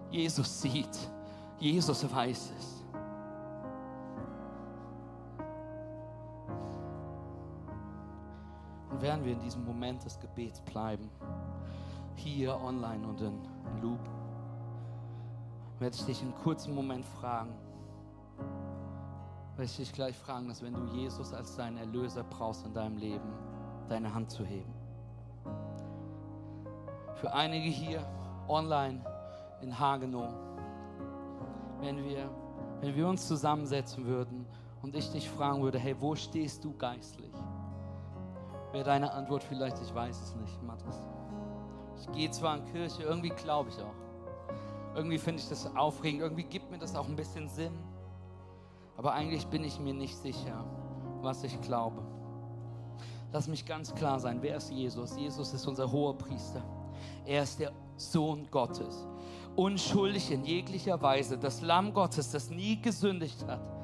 Jesus 0.10 0.60
sieht. 0.60 0.98
Jesus 1.60 2.04
weiß 2.12 2.52
es. 2.58 2.85
Während 9.06 9.24
wir 9.24 9.34
in 9.34 9.40
diesem 9.40 9.64
Moment 9.64 10.04
des 10.04 10.20
Gebets 10.20 10.62
bleiben, 10.62 11.12
hier 12.16 12.60
online 12.60 13.08
und 13.08 13.22
in 13.22 13.40
Loop, 13.80 14.00
werde 15.78 15.96
ich 15.96 16.06
dich 16.06 16.24
in 16.24 16.34
kurzen 16.34 16.74
Moment 16.74 17.06
fragen, 17.06 17.54
werde 19.58 19.66
ich 19.66 19.78
dich 19.78 19.94
gleich 19.94 20.18
fragen, 20.18 20.48
dass 20.48 20.64
wenn 20.64 20.74
du 20.74 20.84
Jesus 20.86 21.36
als 21.36 21.56
deinen 21.56 21.78
Erlöser 21.78 22.24
brauchst 22.24 22.66
in 22.66 22.74
deinem 22.74 22.98
Leben, 22.98 23.32
deine 23.90 24.12
Hand 24.12 24.32
zu 24.32 24.44
heben. 24.44 24.74
Für 27.14 27.32
einige 27.32 27.70
hier 27.70 28.04
online 28.48 29.06
in 29.62 29.80
Hagenow, 29.80 30.34
wenn 31.80 32.04
wir, 32.04 32.28
wenn 32.82 32.96
wir 32.96 33.08
uns 33.08 33.28
zusammensetzen 33.28 34.08
würden 34.08 34.48
und 34.82 34.96
ich 34.96 35.12
dich 35.12 35.30
fragen 35.30 35.62
würde, 35.62 35.78
hey, 35.78 35.96
wo 36.00 36.16
stehst 36.16 36.66
du 36.66 36.76
geistlich? 36.76 37.32
Wäre 38.76 38.84
deine 38.84 39.14
Antwort 39.14 39.42
vielleicht, 39.42 39.82
ich 39.82 39.96
weiß 39.96 40.22
es 40.22 40.36
nicht, 40.36 40.62
Mathis. 40.62 40.98
Ich 41.98 42.12
gehe 42.12 42.30
zwar 42.30 42.58
in 42.58 42.66
Kirche, 42.66 43.04
irgendwie 43.04 43.30
glaube 43.30 43.70
ich 43.70 43.82
auch. 43.82 44.96
Irgendwie 44.96 45.18
finde 45.18 45.42
ich 45.42 45.48
das 45.48 45.74
aufregend, 45.78 46.22
irgendwie 46.22 46.44
gibt 46.44 46.70
mir 46.70 46.78
das 46.78 46.94
auch 46.94 47.08
ein 47.08 47.16
bisschen 47.16 47.48
Sinn. 47.48 47.72
Aber 48.98 49.14
eigentlich 49.14 49.48
bin 49.48 49.64
ich 49.64 49.80
mir 49.80 49.94
nicht 49.94 50.18
sicher, 50.18 50.66
was 51.22 51.44
ich 51.46 51.60
glaube. 51.62 52.02
Lass 53.32 53.48
mich 53.48 53.66
ganz 53.66 53.96
klar 53.96 54.20
sein, 54.20 54.42
wer 54.42 54.58
ist 54.58 54.70
Jesus? 54.72 55.16
Jesus 55.16 55.54
ist 55.54 55.66
unser 55.68 55.90
hoher 55.90 56.18
Priester. 56.18 56.62
Er 57.26 57.44
ist 57.44 57.60
der 57.62 57.72
Sohn 57.96 58.46
Gottes. 58.52 59.08
unschuldig 59.56 60.32
in 60.32 60.44
jeglicher 60.44 61.02
Weise, 61.02 61.38
das 61.38 61.62
Lamm 61.62 61.94
Gottes, 61.94 62.30
das 62.32 62.50
nie 62.50 62.82
gesündigt 62.82 63.46
hat 63.48 63.75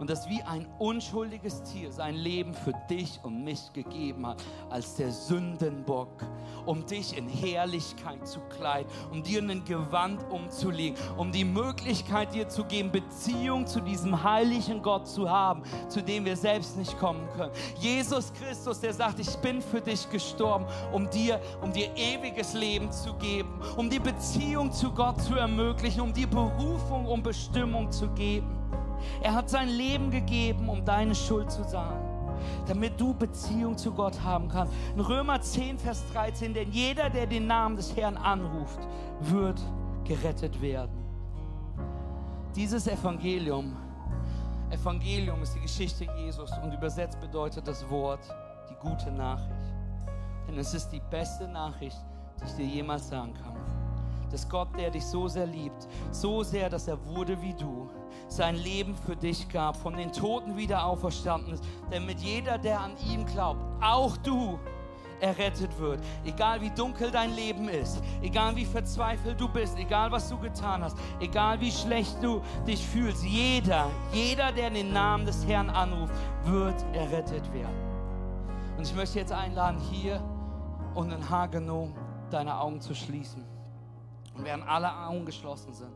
und 0.00 0.08
das 0.08 0.28
wie 0.28 0.42
ein 0.42 0.66
unschuldiges 0.78 1.62
Tier 1.62 1.92
sein 1.92 2.14
Leben 2.14 2.54
für 2.54 2.72
dich 2.88 3.20
und 3.22 3.44
mich 3.44 3.72
gegeben 3.74 4.26
hat, 4.26 4.42
als 4.70 4.96
der 4.96 5.12
Sündenbock, 5.12 6.24
um 6.64 6.86
dich 6.86 7.16
in 7.16 7.28
Herrlichkeit 7.28 8.26
zu 8.26 8.40
kleiden, 8.40 8.90
um 9.12 9.22
dir 9.22 9.42
ein 9.42 9.62
Gewand 9.64 10.24
umzulegen, 10.30 10.98
um 11.18 11.30
die 11.30 11.44
Möglichkeit 11.44 12.34
dir 12.34 12.48
zu 12.48 12.64
geben, 12.64 12.90
Beziehung 12.90 13.66
zu 13.66 13.80
diesem 13.80 14.24
heiligen 14.24 14.82
Gott 14.82 15.06
zu 15.06 15.28
haben, 15.28 15.62
zu 15.88 16.02
dem 16.02 16.24
wir 16.24 16.36
selbst 16.36 16.78
nicht 16.78 16.98
kommen 16.98 17.28
können. 17.36 17.52
Jesus 17.78 18.32
Christus, 18.32 18.80
der 18.80 18.94
sagt, 18.94 19.20
ich 19.20 19.36
bin 19.36 19.60
für 19.60 19.82
dich 19.82 20.08
gestorben, 20.08 20.64
um 20.92 21.10
dir, 21.10 21.38
um 21.60 21.72
dir 21.72 21.90
ewiges 21.94 22.54
Leben 22.54 22.90
zu 22.90 23.12
geben, 23.14 23.60
um 23.76 23.90
die 23.90 23.98
Beziehung 23.98 24.72
zu 24.72 24.90
Gott 24.92 25.20
zu 25.20 25.34
ermöglichen, 25.34 26.00
um 26.00 26.14
die 26.14 26.26
Berufung, 26.26 27.06
um 27.06 27.22
Bestimmung 27.22 27.92
zu 27.92 28.08
geben. 28.12 28.59
Er 29.22 29.34
hat 29.34 29.50
sein 29.50 29.68
Leben 29.68 30.10
gegeben, 30.10 30.68
um 30.68 30.84
deine 30.84 31.14
Schuld 31.14 31.50
zu 31.50 31.66
zahlen, 31.66 32.00
damit 32.66 33.00
du 33.00 33.14
Beziehung 33.14 33.76
zu 33.76 33.92
Gott 33.92 34.22
haben 34.22 34.48
kannst. 34.48 34.72
In 34.94 35.00
Römer 35.00 35.40
10, 35.40 35.78
Vers 35.78 36.04
13, 36.12 36.54
denn 36.54 36.70
jeder, 36.70 37.10
der 37.10 37.26
den 37.26 37.46
Namen 37.46 37.76
des 37.76 37.94
Herrn 37.96 38.16
anruft, 38.16 38.80
wird 39.20 39.60
gerettet 40.04 40.60
werden. 40.60 41.00
Dieses 42.54 42.86
Evangelium, 42.86 43.76
Evangelium 44.70 45.42
ist 45.42 45.54
die 45.54 45.60
Geschichte 45.60 46.06
Jesus 46.16 46.50
und 46.62 46.72
übersetzt 46.72 47.20
bedeutet 47.20 47.66
das 47.66 47.88
Wort 47.88 48.20
die 48.68 48.74
gute 48.74 49.10
Nachricht. 49.10 49.74
Denn 50.48 50.58
es 50.58 50.74
ist 50.74 50.88
die 50.90 51.02
beste 51.10 51.46
Nachricht, 51.46 51.96
die 52.40 52.44
ich 52.44 52.52
dir 52.54 52.66
jemals 52.66 53.08
sagen 53.08 53.34
kann. 53.34 53.59
Dass 54.30 54.48
Gott, 54.48 54.68
der 54.78 54.90
dich 54.90 55.04
so 55.04 55.28
sehr 55.28 55.46
liebt, 55.46 55.88
so 56.10 56.42
sehr, 56.42 56.68
dass 56.68 56.88
er 56.88 57.04
wurde 57.06 57.40
wie 57.42 57.54
du, 57.54 57.88
sein 58.28 58.56
Leben 58.56 58.94
für 58.94 59.16
dich 59.16 59.48
gab, 59.48 59.76
von 59.76 59.96
den 59.96 60.12
Toten 60.12 60.56
wieder 60.56 60.84
auferstanden 60.84 61.54
ist, 61.54 61.64
damit 61.90 62.20
jeder, 62.20 62.58
der 62.58 62.80
an 62.80 62.92
ihm 63.10 63.26
glaubt, 63.26 63.60
auch 63.82 64.16
du, 64.18 64.58
errettet 65.20 65.78
wird. 65.78 66.00
Egal 66.24 66.60
wie 66.60 66.70
dunkel 66.70 67.10
dein 67.10 67.34
Leben 67.34 67.68
ist, 67.68 68.02
egal 68.22 68.56
wie 68.56 68.64
verzweifelt 68.64 69.40
du 69.40 69.48
bist, 69.48 69.78
egal 69.78 70.10
was 70.10 70.28
du 70.28 70.38
getan 70.38 70.82
hast, 70.82 70.96
egal 71.20 71.60
wie 71.60 71.70
schlecht 71.70 72.16
du 72.22 72.40
dich 72.66 72.84
fühlst, 72.86 73.24
jeder, 73.24 73.90
jeder, 74.12 74.52
der 74.52 74.70
den 74.70 74.92
Namen 74.92 75.26
des 75.26 75.46
Herrn 75.46 75.70
anruft, 75.70 76.14
wird 76.44 76.82
errettet 76.94 77.52
werden. 77.52 77.90
Und 78.76 78.86
ich 78.86 78.94
möchte 78.94 79.18
jetzt 79.18 79.32
einladen, 79.32 79.78
hier 79.78 80.22
und 80.94 81.12
in 81.12 81.28
Hagenow 81.28 81.90
deine 82.30 82.58
Augen 82.58 82.80
zu 82.80 82.94
schließen. 82.94 83.49
Und 84.40 84.46
während 84.46 84.66
alle 84.66 84.90
Augen 84.90 85.26
geschlossen 85.26 85.74
sind, 85.74 85.92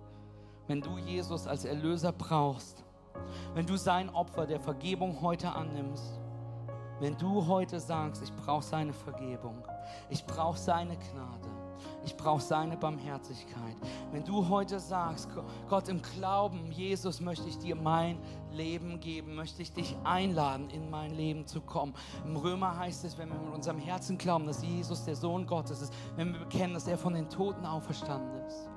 wenn 0.66 0.82
du 0.82 0.98
Jesus 0.98 1.46
als 1.46 1.64
Erlöser 1.64 2.12
brauchst, 2.12 2.84
wenn 3.54 3.64
du 3.64 3.78
sein 3.78 4.10
Opfer 4.10 4.46
der 4.46 4.60
Vergebung 4.60 5.18
heute 5.22 5.50
annimmst, 5.50 6.20
wenn 7.00 7.16
du 7.16 7.46
heute 7.46 7.80
sagst, 7.80 8.22
ich 8.22 8.30
brauche 8.36 8.62
seine 8.62 8.92
Vergebung, 8.92 9.66
ich 10.10 10.26
brauche 10.26 10.58
seine 10.58 10.94
Gnade, 10.94 11.48
ich 12.04 12.16
brauche 12.16 12.42
seine 12.42 12.76
Barmherzigkeit. 12.76 13.76
Wenn 14.12 14.24
du 14.24 14.48
heute 14.48 14.78
sagst, 14.78 15.28
Gott 15.68 15.88
im 15.88 16.02
Glauben, 16.02 16.70
Jesus, 16.70 17.20
möchte 17.20 17.48
ich 17.48 17.58
dir 17.58 17.76
mein 17.76 18.18
Leben 18.52 19.00
geben, 19.00 19.34
möchte 19.34 19.62
ich 19.62 19.72
dich 19.72 19.96
einladen, 20.04 20.70
in 20.70 20.90
mein 20.90 21.12
Leben 21.12 21.46
zu 21.46 21.60
kommen. 21.60 21.94
Im 22.24 22.36
Römer 22.36 22.76
heißt 22.78 23.04
es, 23.04 23.18
wenn 23.18 23.28
wir 23.28 23.38
mit 23.38 23.54
unserem 23.54 23.78
Herzen 23.78 24.18
glauben, 24.18 24.46
dass 24.46 24.62
Jesus 24.62 25.04
der 25.04 25.16
Sohn 25.16 25.46
Gottes 25.46 25.82
ist, 25.82 25.92
wenn 26.16 26.32
wir 26.32 26.40
bekennen, 26.40 26.74
dass 26.74 26.86
er 26.86 26.98
von 26.98 27.14
den 27.14 27.28
Toten 27.28 27.66
auferstanden 27.66 28.44
ist, 28.46 28.68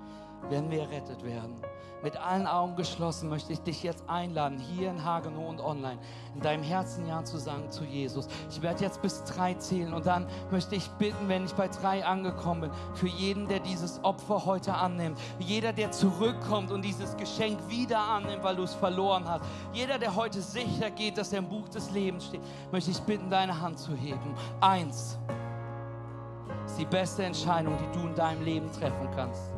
werden 0.49 0.71
wir 0.71 0.81
errettet 0.81 1.23
werden 1.23 1.55
mit 2.03 2.15
allen 2.17 2.47
Augen 2.47 2.75
geschlossen 2.75 3.29
möchte 3.29 3.53
ich 3.53 3.61
dich 3.61 3.83
jetzt 3.83 4.03
einladen, 4.07 4.59
hier 4.59 4.91
in 4.91 5.03
Hagenow 5.03 5.49
und 5.49 5.59
online, 5.59 5.97
in 6.35 6.41
deinem 6.41 6.63
Herzen 6.63 7.07
Ja 7.07 7.23
zu 7.23 7.37
sagen 7.37 7.71
zu 7.71 7.83
Jesus. 7.83 8.27
Ich 8.49 8.61
werde 8.61 8.83
jetzt 8.83 9.01
bis 9.01 9.23
drei 9.23 9.55
zählen 9.55 9.93
und 9.93 10.05
dann 10.05 10.27
möchte 10.51 10.75
ich 10.75 10.87
bitten, 10.91 11.27
wenn 11.27 11.45
ich 11.45 11.53
bei 11.53 11.67
drei 11.67 12.05
angekommen 12.05 12.61
bin, 12.61 12.71
für 12.93 13.07
jeden, 13.07 13.47
der 13.47 13.59
dieses 13.59 14.03
Opfer 14.03 14.45
heute 14.45 14.73
annimmt, 14.73 15.19
jeder, 15.39 15.73
der 15.73 15.91
zurückkommt 15.91 16.71
und 16.71 16.83
dieses 16.83 17.17
Geschenk 17.17 17.57
wieder 17.67 17.99
annimmt, 17.99 18.43
weil 18.43 18.55
du 18.55 18.63
es 18.63 18.73
verloren 18.73 19.27
hast, 19.27 19.43
jeder, 19.73 19.97
der 19.97 20.15
heute 20.15 20.41
sicher 20.41 20.91
geht, 20.91 21.17
dass 21.17 21.33
er 21.33 21.39
im 21.39 21.49
Buch 21.49 21.67
des 21.69 21.91
Lebens 21.91 22.25
steht, 22.25 22.41
möchte 22.71 22.91
ich 22.91 22.99
bitten, 23.01 23.29
deine 23.29 23.59
Hand 23.59 23.79
zu 23.79 23.95
heben. 23.95 24.35
Eins 24.61 25.17
ist 26.65 26.77
die 26.77 26.85
beste 26.85 27.23
Entscheidung, 27.23 27.75
die 27.77 27.99
du 27.99 28.07
in 28.07 28.15
deinem 28.15 28.43
Leben 28.43 28.71
treffen 28.71 29.09
kannst. 29.15 29.56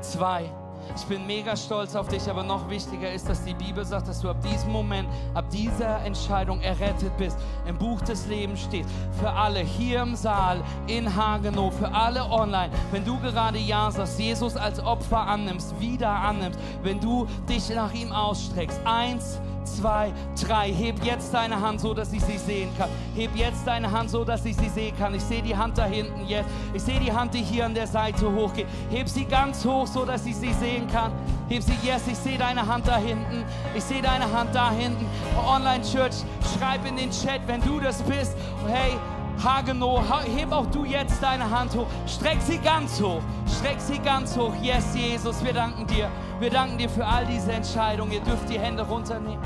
Zwei, 0.00 0.50
ich 0.96 1.04
bin 1.06 1.26
mega 1.26 1.56
stolz 1.56 1.96
auf 1.96 2.08
dich, 2.08 2.28
aber 2.28 2.42
noch 2.42 2.68
wichtiger 2.68 3.12
ist, 3.12 3.28
dass 3.28 3.42
die 3.44 3.54
Bibel 3.54 3.84
sagt, 3.84 4.06
dass 4.08 4.20
du 4.20 4.28
ab 4.28 4.36
diesem 4.42 4.70
Moment, 4.70 5.08
ab 5.34 5.44
dieser 5.50 6.00
Entscheidung 6.04 6.60
errettet 6.60 7.16
bist. 7.16 7.36
Im 7.66 7.76
Buch 7.76 8.00
des 8.02 8.26
Lebens 8.26 8.60
steht, 8.60 8.86
für 9.18 9.30
alle 9.30 9.60
hier 9.60 10.02
im 10.02 10.14
Saal, 10.14 10.62
in 10.86 11.14
Hagenow, 11.14 11.72
für 11.74 11.92
alle 11.92 12.24
online, 12.30 12.70
wenn 12.92 13.04
du 13.04 13.18
gerade 13.18 13.58
Ja 13.58 13.90
sagst, 13.90 14.20
Jesus 14.20 14.56
als 14.56 14.78
Opfer 14.78 15.26
annimmst, 15.26 15.78
wieder 15.80 16.10
annimmst, 16.10 16.58
wenn 16.82 17.00
du 17.00 17.26
dich 17.48 17.68
nach 17.70 17.92
ihm 17.92 18.12
ausstreckst. 18.12 18.80
Eins, 18.84 19.40
zwei, 19.64 20.12
drei. 20.40 20.72
Heb 20.72 21.04
jetzt 21.04 21.32
deine 21.32 21.60
Hand 21.60 21.80
so, 21.80 21.94
dass 21.94 22.12
ich 22.12 22.22
sie 22.22 22.38
sehen 22.38 22.70
kann. 22.76 22.88
Heb 23.14 23.34
jetzt 23.34 23.66
deine 23.66 23.90
Hand 23.90 24.10
so, 24.10 24.24
dass 24.24 24.44
ich 24.44 24.56
sie 24.56 24.68
sehen 24.68 24.96
kann. 24.96 25.14
Ich 25.14 25.22
sehe 25.22 25.42
die 25.42 25.56
Hand 25.56 25.78
da 25.78 25.86
hinten 25.86 26.26
jetzt. 26.26 26.48
Ich 26.72 26.82
sehe 26.82 27.00
die 27.00 27.12
Hand, 27.12 27.34
die 27.34 27.42
hier 27.42 27.66
an 27.66 27.74
der 27.74 27.86
Seite 27.86 28.30
hochgeht. 28.30 28.66
Heb 28.90 29.08
sie 29.08 29.24
ganz 29.24 29.64
hoch, 29.64 29.86
so 29.86 30.04
dass 30.04 30.26
ich 30.26 30.36
sie 30.36 30.52
sehen 30.52 30.86
kann. 30.88 31.12
Heb 31.48 31.62
sie, 31.62 31.76
yes, 31.82 32.02
ich 32.06 32.16
sehe 32.16 32.38
deine 32.38 32.66
Hand 32.66 32.88
da 32.88 32.96
hinten. 32.96 33.44
Ich 33.74 33.84
sehe 33.84 34.02
deine 34.02 34.30
Hand 34.32 34.54
da 34.54 34.70
hinten. 34.70 35.06
Online 35.46 35.82
Church, 35.84 36.14
schreib 36.56 36.86
in 36.86 36.96
den 36.96 37.10
Chat, 37.10 37.40
wenn 37.46 37.60
du 37.60 37.80
das 37.80 38.02
bist. 38.02 38.36
Hey, 38.66 38.98
Hagenow, 39.42 40.00
heb 40.36 40.52
auch 40.52 40.66
du 40.66 40.84
jetzt 40.84 41.22
deine 41.22 41.50
Hand 41.50 41.74
hoch. 41.74 41.86
Streck 42.06 42.40
sie 42.40 42.58
ganz 42.58 43.00
hoch. 43.00 43.20
Streck 43.58 43.80
sie 43.80 43.98
ganz 43.98 44.36
hoch. 44.36 44.52
Yes, 44.62 44.94
Jesus, 44.94 45.44
wir 45.44 45.52
danken 45.52 45.86
dir. 45.86 46.08
Wir 46.40 46.50
danken 46.50 46.78
dir 46.78 46.88
für 46.88 47.04
all 47.04 47.26
diese 47.26 47.52
Entscheidungen. 47.52 48.12
Ihr 48.12 48.20
dürft 48.20 48.48
die 48.48 48.58
Hände 48.58 48.82
runternehmen. 48.82 49.42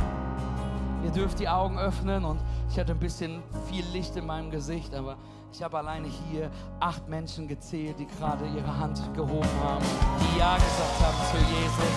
Ihr 1.09 1.15
dürft 1.15 1.41
die 1.41 1.49
Augen 1.49 1.79
öffnen 1.79 2.23
und 2.27 2.39
ich 2.71 2.79
hatte 2.79 2.93
ein 2.93 2.99
bisschen 2.99 3.43
viel 3.71 3.83
Licht 3.95 4.15
in 4.17 4.27
meinem 4.27 4.51
Gesicht, 4.51 4.95
aber 4.95 5.17
ich 5.51 5.63
habe 5.63 5.79
alleine 5.79 6.07
hier 6.07 6.51
acht 6.81 7.09
Menschen 7.09 7.49
gezählt, 7.49 7.99
die 7.99 8.07
gerade 8.07 8.45
ihre 8.55 8.79
Hand 8.79 9.01
gehoben 9.15 9.49
haben, 9.65 9.87
die 10.21 10.39
Ja 10.39 10.57
gesagt 10.57 11.01
haben 11.01 11.17
zu 11.31 11.39
Jesus. 11.55 11.95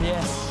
Yes. 0.00 0.50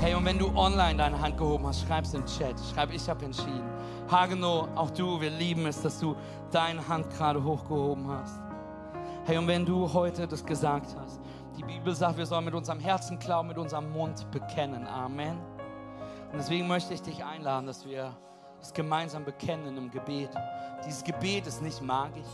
Hey, 0.00 0.14
und 0.16 0.24
wenn 0.24 0.40
du 0.40 0.48
online 0.56 0.96
deine 0.96 1.20
Hand 1.20 1.38
gehoben 1.38 1.68
hast, 1.68 1.86
schreib 1.86 2.06
es 2.06 2.14
im 2.14 2.26
Chat. 2.26 2.56
Schreib, 2.74 2.92
ich 2.92 3.08
habe 3.08 3.24
entschieden. 3.24 3.70
Hageno, 4.10 4.66
auch 4.74 4.90
du, 4.90 5.20
wir 5.20 5.30
lieben 5.30 5.66
es, 5.66 5.80
dass 5.80 6.00
du 6.00 6.16
deine 6.50 6.86
Hand 6.88 7.08
gerade 7.10 7.44
hochgehoben 7.44 8.08
hast. 8.08 8.40
Hey, 9.24 9.38
und 9.38 9.46
wenn 9.46 9.64
du 9.64 9.92
heute 9.92 10.26
das 10.26 10.44
gesagt 10.44 10.96
hast, 11.00 11.20
die 11.56 11.62
Bibel 11.62 11.94
sagt, 11.94 12.18
wir 12.18 12.26
sollen 12.26 12.44
mit 12.44 12.54
unserem 12.54 12.80
Herzen 12.80 13.18
glauben, 13.18 13.48
mit 13.48 13.58
unserem 13.58 13.92
Mund 13.92 14.30
bekennen. 14.30 14.86
Amen. 14.86 15.38
Und 16.32 16.38
deswegen 16.38 16.66
möchte 16.66 16.94
ich 16.94 17.02
dich 17.02 17.24
einladen, 17.24 17.66
dass 17.66 17.86
wir 17.86 18.12
das 18.58 18.72
gemeinsam 18.72 19.24
bekennen 19.24 19.76
im 19.76 19.90
Gebet. 19.90 20.30
Dieses 20.84 21.04
Gebet 21.04 21.46
ist 21.46 21.62
nicht 21.62 21.80
magisch. 21.80 22.26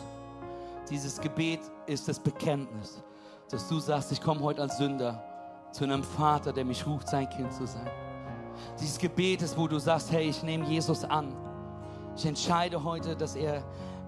Dieses 0.89 1.21
Gebet 1.21 1.61
ist 1.87 2.09
das 2.09 2.19
Bekenntnis, 2.19 3.03
dass 3.51 3.69
du 3.69 3.79
sagst, 3.79 4.11
ich 4.13 4.21
komme 4.21 4.41
heute 4.41 4.63
als 4.63 4.79
Sünder 4.79 5.23
zu 5.71 5.85
einem 5.85 6.03
Vater, 6.03 6.53
der 6.53 6.65
mich 6.65 6.87
ruft, 6.87 7.09
sein 7.09 7.29
Kind 7.29 7.53
zu 7.53 7.67
sein. 7.67 7.91
Dieses 8.81 8.99
Gebet 8.99 9.43
ist, 9.43 9.57
wo 9.57 9.69
du 9.69 9.79
sagst, 9.79 10.11
hey, 10.11 10.29
ich 10.29 10.43
nehme 10.43 10.67
Jesus 10.67 11.05
an. 11.05 11.37
Ich 12.17 12.27
entscheide 12.27 12.83
heute, 12.83 13.15
dass 13.15 13.37
er 13.37 13.63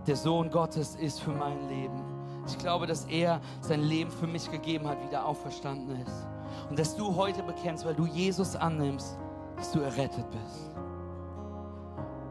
der 0.06 0.16
Sohn 0.16 0.50
Gottes 0.50 0.96
ist 0.96 1.20
für 1.20 1.30
mein 1.32 1.68
Leben. 1.68 2.11
Ich 2.46 2.58
glaube, 2.58 2.86
dass 2.86 3.04
er 3.04 3.40
sein 3.60 3.82
Leben 3.82 4.10
für 4.10 4.26
mich 4.26 4.50
gegeben 4.50 4.88
hat, 4.88 5.02
wieder 5.02 5.24
auferstanden 5.24 6.00
ist. 6.02 6.26
Und 6.68 6.78
dass 6.78 6.96
du 6.96 7.14
heute 7.14 7.42
bekennst, 7.42 7.84
weil 7.84 7.94
du 7.94 8.06
Jesus 8.06 8.56
annimmst, 8.56 9.18
dass 9.56 9.72
du 9.72 9.80
errettet 9.80 10.26
bist. 10.30 10.70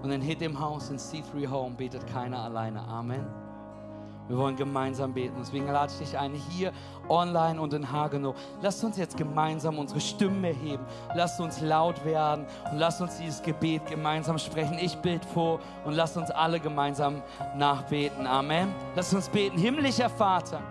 Und 0.01 0.12
in 0.12 0.22
Hit 0.22 0.41
im 0.41 0.59
Haus 0.59 0.89
in 0.89 0.97
C3 0.97 1.49
Home 1.49 1.76
betet 1.76 2.05
keiner 2.07 2.39
alleine. 2.39 2.82
Amen. 2.88 3.41
Wir 4.28 4.38
wollen 4.38 4.55
gemeinsam 4.55 5.13
beten. 5.13 5.36
Deswegen 5.39 5.67
lade 5.67 5.91
ich 5.91 6.07
dich 6.07 6.17
ein, 6.17 6.34
hier 6.34 6.72
online 7.09 7.59
und 7.59 7.74
in 7.74 7.91
Hagenow. 7.91 8.36
Lasst 8.61 8.84
uns 8.84 8.97
jetzt 8.97 9.17
gemeinsam 9.17 9.78
unsere 9.78 9.99
Stimmen 9.99 10.43
erheben. 10.43 10.86
Lasst 11.15 11.39
uns 11.39 11.59
laut 11.61 12.03
werden 12.05 12.45
und 12.72 12.78
lasst 12.78 13.01
uns 13.01 13.17
dieses 13.17 13.41
Gebet 13.41 13.86
gemeinsam 13.88 14.38
sprechen. 14.38 14.78
Ich 14.80 14.95
bete 14.97 15.28
vor 15.28 15.59
und 15.84 15.93
lasst 15.93 16.15
uns 16.15 16.32
alle 16.32 16.59
gemeinsam 16.59 17.22
nachbeten. 17.57 18.26
Amen. 18.26 18.74
Lasst 18.95 19.13
uns 19.13 19.28
beten. 19.28 19.57
Himmlischer 19.57 20.09
Vater, 20.09 20.61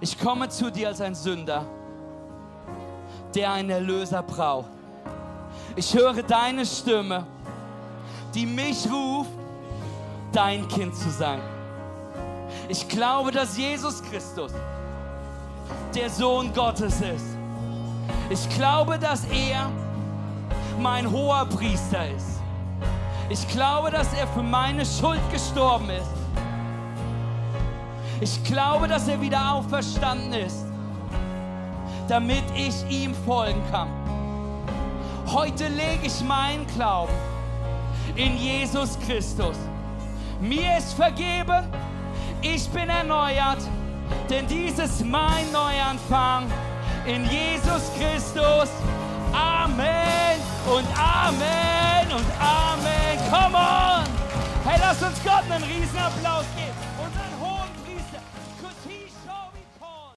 ich 0.00 0.18
komme 0.18 0.48
zu 0.48 0.70
dir 0.70 0.88
als 0.88 1.00
ein 1.00 1.14
Sünder, 1.14 1.64
der 3.34 3.52
einen 3.52 3.70
Erlöser 3.70 4.22
braucht. 4.22 4.70
Ich 5.76 5.94
höre 5.94 6.22
deine 6.22 6.66
Stimme, 6.66 7.24
die 8.34 8.46
mich 8.46 8.90
ruft, 8.90 9.30
dein 10.32 10.66
Kind 10.68 10.96
zu 10.96 11.10
sein. 11.10 11.40
Ich 12.70 12.86
glaube, 12.86 13.32
dass 13.32 13.56
Jesus 13.56 14.00
Christus 14.00 14.52
der 15.92 16.08
Sohn 16.08 16.54
Gottes 16.54 17.00
ist. 17.00 17.36
Ich 18.28 18.48
glaube, 18.50 18.96
dass 18.96 19.24
er 19.24 19.68
mein 20.78 21.10
hoher 21.10 21.46
Priester 21.46 22.08
ist. 22.08 22.40
Ich 23.28 23.48
glaube, 23.48 23.90
dass 23.90 24.12
er 24.12 24.24
für 24.28 24.44
meine 24.44 24.86
Schuld 24.86 25.20
gestorben 25.32 25.90
ist. 25.90 26.12
Ich 28.20 28.44
glaube, 28.44 28.86
dass 28.86 29.08
er 29.08 29.20
wieder 29.20 29.52
auferstanden 29.52 30.32
ist, 30.34 30.64
damit 32.06 32.44
ich 32.54 32.88
ihm 32.88 33.16
folgen 33.26 33.64
kann. 33.72 33.88
Heute 35.26 35.66
lege 35.66 36.06
ich 36.06 36.20
meinen 36.20 36.64
Glauben 36.68 37.14
in 38.14 38.36
Jesus 38.36 38.96
Christus. 39.00 39.56
Mir 40.40 40.78
ist 40.78 40.92
vergeben, 40.94 41.68
ich 42.42 42.68
bin 42.70 42.88
erneuert, 42.88 43.58
denn 44.28 44.46
dies 44.46 44.78
ist 44.78 45.04
mein 45.04 45.50
Neuanfang 45.52 46.50
in 47.06 47.24
Jesus 47.24 47.90
Christus. 47.98 48.70
Amen 49.32 50.40
und 50.66 50.86
Amen 50.98 52.12
und 52.12 52.26
Amen. 52.40 53.18
Come 53.30 53.56
on! 53.56 54.04
Hey, 54.64 54.78
lass 54.80 55.02
uns 55.02 55.22
Gott 55.22 55.44
einen 55.50 55.64
Riesenapplaus 55.64 56.44
geben. 56.56 56.89